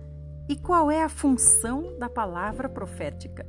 e 0.49 0.57
qual 0.57 0.91
é 0.91 1.03
a 1.03 1.09
função 1.09 1.99
da 1.99 2.09
palavra 2.09 2.69
profética? 2.69 3.47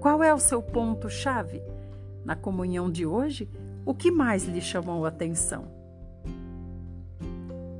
Qual 0.00 0.22
é 0.22 0.34
o 0.34 0.38
seu 0.38 0.62
ponto-chave? 0.62 1.62
Na 2.24 2.36
comunhão 2.36 2.90
de 2.90 3.06
hoje, 3.06 3.48
o 3.84 3.94
que 3.94 4.10
mais 4.10 4.44
lhe 4.44 4.60
chamou 4.60 5.04
a 5.04 5.08
atenção? 5.08 5.66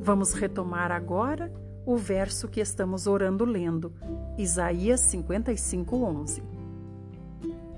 Vamos 0.01 0.35
retomar 0.35 0.93
agora 0.93 1.53
o 1.87 1.97
verso 1.97 2.49
que 2.49 2.61
estamos 2.61 3.07
orando 3.07 3.45
lendo, 3.45 3.93
Isaías 4.37 5.01
55, 5.01 5.97
11. 5.97 6.43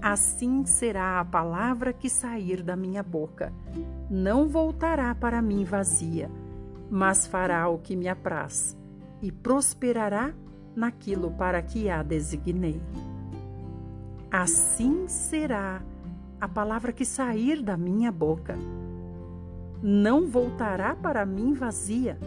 Assim 0.00 0.64
será 0.64 1.20
a 1.20 1.24
palavra 1.24 1.92
que 1.92 2.08
sair 2.08 2.62
da 2.62 2.76
minha 2.76 3.02
boca. 3.02 3.52
Não 4.08 4.48
voltará 4.48 5.14
para 5.14 5.42
mim 5.42 5.64
vazia, 5.64 6.30
mas 6.90 7.26
fará 7.26 7.68
o 7.68 7.78
que 7.78 7.96
me 7.96 8.08
apraz 8.08 8.76
e 9.20 9.32
prosperará 9.32 10.32
naquilo 10.74 11.32
para 11.32 11.60
que 11.62 11.88
a 11.88 12.02
designei. 12.02 12.80
Assim 14.30 15.08
será 15.08 15.82
a 16.40 16.48
palavra 16.48 16.92
que 16.92 17.04
sair 17.04 17.62
da 17.62 17.76
minha 17.76 18.12
boca. 18.12 18.56
Não 19.82 20.26
voltará 20.26 20.94
para 20.94 21.24
mim 21.24 21.54
vazia, 21.54 22.18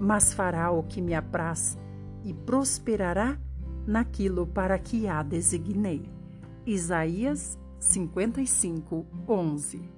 mas 0.00 0.32
fará 0.32 0.70
o 0.70 0.82
que 0.82 1.00
me 1.00 1.14
apraz 1.14 1.78
e 2.24 2.32
prosperará 2.32 3.38
naquilo 3.86 4.46
para 4.46 4.78
que 4.78 5.06
a 5.06 5.22
designei. 5.22 6.10
Isaías 6.66 7.58
55, 7.78 9.06
11. 9.28 9.96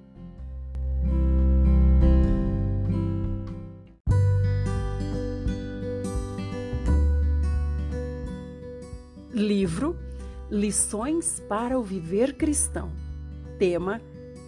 Livro 9.33 9.97
Lições 10.51 11.39
para 11.47 11.79
o 11.79 11.83
Viver 11.83 12.35
Cristão. 12.35 13.08
Tema: 13.59 14.01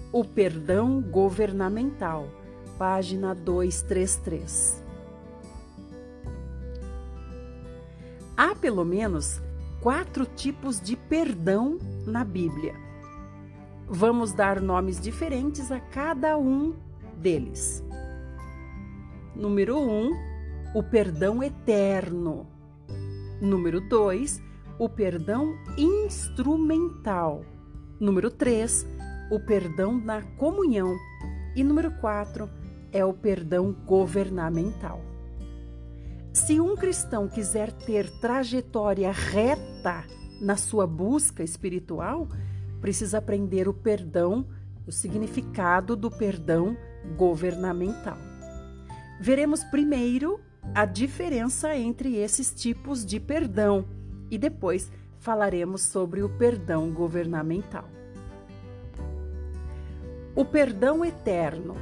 O 0.09 0.23
Perdão 0.23 1.01
Governamental. 1.01 2.29
Página 2.77 3.35
233. 3.35 4.81
Há 8.37 8.55
pelo 8.55 8.85
menos 8.85 9.41
quatro 9.81 10.25
tipos 10.25 10.79
de 10.79 10.95
perdão 10.95 11.77
na 12.07 12.23
Bíblia. 12.23 12.73
Vamos 13.87 14.31
dar 14.31 14.61
nomes 14.61 14.99
diferentes 14.99 15.71
a 15.71 15.79
cada 15.79 16.37
um 16.37 16.73
deles. 17.17 17.83
Número 19.35 19.77
1, 19.77 19.89
um, 19.89 20.11
o 20.73 20.81
perdão 20.81 21.43
eterno. 21.43 22.47
Número 23.41 23.81
2, 23.81 24.41
o 24.79 24.87
perdão 24.87 25.53
instrumental. 25.77 27.43
Número 27.99 28.31
3, 28.31 28.87
o 29.31 29.39
perdão 29.39 29.97
na 29.97 30.21
comunhão. 30.21 30.97
E 31.55 31.63
número 31.63 31.89
4 31.89 32.49
é 32.91 33.03
o 33.05 33.13
perdão 33.13 33.71
governamental. 33.71 35.01
Se 36.33 36.59
um 36.59 36.75
cristão 36.75 37.27
quiser 37.29 37.71
ter 37.71 38.09
trajetória 38.19 39.11
reta 39.11 40.03
na 40.41 40.57
sua 40.57 40.85
busca 40.85 41.43
espiritual, 41.43 42.27
precisa 42.81 43.19
aprender 43.19 43.69
o 43.69 43.73
perdão, 43.73 44.45
o 44.85 44.91
significado 44.91 45.95
do 45.95 46.11
perdão 46.11 46.75
governamental. 47.17 48.17
Veremos 49.19 49.63
primeiro 49.63 50.41
a 50.75 50.85
diferença 50.85 51.75
entre 51.75 52.17
esses 52.17 52.53
tipos 52.53 53.05
de 53.05 53.19
perdão 53.19 53.85
e 54.29 54.37
depois 54.37 54.91
falaremos 55.19 55.83
sobre 55.83 56.21
o 56.21 56.29
perdão 56.29 56.91
governamental. 56.91 58.00
O 60.35 60.45
perdão 60.45 61.03
eterno 61.03 61.75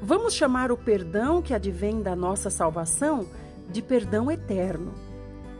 Vamos 0.00 0.34
chamar 0.34 0.70
o 0.70 0.76
perdão 0.76 1.40
que 1.40 1.54
advém 1.54 2.02
da 2.02 2.14
nossa 2.14 2.50
salvação 2.50 3.26
de 3.68 3.80
perdão 3.80 4.30
eterno. 4.30 4.94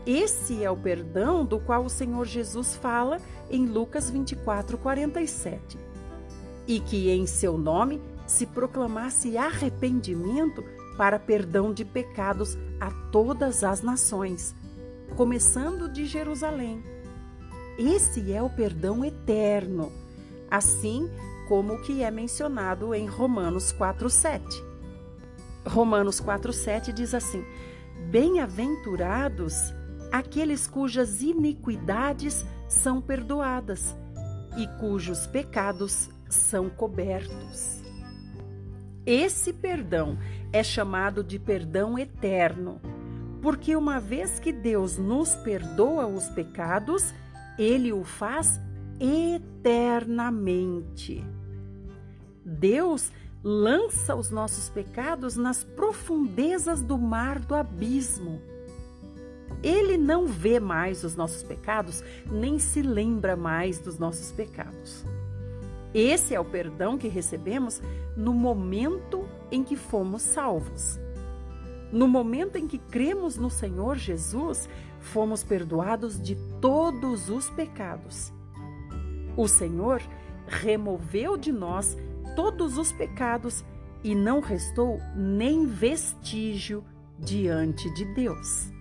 Esse 0.05 0.63
é 0.63 0.71
o 0.71 0.77
perdão 0.77 1.43
do 1.43 1.59
qual 1.59 1.83
o 1.83 1.89
Senhor 1.89 2.25
Jesus 2.25 2.75
fala 2.75 3.19
em 3.49 3.65
Lucas 3.65 4.09
24, 4.09 4.77
47. 4.77 5.77
E 6.67 6.79
que 6.79 7.09
em 7.09 7.25
seu 7.25 7.57
nome 7.57 8.01
se 8.25 8.45
proclamasse 8.45 9.37
arrependimento 9.37 10.63
para 10.97 11.19
perdão 11.19 11.73
de 11.73 11.83
pecados 11.83 12.57
a 12.79 12.91
todas 13.11 13.63
as 13.63 13.81
nações, 13.81 14.55
começando 15.15 15.89
de 15.89 16.05
Jerusalém. 16.05 16.83
Esse 17.77 18.31
é 18.31 18.41
o 18.41 18.49
perdão 18.49 19.03
eterno. 19.03 19.91
Assim 20.49 21.09
como 21.47 21.73
o 21.73 21.81
que 21.81 22.03
é 22.03 22.11
mencionado 22.11 22.93
em 22.93 23.07
Romanos 23.07 23.71
4:7. 23.71 24.63
Romanos 25.65 26.19
4:7 26.19 26.93
diz 26.93 27.13
assim: 27.13 27.43
Bem-aventurados 28.09 29.73
aqueles 30.11 30.67
cujas 30.67 31.21
iniquidades 31.21 32.45
são 32.67 33.01
perdoadas 33.01 33.95
e 34.57 34.67
cujos 34.79 35.25
pecados 35.27 36.09
são 36.29 36.69
cobertos. 36.69 37.81
Esse 39.05 39.53
perdão 39.53 40.17
é 40.51 40.61
chamado 40.63 41.23
de 41.23 41.39
perdão 41.39 41.97
eterno, 41.97 42.81
porque 43.41 43.73
uma 43.75 43.99
vez 43.99 44.39
que 44.39 44.51
Deus 44.51 44.97
nos 44.97 45.35
perdoa 45.35 46.07
os 46.07 46.27
pecados, 46.29 47.13
ele 47.57 47.93
o 47.93 48.03
faz 48.03 48.59
eternamente. 48.99 51.23
Deus 52.47 53.11
lança 53.43 54.15
os 54.15 54.31
nossos 54.31 54.69
pecados 54.69 55.35
nas 55.35 55.65
profundezas 55.65 56.81
do 56.81 56.97
mar 56.97 57.39
do 57.39 57.53
abismo. 57.53 58.41
Ele 59.61 59.97
não 59.97 60.25
vê 60.25 60.57
mais 60.57 61.03
os 61.03 61.13
nossos 61.15 61.43
pecados, 61.43 62.01
nem 62.31 62.57
se 62.57 62.81
lembra 62.81 63.35
mais 63.35 63.79
dos 63.79 63.99
nossos 63.99 64.31
pecados. 64.31 65.03
Esse 65.93 66.33
é 66.33 66.39
o 66.39 66.45
perdão 66.45 66.97
que 66.97 67.09
recebemos 67.09 67.81
no 68.15 68.33
momento 68.33 69.27
em 69.51 69.61
que 69.61 69.75
fomos 69.75 70.21
salvos. 70.21 70.97
No 71.91 72.07
momento 72.07 72.57
em 72.57 72.65
que 72.65 72.77
cremos 72.77 73.35
no 73.35 73.49
Senhor 73.49 73.97
Jesus, 73.97 74.69
fomos 74.99 75.43
perdoados 75.43 76.21
de 76.21 76.35
todos 76.61 77.29
os 77.29 77.49
pecados. 77.49 78.31
O 79.35 79.47
Senhor 79.47 80.01
removeu 80.47 81.35
de 81.35 81.51
nós 81.51 81.97
todos 82.37 82.77
os 82.77 82.91
pecados 82.91 83.65
e 84.03 84.13
não 84.13 84.39
restou 84.39 85.01
nem 85.15 85.65
vestígio 85.65 86.83
diante 87.17 87.91
de 87.95 88.05
Deus. 88.13 88.71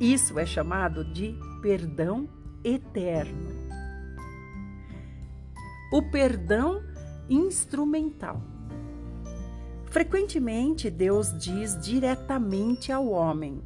Isso 0.00 0.36
é 0.40 0.44
chamado 0.44 1.04
de 1.04 1.38
perdão 1.62 2.28
eterno. 2.64 3.52
O 5.92 6.02
perdão 6.10 6.82
instrumental. 7.30 8.42
Frequentemente, 9.84 10.90
Deus 10.90 11.32
diz 11.38 11.80
diretamente 11.80 12.90
ao 12.90 13.08
homem: 13.08 13.62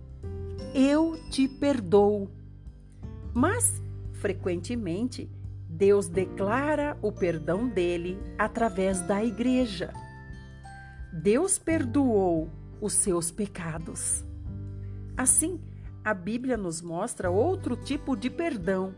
Eu 0.74 1.18
te 1.30 1.48
perdoo. 1.48 2.28
Mas, 3.32 3.82
frequentemente, 4.12 5.30
Deus 5.78 6.08
declara 6.08 6.98
o 7.00 7.12
perdão 7.12 7.68
dele 7.68 8.18
através 8.36 9.00
da 9.00 9.24
igreja. 9.24 9.94
Deus 11.12 11.56
perdoou 11.56 12.50
os 12.80 12.92
seus 12.94 13.30
pecados. 13.30 14.24
Assim, 15.16 15.60
a 16.04 16.12
Bíblia 16.12 16.56
nos 16.56 16.82
mostra 16.82 17.30
outro 17.30 17.76
tipo 17.76 18.16
de 18.16 18.28
perdão, 18.28 18.92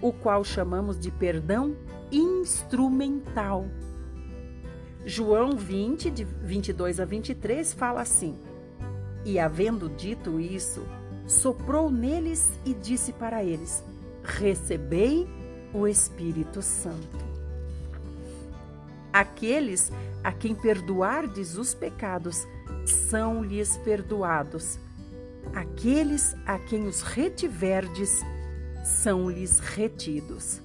o 0.00 0.14
qual 0.14 0.42
chamamos 0.42 0.98
de 0.98 1.10
perdão 1.10 1.76
instrumental. 2.10 3.66
João 5.04 5.52
20, 5.52 6.10
de 6.10 6.24
22 6.24 7.00
a 7.00 7.04
23, 7.04 7.74
fala 7.74 8.00
assim: 8.00 8.34
E 9.26 9.38
havendo 9.38 9.90
dito 9.90 10.40
isso, 10.40 10.86
soprou 11.26 11.90
neles 11.90 12.58
e 12.64 12.72
disse 12.72 13.12
para 13.12 13.44
eles: 13.44 13.84
Recebei 14.22 15.43
o 15.74 15.88
Espírito 15.88 16.62
Santo. 16.62 17.18
Aqueles 19.12 19.90
a 20.22 20.30
quem 20.30 20.54
perdoardes 20.54 21.58
os 21.58 21.74
pecados 21.74 22.46
são-lhes 22.86 23.76
perdoados. 23.78 24.78
Aqueles 25.52 26.34
a 26.46 26.58
quem 26.58 26.86
os 26.86 27.02
retiverdes 27.02 28.20
são-lhes 28.84 29.58
retidos. 29.58 30.60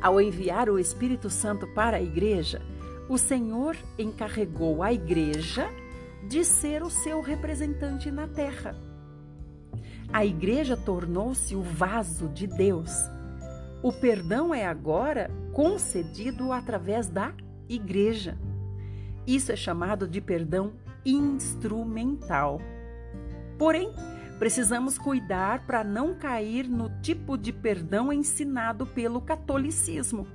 Ao 0.00 0.20
enviar 0.20 0.70
o 0.70 0.78
Espírito 0.78 1.28
Santo 1.28 1.66
para 1.68 1.96
a 1.96 2.02
igreja, 2.02 2.62
o 3.08 3.18
Senhor 3.18 3.76
encarregou 3.98 4.82
a 4.82 4.92
igreja 4.92 5.68
de 6.28 6.44
ser 6.44 6.82
o 6.82 6.90
seu 6.90 7.20
representante 7.20 8.10
na 8.10 8.28
terra. 8.28 8.76
A 10.12 10.24
igreja 10.24 10.76
tornou-se 10.76 11.56
o 11.56 11.62
vaso 11.62 12.28
de 12.28 12.46
Deus 12.46 12.90
o 13.84 13.92
perdão 13.92 14.54
é 14.54 14.64
agora 14.64 15.30
concedido 15.52 16.52
através 16.52 17.06
da 17.06 17.34
igreja. 17.68 18.34
Isso 19.26 19.52
é 19.52 19.56
chamado 19.56 20.08
de 20.08 20.22
perdão 20.22 20.72
instrumental. 21.04 22.62
Porém, 23.58 23.92
precisamos 24.38 24.96
cuidar 24.96 25.66
para 25.66 25.84
não 25.84 26.14
cair 26.14 26.66
no 26.66 26.88
tipo 27.02 27.36
de 27.36 27.52
perdão 27.52 28.10
ensinado 28.10 28.86
pelo 28.86 29.20
catolicismo. 29.20 30.26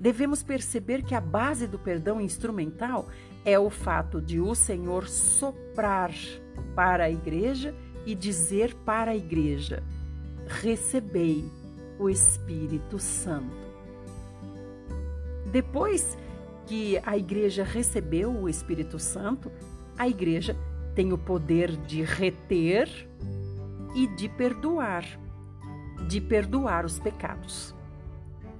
Devemos 0.00 0.42
perceber 0.42 1.02
que 1.02 1.14
a 1.14 1.20
base 1.20 1.66
do 1.66 1.78
perdão 1.78 2.22
instrumental 2.22 3.10
é 3.44 3.58
o 3.58 3.68
fato 3.68 4.18
de 4.18 4.40
o 4.40 4.54
Senhor 4.54 5.06
soprar 5.08 6.10
para 6.74 7.04
a 7.04 7.10
igreja 7.10 7.74
e 8.06 8.14
dizer 8.14 8.74
para 8.76 9.10
a 9.10 9.16
igreja: 9.16 9.82
recebei 10.46 11.44
o 11.98 12.08
Espírito 12.08 12.98
Santo. 12.98 13.66
Depois 15.50 16.16
que 16.66 17.00
a 17.04 17.16
igreja 17.16 17.64
recebeu 17.64 18.30
o 18.30 18.48
Espírito 18.48 18.98
Santo, 18.98 19.50
a 19.96 20.08
igreja 20.08 20.56
tem 20.94 21.12
o 21.12 21.18
poder 21.18 21.76
de 21.76 22.02
reter 22.02 22.88
e 23.94 24.06
de 24.06 24.28
perdoar, 24.28 25.04
de 26.08 26.20
perdoar 26.20 26.84
os 26.84 26.98
pecados. 26.98 27.74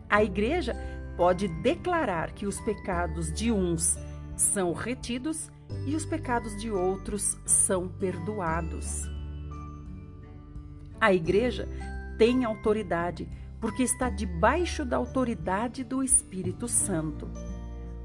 A 0.08 0.22
igreja 0.22 0.74
pode 1.16 1.48
declarar 1.48 2.32
que 2.32 2.46
os 2.46 2.60
pecados 2.60 3.32
de 3.32 3.50
uns 3.50 3.98
são 4.36 4.72
retidos 4.72 5.50
e 5.86 5.96
os 5.96 6.04
pecados 6.04 6.56
de 6.60 6.70
outros 6.70 7.36
são 7.44 7.88
perdoados. 7.88 9.02
A 11.00 11.12
igreja 11.12 11.68
tem 12.18 12.44
autoridade, 12.44 13.28
porque 13.60 13.82
está 13.82 14.10
debaixo 14.10 14.84
da 14.84 14.96
autoridade 14.96 15.84
do 15.84 16.02
Espírito 16.02 16.68
Santo. 16.68 17.28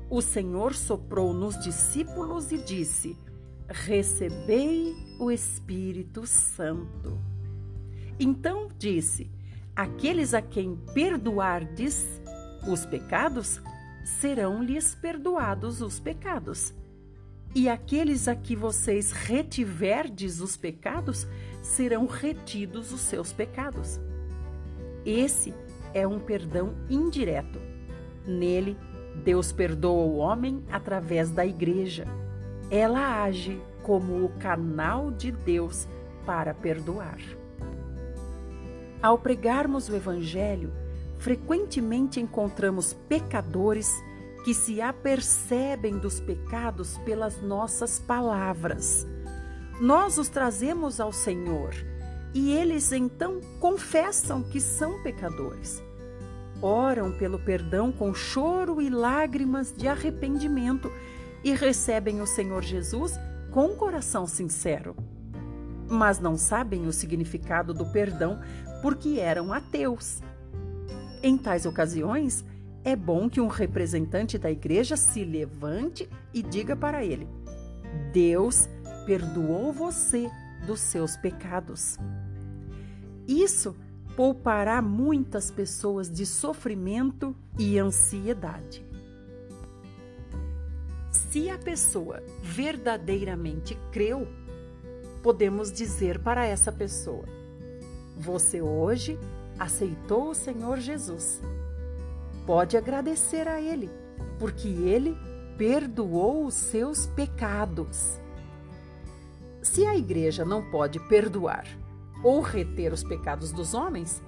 O 0.10 0.22
Senhor 0.22 0.74
soprou 0.74 1.34
nos 1.34 1.58
discípulos 1.60 2.52
e 2.52 2.58
disse: 2.58 3.18
Recebei 3.68 4.94
o 5.20 5.32
Espírito 5.32 6.26
Santo. 6.26 7.20
Então 8.20 8.68
disse: 8.78 9.32
Aqueles 9.76 10.34
a 10.34 10.42
quem 10.42 10.76
perdoardes 10.94 12.22
os 12.68 12.86
pecados, 12.86 13.62
serão-lhes 14.04 14.96
perdoados 14.96 15.82
os 15.82 16.00
pecados. 16.00 16.74
E 17.54 17.68
aqueles 17.68 18.28
a 18.28 18.36
que 18.36 18.56
vocês 18.56 19.12
retiverdes 19.12 20.40
os 20.40 20.56
pecados, 20.56 21.28
serão 21.62 22.06
retidos 22.06 22.92
os 22.94 23.02
seus 23.02 23.34
pecados. 23.34 24.00
Esse 25.06 25.54
é 25.94 26.08
um 26.08 26.20
perdão 26.20 26.74
indireto. 26.90 27.60
Nele, 28.26 28.78
Deus 29.24 29.52
perdoa 29.52 30.06
o 30.06 30.18
homem 30.18 30.64
através 30.72 31.30
da 31.30 31.46
igreja. 31.46 32.06
Ela 32.70 33.24
age 33.24 33.62
como 33.84 34.24
o 34.24 34.30
canal 34.40 35.12
de 35.12 35.32
Deus 35.32 35.88
para 36.26 36.54
perdoar. 36.54 37.20
Ao 39.02 39.18
pregarmos 39.18 39.90
o 39.90 39.96
Evangelho, 39.96 40.72
frequentemente 41.18 42.20
encontramos 42.22 42.94
pecadores 43.10 43.92
que 44.44 44.54
se 44.54 44.82
apercebem 44.82 45.98
dos 45.98 46.20
pecados 46.20 46.98
pelas 47.00 47.42
nossas 47.42 48.00
palavras 48.00 49.08
nós 49.82 50.20
os 50.20 50.30
trazemos 50.30 51.00
ao 51.00 51.12
Senhor 51.12 51.74
e 52.36 52.52
eles 52.52 52.92
então 52.92 53.42
confessam 53.60 54.44
que 54.44 54.62
são 54.62 55.02
pecadores. 55.02 55.82
Oram 56.62 57.12
pelo 57.12 57.40
perdão 57.40 57.92
com 57.92 58.14
choro 58.14 58.80
e 58.80 58.92
lágrimas 58.92 59.74
de 59.76 59.88
arrependimento 59.88 60.92
e 61.44 61.52
recebem 61.56 62.22
o 62.22 62.28
Senhor 62.28 62.62
Jesus 62.62 63.20
com 63.50 63.70
coração 63.70 64.28
sincero. 64.28 64.96
Mas 65.90 66.20
não 66.20 66.38
sabem 66.38 66.86
o 66.86 66.94
significado 66.94 67.74
do 67.74 67.88
perdão 67.88 68.40
porque 68.84 69.20
eram 69.20 69.52
ateus. 69.52 70.22
Em 71.24 71.40
tais 71.40 71.66
ocasiões, 71.66 72.46
é 72.84 72.96
bom 72.96 73.30
que 73.30 73.40
um 73.40 73.48
representante 73.48 74.38
da 74.38 74.50
igreja 74.50 74.98
se 74.98 75.24
levante 75.24 76.10
e 76.34 76.42
diga 76.42 76.76
para 76.76 77.04
ele: 77.04 77.28
Deus 78.12 78.68
perdoou 79.06 79.72
você 79.72 80.30
dos 80.66 80.80
seus 80.80 81.16
pecados. 81.16 81.98
Isso 83.28 83.76
poupará 84.16 84.82
muitas 84.82 85.52
pessoas 85.52 86.10
de 86.10 86.26
sofrimento 86.26 87.36
e 87.58 87.78
ansiedade. 87.78 88.86
Se 91.12 91.50
a 91.50 91.58
pessoa 91.58 92.22
verdadeiramente 92.42 93.78
creu, 93.92 94.28
podemos 95.22 95.72
dizer 95.72 96.20
para 96.20 96.46
essa 96.46 96.72
pessoa: 96.72 97.26
Você 98.18 98.60
hoje 98.60 99.20
aceitou 99.60 100.32
o 100.32 100.36
Senhor 100.36 100.80
Jesus 100.80 101.40
pode 102.52 102.76
agradecer 102.76 103.48
a 103.48 103.62
Ele, 103.62 103.90
porque 104.38 104.68
Ele 104.68 105.18
perdoou 105.58 106.46
os 106.46 106.54
seus 106.54 107.06
pecados. 107.06 108.20
Se 109.62 109.86
a 109.86 109.96
igreja 109.96 110.44
não 110.44 110.70
pode 110.70 111.00
perdoar 111.08 111.66
ou 112.22 112.42
reter 112.42 112.92
os 112.92 113.06
pecados 113.06 113.54
dos 113.54 113.74
homens, 113.74 114.22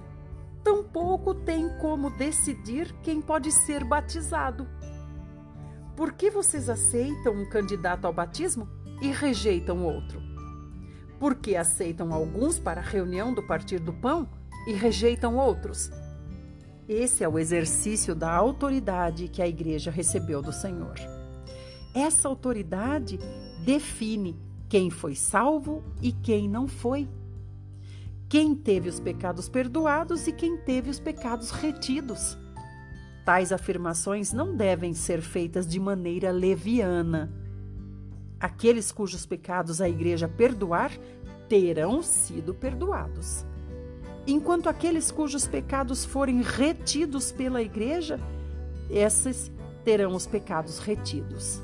tampouco 0.62 1.34
tem 1.34 1.68
como 1.80 2.08
decidir 2.16 2.94
quem 3.02 3.20
pode 3.20 3.52
ser 3.52 3.84
batizado. 3.84 4.66
Por 5.94 6.14
que 6.14 6.30
vocês 6.30 6.70
aceitam 6.70 7.34
um 7.34 7.46
candidato 7.46 8.06
ao 8.06 8.12
batismo 8.14 8.66
e 9.02 9.08
rejeitam 9.08 9.84
outro? 9.84 10.18
Por 11.20 11.34
que 11.34 11.56
aceitam 11.56 12.10
alguns 12.10 12.58
para 12.58 12.80
a 12.80 12.84
reunião 12.84 13.34
do 13.34 13.42
Partir 13.42 13.80
do 13.80 13.92
Pão 13.92 14.26
e 14.66 14.72
rejeitam 14.72 15.36
outros? 15.36 15.90
Esse 16.88 17.24
é 17.24 17.28
o 17.28 17.38
exercício 17.38 18.14
da 18.14 18.32
autoridade 18.32 19.28
que 19.28 19.40
a 19.40 19.48
igreja 19.48 19.90
recebeu 19.90 20.42
do 20.42 20.52
Senhor. 20.52 20.94
Essa 21.94 22.28
autoridade 22.28 23.18
define 23.64 24.36
quem 24.68 24.90
foi 24.90 25.14
salvo 25.14 25.82
e 26.02 26.12
quem 26.12 26.48
não 26.48 26.66
foi 26.66 27.08
quem 28.34 28.52
teve 28.52 28.88
os 28.88 28.98
pecados 28.98 29.48
perdoados 29.48 30.26
e 30.26 30.32
quem 30.32 30.56
teve 30.56 30.90
os 30.90 30.98
pecados 30.98 31.50
retidos. 31.52 32.36
Tais 33.24 33.52
afirmações 33.52 34.32
não 34.32 34.56
devem 34.56 34.92
ser 34.92 35.20
feitas 35.20 35.64
de 35.64 35.78
maneira 35.78 36.32
leviana. 36.32 37.32
Aqueles 38.40 38.90
cujos 38.90 39.24
pecados 39.24 39.80
a 39.80 39.88
igreja 39.88 40.26
perdoar 40.26 40.90
terão 41.48 42.02
sido 42.02 42.52
perdoados. 42.52 43.46
Enquanto 44.26 44.68
aqueles 44.68 45.10
cujos 45.10 45.46
pecados 45.46 46.04
forem 46.04 46.42
retidos 46.42 47.30
pela 47.30 47.62
igreja, 47.62 48.18
esses 48.90 49.52
terão 49.84 50.14
os 50.14 50.26
pecados 50.26 50.78
retidos. 50.78 51.60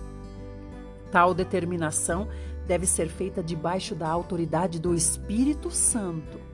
Tal 1.10 1.32
determinação 1.34 2.28
deve 2.66 2.86
ser 2.86 3.08
feita 3.08 3.42
debaixo 3.42 3.94
da 3.94 4.08
autoridade 4.08 4.78
do 4.78 4.94
Espírito 4.94 5.70
Santo 5.70 6.50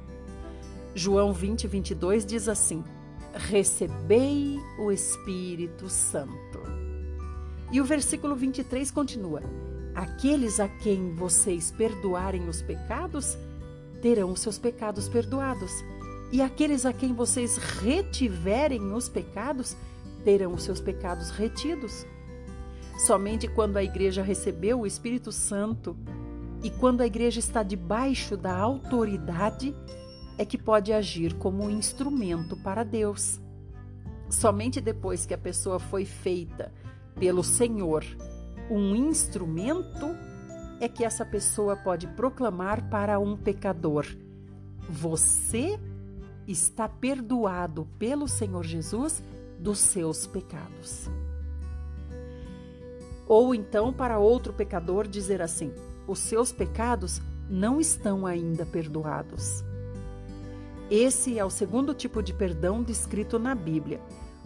João 0.97 1.31
20, 1.31 1.67
22 1.67 2.25
diz 2.25 2.49
assim: 2.49 2.83
Recebei 3.35 4.59
o 4.79 4.91
Espírito 4.91 5.91
Santo. 5.91 6.63
E 7.71 7.83
o 7.83 7.85
versículo 7.85 8.35
23 8.35 8.91
continua: 8.91 9.43
Aqueles 9.95 10.59
a 10.59 10.67
quem 10.67 11.15
vocês 11.15 11.71
perdoarem 11.71 12.49
os 12.49 12.63
pecados, 12.63 13.37
terão 14.01 14.35
seus 14.35 14.57
pecados 14.57 15.07
perdoados. 15.07 15.71
E 16.33 16.43
aqueles 16.43 16.85
a 16.85 16.93
quem 16.93 17.13
vocês 17.13 17.57
retiverem 17.57 18.93
os 18.93 19.09
pecados, 19.09 19.77
terão 20.25 20.53
os 20.55 20.65
seus 20.65 20.81
pecados 20.81 21.31
retidos. 21.31 22.05
Somente 23.07 23.47
quando 23.47 23.77
a 23.77 23.85
igreja 23.85 24.23
recebeu 24.23 24.81
o 24.81 24.87
Espírito 24.87 25.31
Santo 25.31 25.97
e 26.63 26.71
quando 26.71 27.03
a 27.03 27.07
igreja 27.07 27.39
está 27.39 27.63
debaixo 27.63 28.37
da 28.37 28.57
autoridade 28.57 29.75
é 30.39 30.45
que 30.45 30.59
pode 30.59 30.93
agir 30.93 31.35
como 31.35 31.65
um 31.65 31.71
instrumento 31.71 32.57
para 32.57 32.83
Deus. 32.83 33.41
Somente 34.29 34.81
depois 34.81 35.25
que 35.25 35.35
a 35.35 35.39
pessoa 35.39 35.79
foi 35.79 36.05
feita 36.05 36.73
pelo 37.15 37.45
Senhor 37.45 38.05
um 38.71 38.97
instrumento, 38.97 40.17
é 40.81 40.89
que 40.89 41.05
essa 41.05 41.25
pessoa 41.25 41.77
pode 41.77 42.07
proclamar 42.09 42.89
para 42.91 43.19
um 43.19 43.37
pecador: 43.37 44.07
Você 44.89 45.79
está 46.47 46.89
perdoado 46.89 47.87
pelo 47.99 48.29
Senhor 48.29 48.65
Jesus 48.65 49.23
dos 49.59 49.79
seus 49.79 50.27
pecados. 50.27 51.11
Ou 53.27 53.55
então, 53.55 53.93
para 53.93 54.19
outro 54.19 54.53
pecador, 54.53 55.09
dizer 55.09 55.43
assim: 55.43 55.73
Os 56.07 56.19
seus 56.21 56.53
pecados 56.53 57.21
não 57.49 57.81
estão 57.81 58.27
ainda 58.27 58.65
perdoados. 58.65 59.65
Esse 60.91 61.39
é 61.39 61.45
o 61.45 61.51
segundo 61.51 61.93
tipo 61.93 62.23
de 62.23 62.33
perdão 62.33 62.83
descrito 62.83 63.39
na 63.39 63.55
Bíblia. 63.55 64.01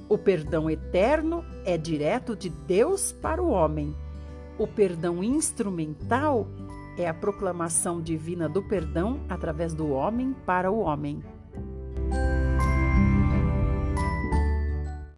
O 0.09 0.17
perdão 0.17 0.71
eterno 0.71 1.45
é 1.65 1.77
direto 1.77 2.35
de 2.35 2.49
Deus 2.49 3.13
para 3.13 3.43
o 3.43 3.51
homem. 3.51 3.95
O 4.59 4.67
perdão 4.67 5.23
instrumental 5.23 6.49
é 6.97 7.07
a 7.07 7.15
proclamação 7.15 8.01
divina 8.01 8.49
do 8.49 8.63
perdão 8.63 9.21
através 9.29 9.75
do 9.75 9.91
homem 9.91 10.35
para 10.47 10.71
o 10.71 10.81
homem. 10.81 11.23
Bye. 12.11 12.40